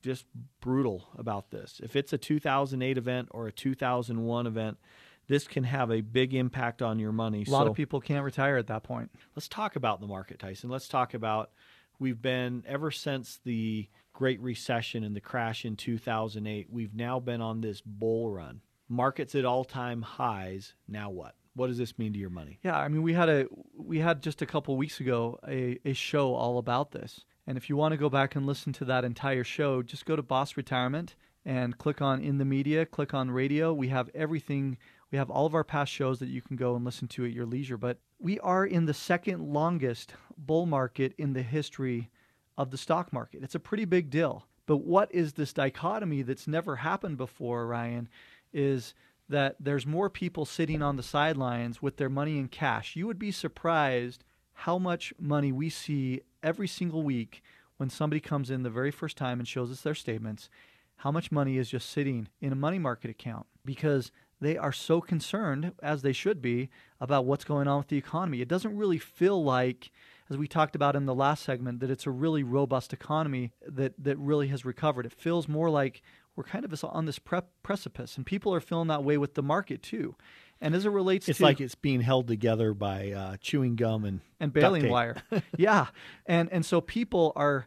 just 0.00 0.24
brutal 0.62 1.10
about 1.18 1.50
this. 1.50 1.78
If 1.84 1.94
it's 1.94 2.14
a 2.14 2.18
2008 2.18 2.96
event 2.96 3.28
or 3.32 3.48
a 3.48 3.52
2001 3.52 4.46
event, 4.46 4.78
this 5.28 5.46
can 5.46 5.64
have 5.64 5.90
a 5.90 6.00
big 6.00 6.34
impact 6.34 6.82
on 6.82 6.98
your 6.98 7.12
money. 7.12 7.44
A 7.46 7.50
lot 7.50 7.64
so, 7.64 7.70
of 7.70 7.76
people 7.76 8.00
can't 8.00 8.24
retire 8.24 8.56
at 8.56 8.68
that 8.68 8.82
point. 8.82 9.10
Let's 9.34 9.48
talk 9.48 9.76
about 9.76 10.00
the 10.00 10.06
market, 10.06 10.38
Tyson. 10.38 10.70
Let's 10.70 10.88
talk 10.88 11.14
about 11.14 11.50
we've 11.98 12.20
been 12.20 12.62
ever 12.66 12.90
since 12.90 13.40
the 13.44 13.88
Great 14.16 14.40
Recession 14.40 15.04
and 15.04 15.14
the 15.14 15.20
crash 15.20 15.66
in 15.66 15.76
2008, 15.76 16.68
we've 16.70 16.94
now 16.94 17.20
been 17.20 17.42
on 17.42 17.60
this 17.60 17.82
bull 17.82 18.30
run. 18.30 18.62
Markets 18.88 19.34
at 19.34 19.44
all-time 19.44 20.00
highs. 20.00 20.72
Now 20.88 21.10
what? 21.10 21.34
What 21.54 21.66
does 21.66 21.76
this 21.76 21.98
mean 21.98 22.14
to 22.14 22.18
your 22.18 22.30
money? 22.30 22.58
Yeah, 22.62 22.78
I 22.78 22.88
mean, 22.88 23.02
we 23.02 23.12
had 23.12 23.28
a 23.28 23.46
we 23.76 23.98
had 23.98 24.22
just 24.22 24.40
a 24.40 24.46
couple 24.46 24.76
weeks 24.76 25.00
ago 25.00 25.38
a, 25.46 25.78
a 25.84 25.92
show 25.92 26.34
all 26.34 26.58
about 26.58 26.92
this. 26.92 27.24
And 27.46 27.58
if 27.58 27.68
you 27.68 27.76
want 27.76 27.92
to 27.92 27.98
go 27.98 28.08
back 28.08 28.36
and 28.36 28.46
listen 28.46 28.72
to 28.74 28.86
that 28.86 29.04
entire 29.04 29.44
show, 29.44 29.82
just 29.82 30.06
go 30.06 30.16
to 30.16 30.22
Boss 30.22 30.56
Retirement 30.56 31.14
and 31.44 31.76
click 31.78 32.00
on 32.00 32.20
in 32.20 32.38
the 32.38 32.44
media, 32.44 32.86
click 32.86 33.12
on 33.12 33.30
radio. 33.30 33.72
We 33.72 33.88
have 33.88 34.10
everything. 34.14 34.78
We 35.10 35.18
have 35.18 35.30
all 35.30 35.46
of 35.46 35.54
our 35.54 35.64
past 35.64 35.92
shows 35.92 36.18
that 36.18 36.28
you 36.28 36.42
can 36.42 36.56
go 36.56 36.74
and 36.74 36.84
listen 36.84 37.08
to 37.08 37.24
at 37.24 37.32
your 37.32 37.46
leisure. 37.46 37.76
But 37.76 37.98
we 38.18 38.38
are 38.40 38.66
in 38.66 38.86
the 38.86 38.94
second 38.94 39.40
longest 39.52 40.14
bull 40.36 40.66
market 40.66 41.14
in 41.16 41.32
the 41.32 41.42
history 41.42 42.10
of 42.58 42.70
the 42.70 42.78
stock 42.78 43.12
market. 43.12 43.42
It's 43.42 43.54
a 43.54 43.60
pretty 43.60 43.84
big 43.84 44.10
deal. 44.10 44.46
But 44.66 44.78
what 44.78 45.14
is 45.14 45.34
this 45.34 45.52
dichotomy 45.52 46.22
that's 46.22 46.48
never 46.48 46.76
happened 46.76 47.18
before, 47.18 47.66
Ryan? 47.66 48.08
Is 48.52 48.94
that 49.28 49.56
there's 49.60 49.86
more 49.86 50.10
people 50.10 50.44
sitting 50.44 50.82
on 50.82 50.96
the 50.96 51.02
sidelines 51.02 51.82
with 51.82 51.96
their 51.96 52.08
money 52.08 52.38
in 52.38 52.48
cash. 52.48 52.96
You 52.96 53.06
would 53.06 53.18
be 53.18 53.32
surprised 53.32 54.24
how 54.52 54.78
much 54.78 55.12
money 55.18 55.52
we 55.52 55.68
see 55.68 56.22
every 56.42 56.68
single 56.68 57.02
week 57.02 57.42
when 57.76 57.90
somebody 57.90 58.20
comes 58.20 58.50
in 58.50 58.62
the 58.62 58.70
very 58.70 58.90
first 58.90 59.16
time 59.16 59.38
and 59.38 59.46
shows 59.46 59.70
us 59.70 59.82
their 59.82 59.94
statements, 59.94 60.48
how 60.96 61.12
much 61.12 61.30
money 61.30 61.58
is 61.58 61.68
just 61.68 61.90
sitting 61.90 62.28
in 62.40 62.52
a 62.52 62.56
money 62.56 62.78
market 62.78 63.10
account 63.10 63.46
because 63.64 64.10
they 64.40 64.56
are 64.56 64.72
so 64.72 65.00
concerned, 65.00 65.72
as 65.82 66.02
they 66.02 66.12
should 66.12 66.42
be, 66.42 66.68
about 67.00 67.24
what's 67.24 67.44
going 67.44 67.68
on 67.68 67.78
with 67.78 67.88
the 67.88 67.96
economy. 67.96 68.40
It 68.40 68.48
doesn't 68.48 68.76
really 68.76 68.98
feel 68.98 69.42
like, 69.42 69.90
as 70.28 70.36
we 70.36 70.46
talked 70.46 70.76
about 70.76 70.94
in 70.96 71.06
the 71.06 71.14
last 71.14 71.42
segment, 71.42 71.80
that 71.80 71.90
it's 71.90 72.06
a 72.06 72.10
really 72.10 72.42
robust 72.42 72.92
economy 72.92 73.52
that, 73.66 73.94
that 73.98 74.18
really 74.18 74.48
has 74.48 74.64
recovered. 74.64 75.06
It 75.06 75.12
feels 75.12 75.48
more 75.48 75.70
like 75.70 76.02
we're 76.36 76.44
kind 76.44 76.64
of 76.64 76.84
on 76.84 77.06
this 77.06 77.18
pre- 77.18 77.40
precipice, 77.62 78.16
and 78.16 78.26
people 78.26 78.54
are 78.54 78.60
feeling 78.60 78.88
that 78.88 79.02
way 79.02 79.16
with 79.16 79.34
the 79.34 79.42
market 79.42 79.82
too. 79.82 80.14
And 80.60 80.74
as 80.74 80.84
it 80.84 80.90
relates 80.90 81.26
to 81.26 81.32
it's 81.32 81.38
to 81.38 81.44
like 81.44 81.60
it's 81.60 81.74
being 81.74 82.00
held 82.00 82.28
together 82.28 82.74
by 82.74 83.12
uh, 83.12 83.36
chewing 83.40 83.76
gum 83.76 84.04
and 84.04 84.20
and 84.40 84.52
baling 84.52 84.88
wire, 84.88 85.16
yeah, 85.56 85.88
and 86.26 86.50
and 86.50 86.64
so 86.64 86.80
people 86.80 87.32
are 87.36 87.66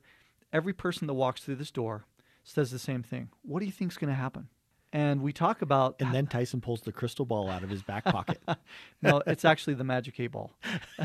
every 0.51 0.73
person 0.73 1.07
that 1.07 1.13
walks 1.13 1.41
through 1.41 1.55
this 1.55 1.71
door 1.71 2.05
says 2.43 2.71
the 2.71 2.79
same 2.79 3.03
thing. 3.03 3.29
What 3.43 3.59
do 3.59 3.65
you 3.65 3.71
think's 3.71 3.97
going 3.97 4.09
to 4.09 4.15
happen? 4.15 4.49
And 4.91 5.21
we 5.21 5.33
talk 5.33 5.61
about 5.61 5.95
and 5.99 6.13
then 6.13 6.25
Tyson 6.25 6.61
pulls 6.61 6.81
the 6.81 6.91
crystal 6.91 7.25
ball 7.25 7.49
out 7.49 7.63
of 7.63 7.69
his 7.69 7.83
back 7.83 8.05
pocket. 8.05 8.41
no, 9.01 9.21
it's 9.27 9.45
actually 9.45 9.75
the 9.75 9.83
magic 9.83 10.19
eight 10.19 10.31
ball. 10.31 10.51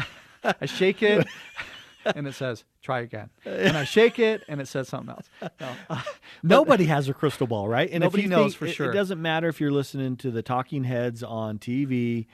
I 0.44 0.66
shake 0.66 1.02
it. 1.02 1.26
and 2.14 2.26
it 2.26 2.34
says 2.34 2.64
try 2.82 3.00
again. 3.00 3.30
And 3.44 3.76
I 3.76 3.84
shake 3.84 4.18
it, 4.18 4.42
and 4.48 4.60
it 4.60 4.68
says 4.68 4.88
something 4.88 5.10
else. 5.10 5.28
No. 5.60 5.68
Uh, 5.90 6.02
Nobody 6.42 6.84
has 6.84 7.08
a 7.08 7.14
crystal 7.14 7.46
ball, 7.46 7.68
right? 7.68 7.88
And 7.90 8.02
nobody 8.02 8.24
if 8.24 8.30
knows 8.30 8.54
for 8.54 8.66
it, 8.66 8.72
sure. 8.72 8.90
It 8.90 8.94
doesn't 8.94 9.20
matter 9.20 9.48
if 9.48 9.60
you're 9.60 9.70
listening 9.70 10.16
to 10.18 10.30
the 10.30 10.42
talking 10.42 10.84
heads 10.84 11.22
on 11.22 11.58
TV, 11.58 12.26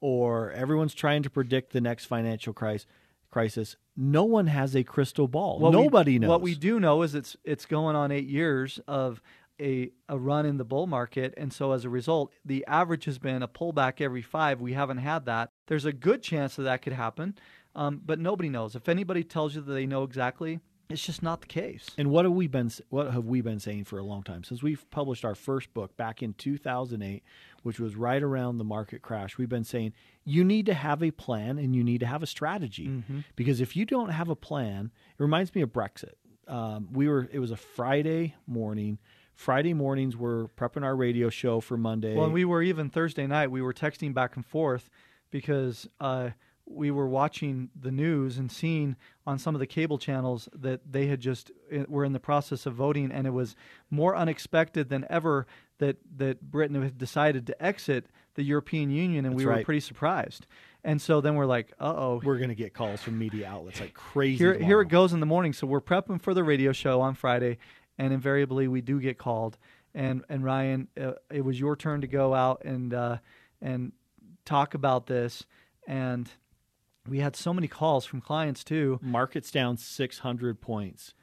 or 0.00 0.50
everyone's 0.52 0.94
trying 0.94 1.22
to 1.22 1.30
predict 1.30 1.72
the 1.72 1.80
next 1.80 2.06
financial 2.06 2.52
crisis. 2.52 2.86
Crisis. 3.30 3.76
No 3.96 4.24
one 4.24 4.46
has 4.46 4.76
a 4.76 4.84
crystal 4.84 5.26
ball. 5.26 5.58
Nobody 5.70 6.12
we, 6.12 6.18
knows. 6.18 6.28
What 6.28 6.42
we 6.42 6.54
do 6.54 6.78
know 6.78 7.00
is 7.00 7.14
it's 7.14 7.34
it's 7.44 7.64
going 7.64 7.96
on 7.96 8.12
eight 8.12 8.26
years 8.26 8.78
of 8.86 9.22
a, 9.62 9.90
a 10.08 10.18
run 10.18 10.44
in 10.44 10.56
the 10.56 10.64
bull 10.64 10.86
market. 10.86 11.32
And 11.36 11.52
so 11.52 11.72
as 11.72 11.84
a 11.84 11.88
result, 11.88 12.32
the 12.44 12.64
average 12.66 13.04
has 13.04 13.18
been 13.18 13.42
a 13.42 13.48
pullback 13.48 14.00
every 14.00 14.22
five. 14.22 14.60
We 14.60 14.72
haven't 14.72 14.98
had 14.98 15.26
that. 15.26 15.50
There's 15.68 15.84
a 15.84 15.92
good 15.92 16.22
chance 16.22 16.56
that 16.56 16.64
that 16.64 16.82
could 16.82 16.92
happen, 16.92 17.36
um, 17.74 18.00
but 18.04 18.18
nobody 18.18 18.48
knows. 18.48 18.74
If 18.74 18.88
anybody 18.88 19.24
tells 19.24 19.54
you 19.54 19.62
that 19.62 19.72
they 19.72 19.86
know 19.86 20.02
exactly, 20.02 20.60
it's 20.92 21.04
just 21.04 21.22
not 21.22 21.40
the 21.40 21.46
case. 21.46 21.88
And 21.96 22.10
what 22.10 22.24
have 22.24 22.34
we 22.34 22.46
been 22.46 22.70
what 22.90 23.12
have 23.12 23.24
we 23.24 23.40
been 23.40 23.60
saying 23.60 23.84
for 23.84 23.98
a 23.98 24.02
long 24.02 24.22
time 24.22 24.44
since 24.44 24.62
we've 24.62 24.88
published 24.90 25.24
our 25.24 25.34
first 25.34 25.72
book 25.72 25.96
back 25.96 26.22
in 26.22 26.34
2008, 26.34 27.22
which 27.62 27.80
was 27.80 27.96
right 27.96 28.22
around 28.22 28.58
the 28.58 28.64
market 28.64 29.02
crash. 29.02 29.38
We've 29.38 29.48
been 29.48 29.64
saying 29.64 29.94
you 30.24 30.44
need 30.44 30.66
to 30.66 30.74
have 30.74 31.02
a 31.02 31.10
plan 31.10 31.58
and 31.58 31.74
you 31.74 31.82
need 31.82 32.00
to 32.00 32.06
have 32.06 32.22
a 32.22 32.26
strategy 32.26 32.88
mm-hmm. 32.88 33.20
because 33.36 33.60
if 33.60 33.74
you 33.74 33.86
don't 33.86 34.10
have 34.10 34.28
a 34.28 34.36
plan, 34.36 34.90
it 35.18 35.22
reminds 35.22 35.54
me 35.54 35.62
of 35.62 35.70
Brexit. 35.70 36.14
Um, 36.46 36.88
we 36.92 37.08
were 37.08 37.28
it 37.32 37.38
was 37.38 37.50
a 37.50 37.56
Friday 37.56 38.34
morning. 38.46 38.98
Friday 39.34 39.74
mornings 39.74 40.16
we're 40.16 40.46
prepping 40.48 40.84
our 40.84 40.94
radio 40.94 41.30
show 41.30 41.60
for 41.60 41.76
Monday. 41.76 42.14
Well, 42.14 42.24
and 42.24 42.34
we 42.34 42.44
were 42.44 42.62
even 42.62 42.90
Thursday 42.90 43.26
night. 43.26 43.50
We 43.50 43.62
were 43.62 43.74
texting 43.74 44.14
back 44.14 44.36
and 44.36 44.44
forth 44.44 44.90
because. 45.30 45.88
Uh, 46.00 46.30
we 46.64 46.90
were 46.90 47.08
watching 47.08 47.70
the 47.78 47.90
news 47.90 48.38
and 48.38 48.50
seeing 48.50 48.96
on 49.26 49.38
some 49.38 49.54
of 49.54 49.58
the 49.58 49.66
cable 49.66 49.98
channels 49.98 50.48
that 50.54 50.80
they 50.90 51.06
had 51.06 51.20
just 51.20 51.50
eh, 51.70 51.84
were 51.88 52.04
in 52.04 52.12
the 52.12 52.20
process 52.20 52.66
of 52.66 52.74
voting, 52.74 53.10
and 53.10 53.26
it 53.26 53.30
was 53.30 53.56
more 53.90 54.16
unexpected 54.16 54.88
than 54.88 55.04
ever 55.10 55.46
that 55.78 55.96
that 56.16 56.40
Britain 56.40 56.80
had 56.82 56.98
decided 56.98 57.46
to 57.46 57.62
exit 57.62 58.06
the 58.34 58.42
European 58.42 58.90
Union, 58.90 59.24
and 59.24 59.34
That's 59.34 59.44
we 59.44 59.44
right. 59.44 59.58
were 59.58 59.64
pretty 59.64 59.80
surprised. 59.80 60.46
And 60.84 61.00
so 61.00 61.20
then 61.20 61.34
we're 61.34 61.46
like, 61.46 61.72
"Uh 61.78 61.94
oh, 61.96 62.20
we're 62.24 62.38
going 62.38 62.48
to 62.48 62.54
get 62.54 62.74
calls 62.74 63.02
from 63.02 63.18
media 63.18 63.48
outlets 63.48 63.80
like 63.80 63.94
crazy." 63.94 64.38
Here, 64.38 64.54
tomorrow. 64.54 64.66
here 64.66 64.80
it 64.80 64.88
goes 64.88 65.12
in 65.12 65.20
the 65.20 65.26
morning. 65.26 65.52
So 65.52 65.66
we're 65.66 65.80
prepping 65.80 66.20
for 66.20 66.34
the 66.34 66.44
radio 66.44 66.72
show 66.72 67.00
on 67.00 67.14
Friday, 67.14 67.58
and 67.98 68.12
invariably 68.12 68.68
we 68.68 68.80
do 68.80 69.00
get 69.00 69.18
called. 69.18 69.58
And 69.94 70.24
and 70.28 70.44
Ryan, 70.44 70.88
uh, 71.00 71.12
it 71.30 71.44
was 71.44 71.58
your 71.60 71.76
turn 71.76 72.00
to 72.00 72.06
go 72.06 72.34
out 72.34 72.64
and 72.64 72.92
uh, 72.94 73.18
and 73.60 73.92
talk 74.44 74.74
about 74.74 75.06
this 75.06 75.44
and 75.86 76.30
we 77.08 77.18
had 77.18 77.34
so 77.34 77.52
many 77.52 77.68
calls 77.68 78.04
from 78.04 78.20
clients 78.20 78.62
too. 78.64 79.00
Market's 79.02 79.50
down 79.50 79.76
600 79.76 80.60
points. 80.60 81.14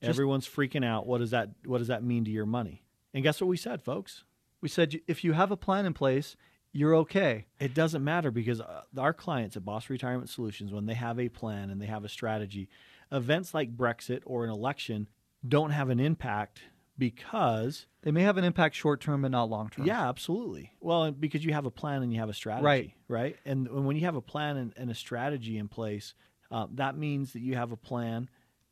Just, 0.00 0.10
Everyone's 0.10 0.48
freaking 0.48 0.84
out. 0.84 1.06
What 1.06 1.18
does 1.18 1.32
that 1.32 1.50
what 1.64 1.78
does 1.78 1.88
that 1.88 2.04
mean 2.04 2.24
to 2.24 2.30
your 2.30 2.46
money? 2.46 2.84
And 3.12 3.24
guess 3.24 3.40
what 3.40 3.48
we 3.48 3.56
said, 3.56 3.82
folks? 3.82 4.24
We 4.60 4.68
said 4.68 5.00
if 5.08 5.24
you 5.24 5.32
have 5.32 5.50
a 5.50 5.56
plan 5.56 5.86
in 5.86 5.94
place, 5.94 6.36
you're 6.72 6.94
okay. 6.96 7.46
It 7.58 7.74
doesn't 7.74 8.04
matter 8.04 8.30
because 8.30 8.60
uh, 8.60 8.82
our 8.96 9.12
clients 9.12 9.56
at 9.56 9.64
Boss 9.64 9.90
Retirement 9.90 10.30
Solutions 10.30 10.72
when 10.72 10.86
they 10.86 10.94
have 10.94 11.18
a 11.18 11.28
plan 11.28 11.70
and 11.70 11.82
they 11.82 11.86
have 11.86 12.04
a 12.04 12.08
strategy, 12.08 12.68
events 13.10 13.54
like 13.54 13.76
Brexit 13.76 14.20
or 14.24 14.44
an 14.44 14.50
election 14.50 15.08
don't 15.46 15.70
have 15.70 15.90
an 15.90 16.00
impact 16.00 16.60
because 16.96 17.86
they 18.02 18.10
may 18.10 18.22
have 18.22 18.36
an 18.36 18.44
impact 18.44 18.74
short 18.74 19.00
term 19.00 19.22
but 19.22 19.30
not 19.30 19.48
long 19.48 19.68
term. 19.70 19.86
Yeah, 19.86 20.08
absolutely. 20.08 20.72
Well, 20.80 21.12
because 21.12 21.44
you 21.44 21.52
have 21.52 21.66
a 21.66 21.70
plan 21.70 22.02
and 22.02 22.12
you 22.12 22.18
have 22.20 22.28
a 22.28 22.34
strategy, 22.34 22.64
right? 22.64 22.92
Right. 23.06 23.36
And 23.44 23.68
when 23.86 23.96
you 23.96 24.04
have 24.04 24.16
a 24.16 24.20
plan 24.20 24.56
and, 24.56 24.72
and 24.76 24.90
a 24.90 24.94
strategy 24.94 25.58
in 25.58 25.68
place, 25.68 26.14
uh, 26.50 26.66
that 26.74 26.96
means 26.96 27.32
that 27.32 27.40
you 27.40 27.54
have 27.54 27.72
a 27.72 27.76
plan 27.76 28.28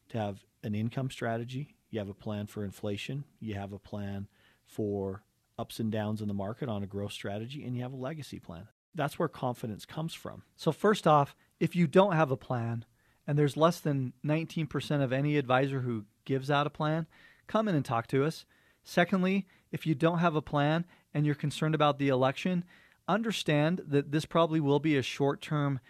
to 0.09 0.18
have 0.18 0.44
an 0.62 0.74
income 0.74 1.11
strategy. 1.11 1.76
You 1.90 2.00
have 2.00 2.09
a 2.09 2.14
plan 2.14 2.46
for 2.46 2.64
inflation. 2.64 3.24
You 3.38 3.55
have 3.55 3.72
a 3.72 3.79
plan 3.79 4.29
for 4.64 5.22
ups 5.59 5.79
and 5.79 5.90
downs 5.90 6.20
in 6.20 6.29
the 6.29 6.35
market 6.35 6.68
on 6.68 6.83
a 6.83 6.87
growth 6.87 7.12
strategy, 7.12 7.64
and 7.64 7.76
you 7.76 7.83
have 7.83 7.92
a 7.92 7.96
legacy 7.96 8.38
plan. 8.38 8.68
That's 8.94 9.18
where 9.18 9.29
confidence 9.29 9.85
comes 9.85 10.14
from. 10.14 10.42
So 10.57 10.72
first 10.72 11.07
off, 11.07 11.37
if 11.61 11.76
you 11.76 11.87
don't 11.87 12.12
have 12.12 12.31
a 12.31 12.37
plan, 12.37 12.85
and 13.26 13.38
there's 13.38 13.57
less 13.57 13.81
than 13.81 14.12
19% 14.24 15.02
of 15.02 15.12
any 15.12 15.37
advisor 15.37 15.81
who 15.81 16.05
gives 16.27 16.51
out 16.51 16.67
a 16.67 16.71
plan, 16.71 17.07
come 17.47 17.69
in 17.69 17.75
and 17.75 17.85
talk 17.85 18.07
to 18.09 18.25
us. 18.25 18.45
Secondly, 18.85 19.47
if 19.73 19.87
you 19.87 19.95
don't 19.95 20.19
have 20.19 20.37
a 20.37 20.43
plan 20.43 20.85
and 21.15 21.25
you're 21.25 21.35
concerned 21.35 21.75
about 21.75 21.99
the 21.99 22.09
election, 22.09 22.65
understand 23.09 23.83
that 23.87 24.12
this 24.12 24.27
probably 24.27 24.61
will 24.61 24.81
be 24.81 24.97
a 24.97 25.03
short 25.03 25.41
term, 25.41 25.81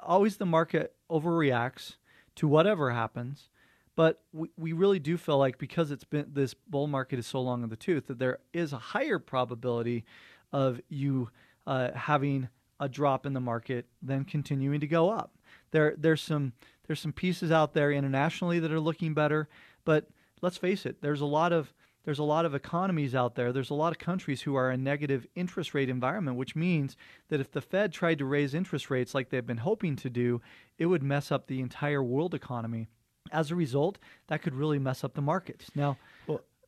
always 0.00 0.36
the 0.36 0.46
market 0.46 0.94
overreacts 1.10 1.96
to 2.36 2.48
whatever 2.48 2.90
happens. 2.90 3.48
But 3.96 4.22
we, 4.32 4.50
we 4.56 4.72
really 4.72 4.98
do 4.98 5.16
feel 5.16 5.38
like 5.38 5.58
because 5.58 5.90
it's 5.90 6.04
been 6.04 6.26
this 6.32 6.54
bull 6.54 6.88
market 6.88 7.18
is 7.18 7.26
so 7.26 7.40
long 7.40 7.62
in 7.62 7.68
the 7.68 7.76
tooth 7.76 8.08
that 8.08 8.18
there 8.18 8.38
is 8.52 8.72
a 8.72 8.78
higher 8.78 9.20
probability 9.20 10.04
of 10.52 10.80
you 10.88 11.30
uh, 11.66 11.92
having 11.94 12.48
a 12.80 12.88
drop 12.88 13.24
in 13.24 13.34
the 13.34 13.40
market 13.40 13.86
than 14.02 14.24
continuing 14.24 14.80
to 14.80 14.86
go 14.86 15.10
up. 15.10 15.38
There 15.70 15.94
there's 15.96 16.20
some 16.20 16.54
there's 16.86 17.00
some 17.00 17.12
pieces 17.12 17.52
out 17.52 17.72
there 17.72 17.92
internationally 17.92 18.58
that 18.58 18.72
are 18.72 18.80
looking 18.80 19.14
better, 19.14 19.48
but 19.84 20.08
let's 20.42 20.56
face 20.56 20.86
it, 20.86 21.00
there's 21.00 21.20
a 21.20 21.26
lot 21.26 21.52
of 21.52 21.72
there's 22.04 22.18
a 22.18 22.24
lot 22.24 22.44
of 22.44 22.54
economies 22.54 23.14
out 23.14 23.34
there. 23.34 23.50
There's 23.50 23.70
a 23.70 23.74
lot 23.74 23.92
of 23.92 23.98
countries 23.98 24.42
who 24.42 24.54
are 24.56 24.70
in 24.70 24.84
negative 24.84 25.26
interest 25.34 25.72
rate 25.72 25.88
environment, 25.88 26.36
which 26.36 26.54
means 26.54 26.96
that 27.28 27.40
if 27.40 27.50
the 27.50 27.62
Fed 27.62 27.92
tried 27.92 28.18
to 28.18 28.26
raise 28.26 28.54
interest 28.54 28.90
rates 28.90 29.14
like 29.14 29.30
they've 29.30 29.46
been 29.46 29.56
hoping 29.56 29.96
to 29.96 30.10
do, 30.10 30.42
it 30.76 30.86
would 30.86 31.02
mess 31.02 31.32
up 31.32 31.46
the 31.46 31.60
entire 31.60 32.02
world 32.02 32.34
economy. 32.34 32.88
As 33.32 33.50
a 33.50 33.54
result, 33.54 33.98
that 34.26 34.42
could 34.42 34.54
really 34.54 34.78
mess 34.78 35.02
up 35.02 35.14
the 35.14 35.22
markets. 35.22 35.70
Now, 35.74 35.96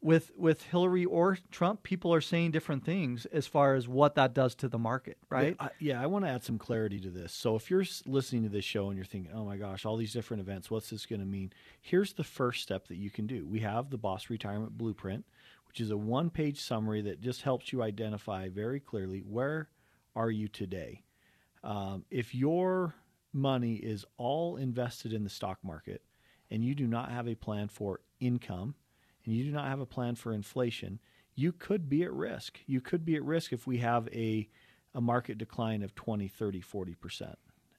with 0.00 0.30
with 0.36 0.62
Hillary 0.62 1.04
or 1.04 1.38
Trump, 1.50 1.82
people 1.82 2.12
are 2.12 2.20
saying 2.20 2.50
different 2.50 2.84
things 2.84 3.26
as 3.26 3.46
far 3.46 3.74
as 3.74 3.88
what 3.88 4.14
that 4.14 4.34
does 4.34 4.54
to 4.56 4.68
the 4.68 4.78
market, 4.78 5.18
right? 5.30 5.56
Yeah, 5.58 5.66
I, 5.66 5.70
yeah, 5.78 6.02
I 6.02 6.06
want 6.06 6.24
to 6.24 6.30
add 6.30 6.44
some 6.44 6.58
clarity 6.58 7.00
to 7.00 7.10
this. 7.10 7.32
So 7.32 7.56
if 7.56 7.70
you're 7.70 7.84
listening 8.06 8.42
to 8.44 8.48
this 8.48 8.64
show 8.64 8.88
and 8.88 8.96
you're 8.96 9.04
thinking, 9.04 9.32
"Oh 9.34 9.44
my 9.44 9.56
gosh, 9.56 9.84
all 9.84 9.96
these 9.96 10.12
different 10.12 10.40
events, 10.42 10.70
what's 10.70 10.90
this 10.90 11.06
going 11.06 11.20
to 11.20 11.26
mean?" 11.26 11.52
Here's 11.80 12.12
the 12.12 12.24
first 12.24 12.62
step 12.62 12.88
that 12.88 12.96
you 12.96 13.10
can 13.10 13.26
do. 13.26 13.46
We 13.46 13.60
have 13.60 13.90
the 13.90 13.98
Boss 13.98 14.30
Retirement 14.30 14.76
Blueprint, 14.76 15.24
which 15.68 15.80
is 15.80 15.90
a 15.90 15.96
one-page 15.96 16.60
summary 16.60 17.02
that 17.02 17.20
just 17.20 17.42
helps 17.42 17.72
you 17.72 17.82
identify 17.82 18.48
very 18.48 18.80
clearly 18.80 19.20
where 19.20 19.68
are 20.14 20.30
you 20.30 20.48
today. 20.48 21.02
Um, 21.62 22.04
if 22.10 22.34
your 22.34 22.94
money 23.32 23.74
is 23.74 24.04
all 24.16 24.56
invested 24.56 25.12
in 25.12 25.24
the 25.24 25.30
stock 25.30 25.58
market 25.62 26.02
and 26.50 26.64
you 26.64 26.74
do 26.74 26.86
not 26.86 27.10
have 27.10 27.28
a 27.28 27.34
plan 27.34 27.68
for 27.68 28.00
income, 28.20 28.74
and 29.26 29.34
you 29.34 29.44
do 29.44 29.50
not 29.50 29.68
have 29.68 29.80
a 29.80 29.86
plan 29.86 30.14
for 30.14 30.32
inflation, 30.32 31.00
you 31.34 31.52
could 31.52 31.88
be 31.88 32.02
at 32.02 32.12
risk. 32.12 32.60
You 32.66 32.80
could 32.80 33.04
be 33.04 33.16
at 33.16 33.24
risk 33.24 33.52
if 33.52 33.66
we 33.66 33.78
have 33.78 34.08
a, 34.08 34.48
a 34.94 35.00
market 35.00 35.36
decline 35.36 35.82
of 35.82 35.94
20, 35.94 36.28
30, 36.28 36.62
40%. 36.62 37.34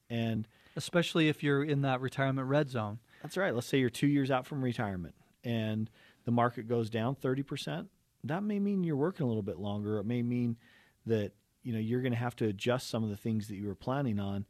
And 0.10 0.48
especially 0.76 1.28
if 1.28 1.42
you're 1.42 1.64
in 1.64 1.82
that 1.82 2.02
retirement 2.02 2.48
red 2.48 2.70
zone. 2.70 3.00
That's 3.24 3.36
right. 3.36 3.54
Let's 3.54 3.68
say 3.68 3.80
you're 3.80 3.90
two 3.90 4.08
years 4.08 4.30
out 4.30 4.46
from 4.46 4.64
retirement 4.64 5.16
and 5.44 5.90
the 6.26 6.32
market 6.32 6.68
goes 6.68 6.90
down 6.90 7.16
30%. 7.16 7.88
That 8.24 8.44
may 8.44 8.60
mean 8.60 8.84
you're 8.84 8.96
working 8.96 9.26
a 9.26 9.28
little 9.28 9.44
bit 9.44 9.58
longer. 9.58 9.98
It 9.98 10.06
may 10.06 10.22
mean 10.22 10.58
that 11.06 11.32
you 11.64 11.74
know 11.74 11.80
you're 11.80 12.02
going 12.02 12.14
to 12.14 12.18
have 12.18 12.36
to 12.38 12.46
adjust 12.46 12.90
some 12.90 13.04
of 13.04 13.10
the 13.10 13.18
things 13.18 13.48
that 13.48 13.56
you 13.56 13.68
were 13.68 13.76
planning 13.76 14.20
on. 14.20 14.46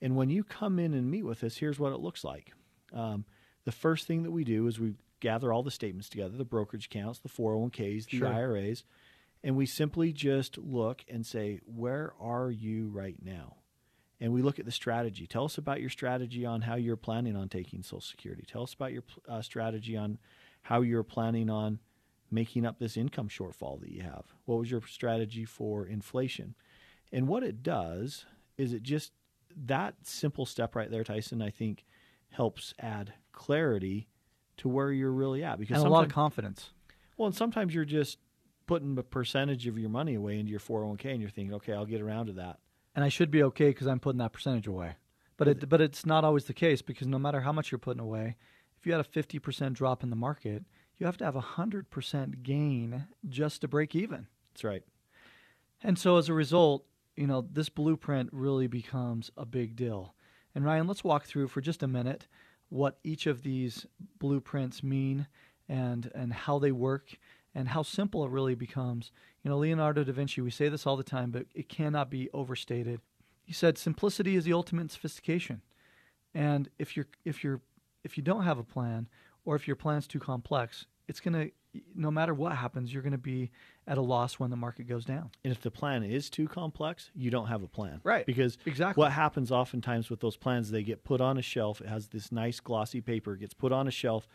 And 0.00 0.16
when 0.16 0.30
you 0.30 0.44
come 0.44 0.78
in 0.78 0.94
and 0.94 1.10
meet 1.10 1.24
with 1.24 1.42
us, 1.44 1.56
here's 1.56 1.78
what 1.78 1.92
it 1.92 2.00
looks 2.00 2.24
like. 2.24 2.52
Um, 2.92 3.24
the 3.64 3.72
first 3.72 4.06
thing 4.06 4.22
that 4.22 4.30
we 4.30 4.44
do 4.44 4.66
is 4.66 4.78
we 4.78 4.94
gather 5.20 5.52
all 5.52 5.62
the 5.62 5.70
statements 5.70 6.08
together, 6.08 6.36
the 6.36 6.44
brokerage 6.44 6.86
accounts, 6.86 7.18
the 7.18 7.28
401ks, 7.28 8.06
the 8.06 8.18
sure. 8.18 8.28
IRAs, 8.28 8.84
and 9.42 9.56
we 9.56 9.66
simply 9.66 10.12
just 10.12 10.58
look 10.58 11.04
and 11.08 11.24
say, 11.24 11.60
where 11.66 12.14
are 12.20 12.50
you 12.50 12.88
right 12.88 13.16
now? 13.22 13.56
And 14.20 14.32
we 14.32 14.42
look 14.42 14.58
at 14.58 14.64
the 14.64 14.72
strategy. 14.72 15.26
Tell 15.26 15.44
us 15.44 15.58
about 15.58 15.80
your 15.80 15.90
strategy 15.90 16.46
on 16.46 16.62
how 16.62 16.74
you're 16.76 16.96
planning 16.96 17.36
on 17.36 17.48
taking 17.48 17.82
Social 17.82 18.00
Security. 18.00 18.44
Tell 18.46 18.62
us 18.62 18.72
about 18.72 18.92
your 18.92 19.04
uh, 19.28 19.42
strategy 19.42 19.96
on 19.96 20.18
how 20.62 20.80
you're 20.80 21.02
planning 21.02 21.50
on 21.50 21.80
making 22.30 22.66
up 22.66 22.78
this 22.78 22.96
income 22.96 23.28
shortfall 23.28 23.78
that 23.80 23.90
you 23.90 24.02
have. 24.02 24.24
What 24.46 24.58
was 24.58 24.70
your 24.70 24.82
strategy 24.86 25.44
for 25.44 25.86
inflation? 25.86 26.54
And 27.12 27.28
what 27.28 27.42
it 27.42 27.62
does 27.62 28.24
is 28.56 28.72
it 28.72 28.82
just 28.82 29.12
that 29.54 29.94
simple 30.02 30.46
step 30.46 30.74
right 30.74 30.90
there, 30.90 31.04
Tyson, 31.04 31.40
I 31.40 31.50
think 31.50 31.84
helps 32.30 32.74
add 32.78 33.12
clarity 33.32 34.08
to 34.58 34.68
where 34.68 34.90
you're 34.90 35.12
really 35.12 35.44
at 35.44 35.58
because 35.58 35.78
and 35.78 35.86
a 35.86 35.90
lot 35.90 36.04
of 36.04 36.12
confidence. 36.12 36.70
Well, 37.16 37.26
and 37.26 37.34
sometimes 37.34 37.74
you're 37.74 37.84
just 37.84 38.18
putting 38.66 38.98
a 38.98 39.02
percentage 39.02 39.66
of 39.66 39.78
your 39.78 39.88
money 39.88 40.14
away 40.14 40.38
into 40.38 40.50
your 40.50 40.60
401k 40.60 41.12
and 41.12 41.20
you're 41.20 41.30
thinking, 41.30 41.54
okay, 41.54 41.72
I'll 41.72 41.86
get 41.86 42.00
around 42.00 42.26
to 42.26 42.32
that. 42.34 42.58
And 42.94 43.04
I 43.04 43.08
should 43.08 43.30
be 43.30 43.42
okay 43.44 43.68
because 43.68 43.86
I'm 43.86 44.00
putting 44.00 44.18
that 44.18 44.32
percentage 44.32 44.66
away. 44.66 44.96
But 45.36 45.48
it, 45.48 45.68
but 45.68 45.80
it's 45.80 46.06
not 46.06 46.24
always 46.24 46.44
the 46.44 46.54
case 46.54 46.80
because 46.82 47.06
no 47.06 47.18
matter 47.18 47.40
how 47.40 47.52
much 47.52 47.70
you're 47.70 47.78
putting 47.78 48.00
away, 48.00 48.36
if 48.78 48.86
you 48.86 48.92
had 48.92 49.00
a 49.00 49.04
50% 49.04 49.74
drop 49.74 50.02
in 50.02 50.10
the 50.10 50.16
market, 50.16 50.64
you 50.96 51.06
have 51.06 51.18
to 51.18 51.24
have 51.24 51.36
a 51.36 51.42
100% 51.42 52.42
gain 52.42 53.06
just 53.28 53.60
to 53.60 53.68
break 53.68 53.94
even. 53.94 54.26
That's 54.52 54.64
right. 54.64 54.82
And 55.82 55.98
so 55.98 56.16
as 56.16 56.28
a 56.28 56.34
result, 56.34 56.86
you 57.16 57.26
know, 57.26 57.46
this 57.52 57.68
blueprint 57.68 58.30
really 58.32 58.66
becomes 58.66 59.30
a 59.36 59.44
big 59.44 59.76
deal. 59.76 60.14
And 60.54 60.64
Ryan, 60.64 60.86
let's 60.86 61.04
walk 61.04 61.24
through 61.24 61.48
for 61.48 61.60
just 61.60 61.82
a 61.82 61.88
minute 61.88 62.26
what 62.68 62.98
each 63.04 63.26
of 63.26 63.42
these 63.42 63.86
blueprints 64.18 64.82
mean 64.82 65.26
and 65.68 66.10
and 66.14 66.32
how 66.32 66.58
they 66.58 66.72
work 66.72 67.18
and 67.54 67.68
how 67.68 67.82
simple 67.82 68.24
it 68.24 68.30
really 68.30 68.54
becomes. 68.54 69.10
You 69.42 69.50
know, 69.50 69.58
Leonardo 69.58 70.04
da 70.04 70.12
Vinci, 70.12 70.40
we 70.40 70.50
say 70.50 70.68
this 70.68 70.86
all 70.86 70.96
the 70.96 71.02
time, 71.02 71.30
but 71.30 71.46
it 71.54 71.68
cannot 71.68 72.10
be 72.10 72.28
overstated. 72.34 73.00
He 73.44 73.52
said 73.52 73.78
simplicity 73.78 74.36
is 74.36 74.44
the 74.44 74.52
ultimate 74.52 74.90
sophistication. 74.90 75.62
And 76.34 76.68
if 76.78 76.96
you're 76.96 77.06
if 77.24 77.42
you're 77.42 77.62
if 78.04 78.16
you 78.16 78.22
don't 78.22 78.42
have 78.42 78.58
a 78.58 78.64
plan 78.64 79.08
or 79.44 79.56
if 79.56 79.66
your 79.66 79.76
plan's 79.76 80.06
too 80.06 80.20
complex, 80.20 80.86
it's 81.08 81.20
going 81.20 81.34
to 81.34 81.50
no 81.94 82.10
matter 82.10 82.34
what 82.34 82.52
happens, 82.52 82.92
you're 82.92 83.02
going 83.02 83.12
to 83.12 83.18
be 83.18 83.50
at 83.86 83.98
a 83.98 84.02
loss 84.02 84.34
when 84.34 84.50
the 84.50 84.56
market 84.56 84.88
goes 84.88 85.04
down. 85.04 85.30
And 85.44 85.52
if 85.52 85.60
the 85.60 85.70
plan 85.70 86.02
is 86.02 86.30
too 86.30 86.48
complex, 86.48 87.10
you 87.14 87.30
don't 87.30 87.46
have 87.46 87.62
a 87.62 87.68
plan. 87.68 88.00
Right. 88.04 88.26
Because 88.26 88.58
exactly 88.66 89.00
what 89.00 89.12
happens 89.12 89.50
oftentimes 89.50 90.10
with 90.10 90.20
those 90.20 90.36
plans, 90.36 90.70
they 90.70 90.82
get 90.82 91.04
put 91.04 91.20
on 91.20 91.38
a 91.38 91.42
shelf. 91.42 91.80
It 91.80 91.88
has 91.88 92.08
this 92.08 92.32
nice 92.32 92.60
glossy 92.60 93.00
paper, 93.00 93.34
it 93.34 93.40
gets 93.40 93.54
put 93.54 93.72
on 93.72 93.86
a 93.86 93.90
shelf, 93.90 94.28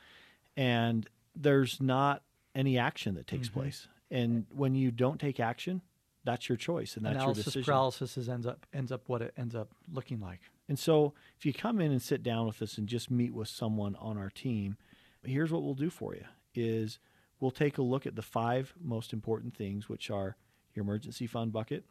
and 0.55 1.07
there's 1.35 1.81
not 1.81 2.23
any 2.55 2.77
action 2.77 3.15
that 3.15 3.27
takes 3.27 3.49
mm-hmm. 3.49 3.61
place. 3.61 3.87
And 4.09 4.45
when 4.51 4.75
you 4.75 4.91
don't 4.91 5.19
take 5.19 5.39
action, 5.39 5.81
that's 6.23 6.49
your 6.49 6.57
choice 6.57 6.97
and 6.97 7.05
that's 7.05 7.15
Analysis 7.15 7.37
your 7.37 7.43
decision. 7.45 7.65
paralysis 7.65 8.17
is 8.17 8.29
ends 8.29 8.45
up 8.45 8.65
ends 8.73 8.91
up 8.91 9.07
what 9.07 9.21
it 9.21 9.33
ends 9.37 9.55
up 9.55 9.69
looking 9.91 10.19
like. 10.19 10.41
And 10.69 10.77
so 10.77 11.13
if 11.37 11.45
you 11.45 11.53
come 11.53 11.81
in 11.81 11.91
and 11.91 12.01
sit 12.01 12.23
down 12.23 12.45
with 12.45 12.61
us 12.61 12.77
and 12.77 12.87
just 12.87 13.09
meet 13.09 13.33
with 13.33 13.47
someone 13.47 13.95
on 13.95 14.17
our 14.17 14.29
team, 14.29 14.77
here's 15.23 15.51
what 15.51 15.63
we'll 15.63 15.73
do 15.73 15.89
for 15.89 16.13
you 16.13 16.25
is 16.53 16.99
we'll 17.41 17.51
take 17.51 17.77
a 17.77 17.81
look 17.81 18.07
at 18.07 18.15
the 18.15 18.21
five 18.21 18.73
most 18.81 19.11
important 19.11 19.57
things, 19.57 19.89
which 19.89 20.09
are 20.09 20.37
your 20.73 20.83
emergency 20.83 21.27
fund 21.27 21.51
bucket, 21.51 21.83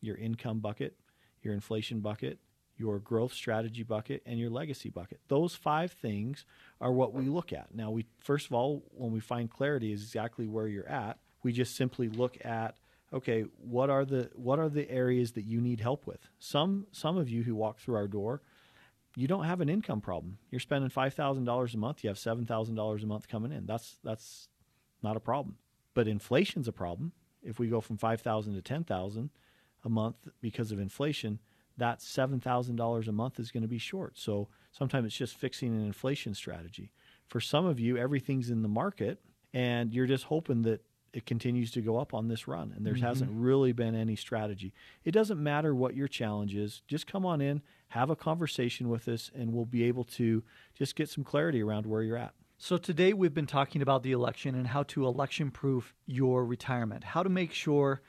your 0.00 0.16
income 0.16 0.60
bucket, 0.60 0.94
your 1.42 1.54
inflation 1.54 1.98
bucket, 1.98 2.38
your 2.76 3.00
growth 3.00 3.32
strategy 3.32 3.82
bucket, 3.82 4.22
and 4.24 4.38
your 4.38 4.50
legacy 4.50 4.90
bucket. 4.90 5.18
Those 5.26 5.56
five 5.56 5.90
things 5.90 6.44
are 6.80 6.92
what 6.92 7.12
we 7.12 7.24
look 7.24 7.52
at. 7.52 7.74
Now, 7.74 7.90
we 7.90 8.06
first 8.20 8.46
of 8.46 8.52
all, 8.52 8.84
when 8.92 9.10
we 9.10 9.18
find 9.18 9.50
clarity 9.50 9.92
is 9.92 10.02
exactly 10.02 10.46
where 10.46 10.68
you're 10.68 10.88
at, 10.88 11.18
we 11.42 11.52
just 11.52 11.74
simply 11.74 12.08
look 12.08 12.36
at 12.44 12.76
okay, 13.12 13.44
what 13.56 13.90
are 13.90 14.04
the 14.04 14.30
what 14.34 14.58
are 14.58 14.68
the 14.68 14.88
areas 14.88 15.32
that 15.32 15.44
you 15.44 15.60
need 15.60 15.80
help 15.80 16.06
with? 16.06 16.28
Some 16.38 16.86
some 16.92 17.16
of 17.16 17.28
you 17.28 17.42
who 17.42 17.54
walk 17.54 17.80
through 17.80 17.96
our 17.96 18.06
door, 18.06 18.42
you 19.16 19.26
don't 19.26 19.44
have 19.44 19.60
an 19.60 19.68
income 19.68 20.00
problem. 20.00 20.38
You're 20.50 20.60
spending 20.60 20.90
five 20.90 21.14
thousand 21.14 21.44
dollars 21.44 21.74
a 21.74 21.78
month. 21.78 22.04
You 22.04 22.08
have 22.08 22.18
seven 22.18 22.46
thousand 22.46 22.76
dollars 22.76 23.02
a 23.02 23.06
month 23.06 23.26
coming 23.26 23.50
in. 23.50 23.66
That's 23.66 23.98
that's 24.04 24.48
not 25.02 25.16
a 25.16 25.20
problem. 25.20 25.56
But 25.94 26.08
inflation's 26.08 26.68
a 26.68 26.72
problem. 26.72 27.12
If 27.42 27.58
we 27.58 27.68
go 27.68 27.80
from 27.80 27.96
5,000 27.96 28.54
to 28.54 28.62
10,000 28.62 29.30
a 29.84 29.88
month 29.88 30.28
because 30.40 30.72
of 30.72 30.78
inflation, 30.78 31.38
that 31.76 32.00
$7,000 32.00 33.08
a 33.08 33.12
month 33.12 33.38
is 33.38 33.50
going 33.50 33.62
to 33.62 33.68
be 33.68 33.78
short. 33.78 34.18
So 34.18 34.48
sometimes 34.72 35.06
it's 35.06 35.16
just 35.16 35.36
fixing 35.36 35.74
an 35.74 35.84
inflation 35.84 36.34
strategy. 36.34 36.92
For 37.28 37.40
some 37.40 37.66
of 37.66 37.78
you, 37.78 37.96
everything's 37.96 38.50
in 38.50 38.62
the 38.62 38.68
market 38.68 39.20
and 39.54 39.92
you're 39.92 40.06
just 40.06 40.24
hoping 40.24 40.62
that 40.62 40.82
it 41.12 41.24
continues 41.24 41.70
to 41.72 41.80
go 41.80 41.98
up 41.98 42.12
on 42.12 42.28
this 42.28 42.46
run 42.46 42.72
and 42.76 42.84
there 42.84 42.94
mm-hmm. 42.94 43.04
hasn't 43.04 43.30
really 43.32 43.72
been 43.72 43.94
any 43.94 44.16
strategy. 44.16 44.74
It 45.04 45.12
doesn't 45.12 45.42
matter 45.42 45.74
what 45.74 45.94
your 45.94 46.08
challenge 46.08 46.54
is. 46.54 46.82
Just 46.86 47.06
come 47.06 47.24
on 47.24 47.40
in, 47.40 47.62
have 47.88 48.10
a 48.10 48.16
conversation 48.16 48.88
with 48.88 49.08
us 49.08 49.30
and 49.34 49.52
we'll 49.52 49.64
be 49.64 49.84
able 49.84 50.04
to 50.04 50.42
just 50.74 50.96
get 50.96 51.08
some 51.08 51.24
clarity 51.24 51.62
around 51.62 51.86
where 51.86 52.02
you're 52.02 52.16
at. 52.16 52.34
So, 52.60 52.76
today 52.76 53.12
we've 53.12 53.32
been 53.32 53.46
talking 53.46 53.82
about 53.82 54.02
the 54.02 54.10
election 54.10 54.56
and 54.56 54.66
how 54.66 54.82
to 54.82 55.06
election 55.06 55.52
proof 55.52 55.94
your 56.06 56.44
retirement, 56.44 57.04
how 57.04 57.22
to 57.22 57.28
make 57.28 57.52
sure 57.52 58.02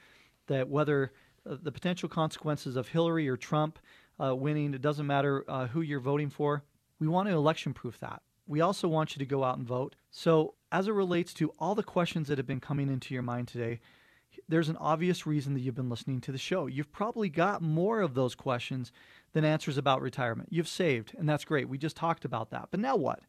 that 0.48 0.68
whether 0.68 1.14
uh, 1.48 1.58
the 1.62 1.72
potential 1.72 2.10
consequences 2.10 2.76
of 2.76 2.88
Hillary 2.88 3.30
or 3.30 3.38
Trump 3.38 3.78
uh, 4.20 4.36
winning, 4.36 4.74
it 4.74 4.82
doesn't 4.82 5.06
matter 5.06 5.46
uh, 5.48 5.68
who 5.68 5.82
you're 5.82 6.00
voting 6.00 6.32
for, 6.32 6.64
we 7.00 7.08
want 7.08 7.30
to 7.30 7.36
election 7.36 7.76
proof 7.76 8.00
that. 8.00 8.24
We 8.48 8.60
also 8.60 8.88
want 8.88 9.16
you 9.16 9.20
to 9.20 9.26
go 9.28 9.44
out 9.44 9.60
and 9.60 9.68
vote. 9.68 9.96
So, 10.10 10.56
as 10.72 10.88
it 10.88 10.94
relates 10.94 11.32
to 11.36 11.54
all 11.60 11.76
the 11.76 11.84
questions 11.84 12.28
that 12.28 12.40
have 12.40 12.48
been 12.48 12.60
coming 12.60 12.90
into 12.90 13.14
your 13.14 13.22
mind 13.22 13.50
today, 13.50 13.80
there's 14.48 14.70
an 14.70 14.78
obvious 14.78 15.28
reason 15.28 15.54
that 15.54 15.60
you've 15.60 15.76
been 15.76 15.92
listening 15.92 16.22
to 16.22 16.32
the 16.32 16.40
show. 16.40 16.66
You've 16.66 16.92
probably 16.92 17.30
got 17.30 17.62
more 17.62 18.02
of 18.02 18.16
those 18.16 18.34
questions 18.34 18.92
than 19.34 19.46
answers 19.46 19.78
about 19.78 20.02
retirement. 20.02 20.50
You've 20.52 20.68
saved, 20.68 21.14
and 21.20 21.30
that's 21.30 21.46
great. 21.46 21.70
We 21.70 21.78
just 21.78 21.96
talked 21.96 22.26
about 22.26 22.50
that. 22.50 22.70
But 22.72 22.80
now 22.80 22.96
what? 22.96 23.20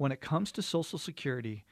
When 0.00 0.12
it 0.12 0.22
comes 0.22 0.50
to 0.50 0.62
Social 0.62 0.98
Security, 0.98 1.62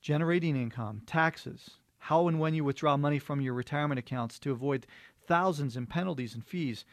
generating 0.00 0.54
income, 0.54 1.02
taxes, 1.04 1.70
how 1.98 2.28
and 2.28 2.38
when 2.38 2.54
you 2.54 2.62
withdraw 2.62 2.96
money 2.96 3.18
from 3.18 3.40
your 3.40 3.54
retirement 3.54 3.98
accounts 3.98 4.38
to 4.38 4.52
avoid 4.52 4.86
thousands 5.26 5.76
in 5.76 5.88
penalties 5.88 6.32
and 6.32 6.46
fees, 6.46 6.84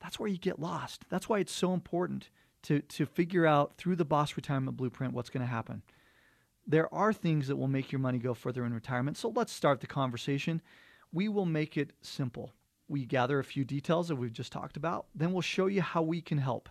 that's 0.00 0.18
where 0.18 0.28
you 0.28 0.36
get 0.36 0.58
lost. 0.58 1.04
That's 1.08 1.28
why 1.28 1.38
it's 1.38 1.52
so 1.52 1.72
important 1.74 2.28
to, 2.62 2.80
to 2.80 3.06
figure 3.06 3.46
out 3.46 3.76
through 3.76 3.94
the 3.94 4.04
Boss 4.04 4.34
Retirement 4.34 4.76
Blueprint 4.76 5.14
what's 5.14 5.30
going 5.30 5.46
to 5.46 5.52
happen. 5.52 5.82
There 6.66 6.92
are 6.92 7.12
things 7.12 7.46
that 7.46 7.54
will 7.54 7.68
make 7.68 7.92
your 7.92 8.00
money 8.00 8.18
go 8.18 8.34
further 8.34 8.64
in 8.64 8.74
retirement. 8.74 9.16
So 9.18 9.28
let's 9.28 9.52
start 9.52 9.80
the 9.80 9.86
conversation. 9.86 10.60
We 11.12 11.28
will 11.28 11.46
make 11.46 11.76
it 11.76 11.92
simple. 12.00 12.50
We 12.88 13.06
gather 13.06 13.38
a 13.38 13.44
few 13.44 13.64
details 13.64 14.08
that 14.08 14.16
we've 14.16 14.32
just 14.32 14.50
talked 14.50 14.76
about, 14.76 15.06
then 15.14 15.32
we'll 15.32 15.42
show 15.42 15.66
you 15.66 15.82
how 15.82 16.02
we 16.02 16.20
can 16.20 16.38
help. 16.38 16.68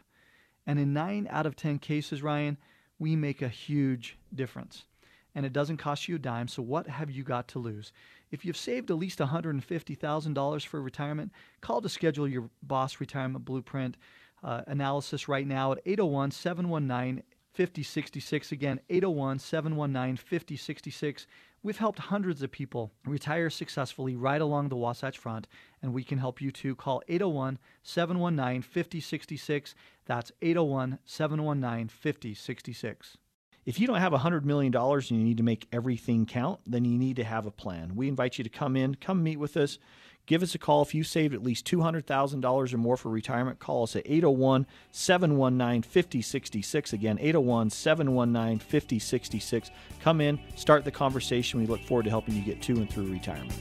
And 0.68 0.78
in 0.78 0.92
nine 0.92 1.26
out 1.32 1.46
of 1.46 1.56
10 1.56 1.80
cases, 1.80 2.22
Ryan, 2.22 2.58
we 3.02 3.16
make 3.16 3.42
a 3.42 3.50
huge 3.50 4.16
difference. 4.36 4.86
And 5.34 5.44
it 5.44 5.54
doesn't 5.54 5.78
cost 5.78 6.08
you 6.08 6.18
a 6.18 6.20
dime, 6.20 6.48
so 6.48 6.62
what 6.62 6.86
have 6.86 7.10
you 7.10 7.24
got 7.24 7.48
to 7.48 7.60
lose? 7.60 7.94
If 8.30 8.46
you've 8.46 8.56
saved 8.56 8.92
at 8.92 8.98
least 8.98 9.18
$150,000 9.18 10.66
for 10.68 10.82
retirement, 10.82 11.32
call 11.62 11.82
to 11.82 11.90
schedule 11.90 12.28
your 12.28 12.52
Boss 12.62 13.00
Retirement 13.00 13.44
Blueprint 13.44 13.98
uh, 14.44 14.62
analysis 14.68 15.28
right 15.28 15.48
now 15.48 15.72
at 15.72 15.80
801 15.84 16.30
719 16.30 17.24
5066. 17.54 18.52
Again, 18.52 18.80
801 18.88 19.40
719 19.40 20.18
5066. 20.18 21.26
We've 21.64 21.78
helped 21.78 22.00
hundreds 22.00 22.42
of 22.42 22.52
people 22.52 22.92
retire 23.06 23.52
successfully 23.52 24.16
right 24.16 24.42
along 24.42 24.70
the 24.70 24.76
Wasatch 24.76 25.20
Front, 25.20 25.48
and 25.82 25.94
we 25.94 26.04
can 26.04 26.18
help 26.18 26.42
you 26.42 26.52
too. 26.52 26.76
Call 26.76 27.04
801 27.08 27.60
719 27.84 28.64
5066. 28.64 29.76
That's 30.06 30.32
801 30.42 30.98
719 31.06 31.88
5066. 31.88 33.18
If 33.64 33.80
you 33.80 33.86
don't 33.86 33.98
have 33.98 34.12
$100 34.12 34.44
million 34.44 34.76
and 34.76 35.12
you 35.12 35.18
need 35.18 35.38
to 35.38 35.44
make 35.44 35.68
everything 35.72 36.26
count, 36.26 36.62
then 36.66 36.84
you 36.84 36.98
need 36.98 37.18
to 37.18 37.24
have 37.24 37.46
a 37.46 37.52
plan. 37.52 37.96
We 37.96 38.08
invite 38.08 38.40
you 38.40 38.44
to 38.44 38.50
come 38.50 38.76
in, 38.76 38.96
come 38.96 39.22
meet 39.22 39.38
with 39.38 39.56
us, 39.56 39.78
Give 40.26 40.44
us 40.44 40.56
a 40.56 40.60
call 40.60 40.82
if 40.82 40.94
you 40.94 41.04
saved 41.04 41.34
at 41.34 41.44
least 41.44 41.66
$200,000 41.66 42.74
or 42.74 42.78
more 42.78 42.98
for 42.98 43.10
retirement. 43.10 43.60
Call 43.60 43.84
us 43.84 43.96
at 43.96 44.04
801 44.06 44.66
719 44.92 45.82
5066. 45.82 46.94
Again, 46.94 47.18
801 47.20 47.70
719 47.70 48.60
5066. 48.60 49.72
Come 50.02 50.22
in, 50.22 50.40
start 50.56 50.86
the 50.86 50.92
conversation. 50.92 51.60
We 51.60 51.68
look 51.68 51.82
forward 51.82 52.04
to 52.04 52.10
helping 52.10 52.36
you 52.36 52.44
get 52.44 52.62
to 52.64 52.74
and 52.74 52.90
through 52.90 53.12
retirement. 53.12 53.54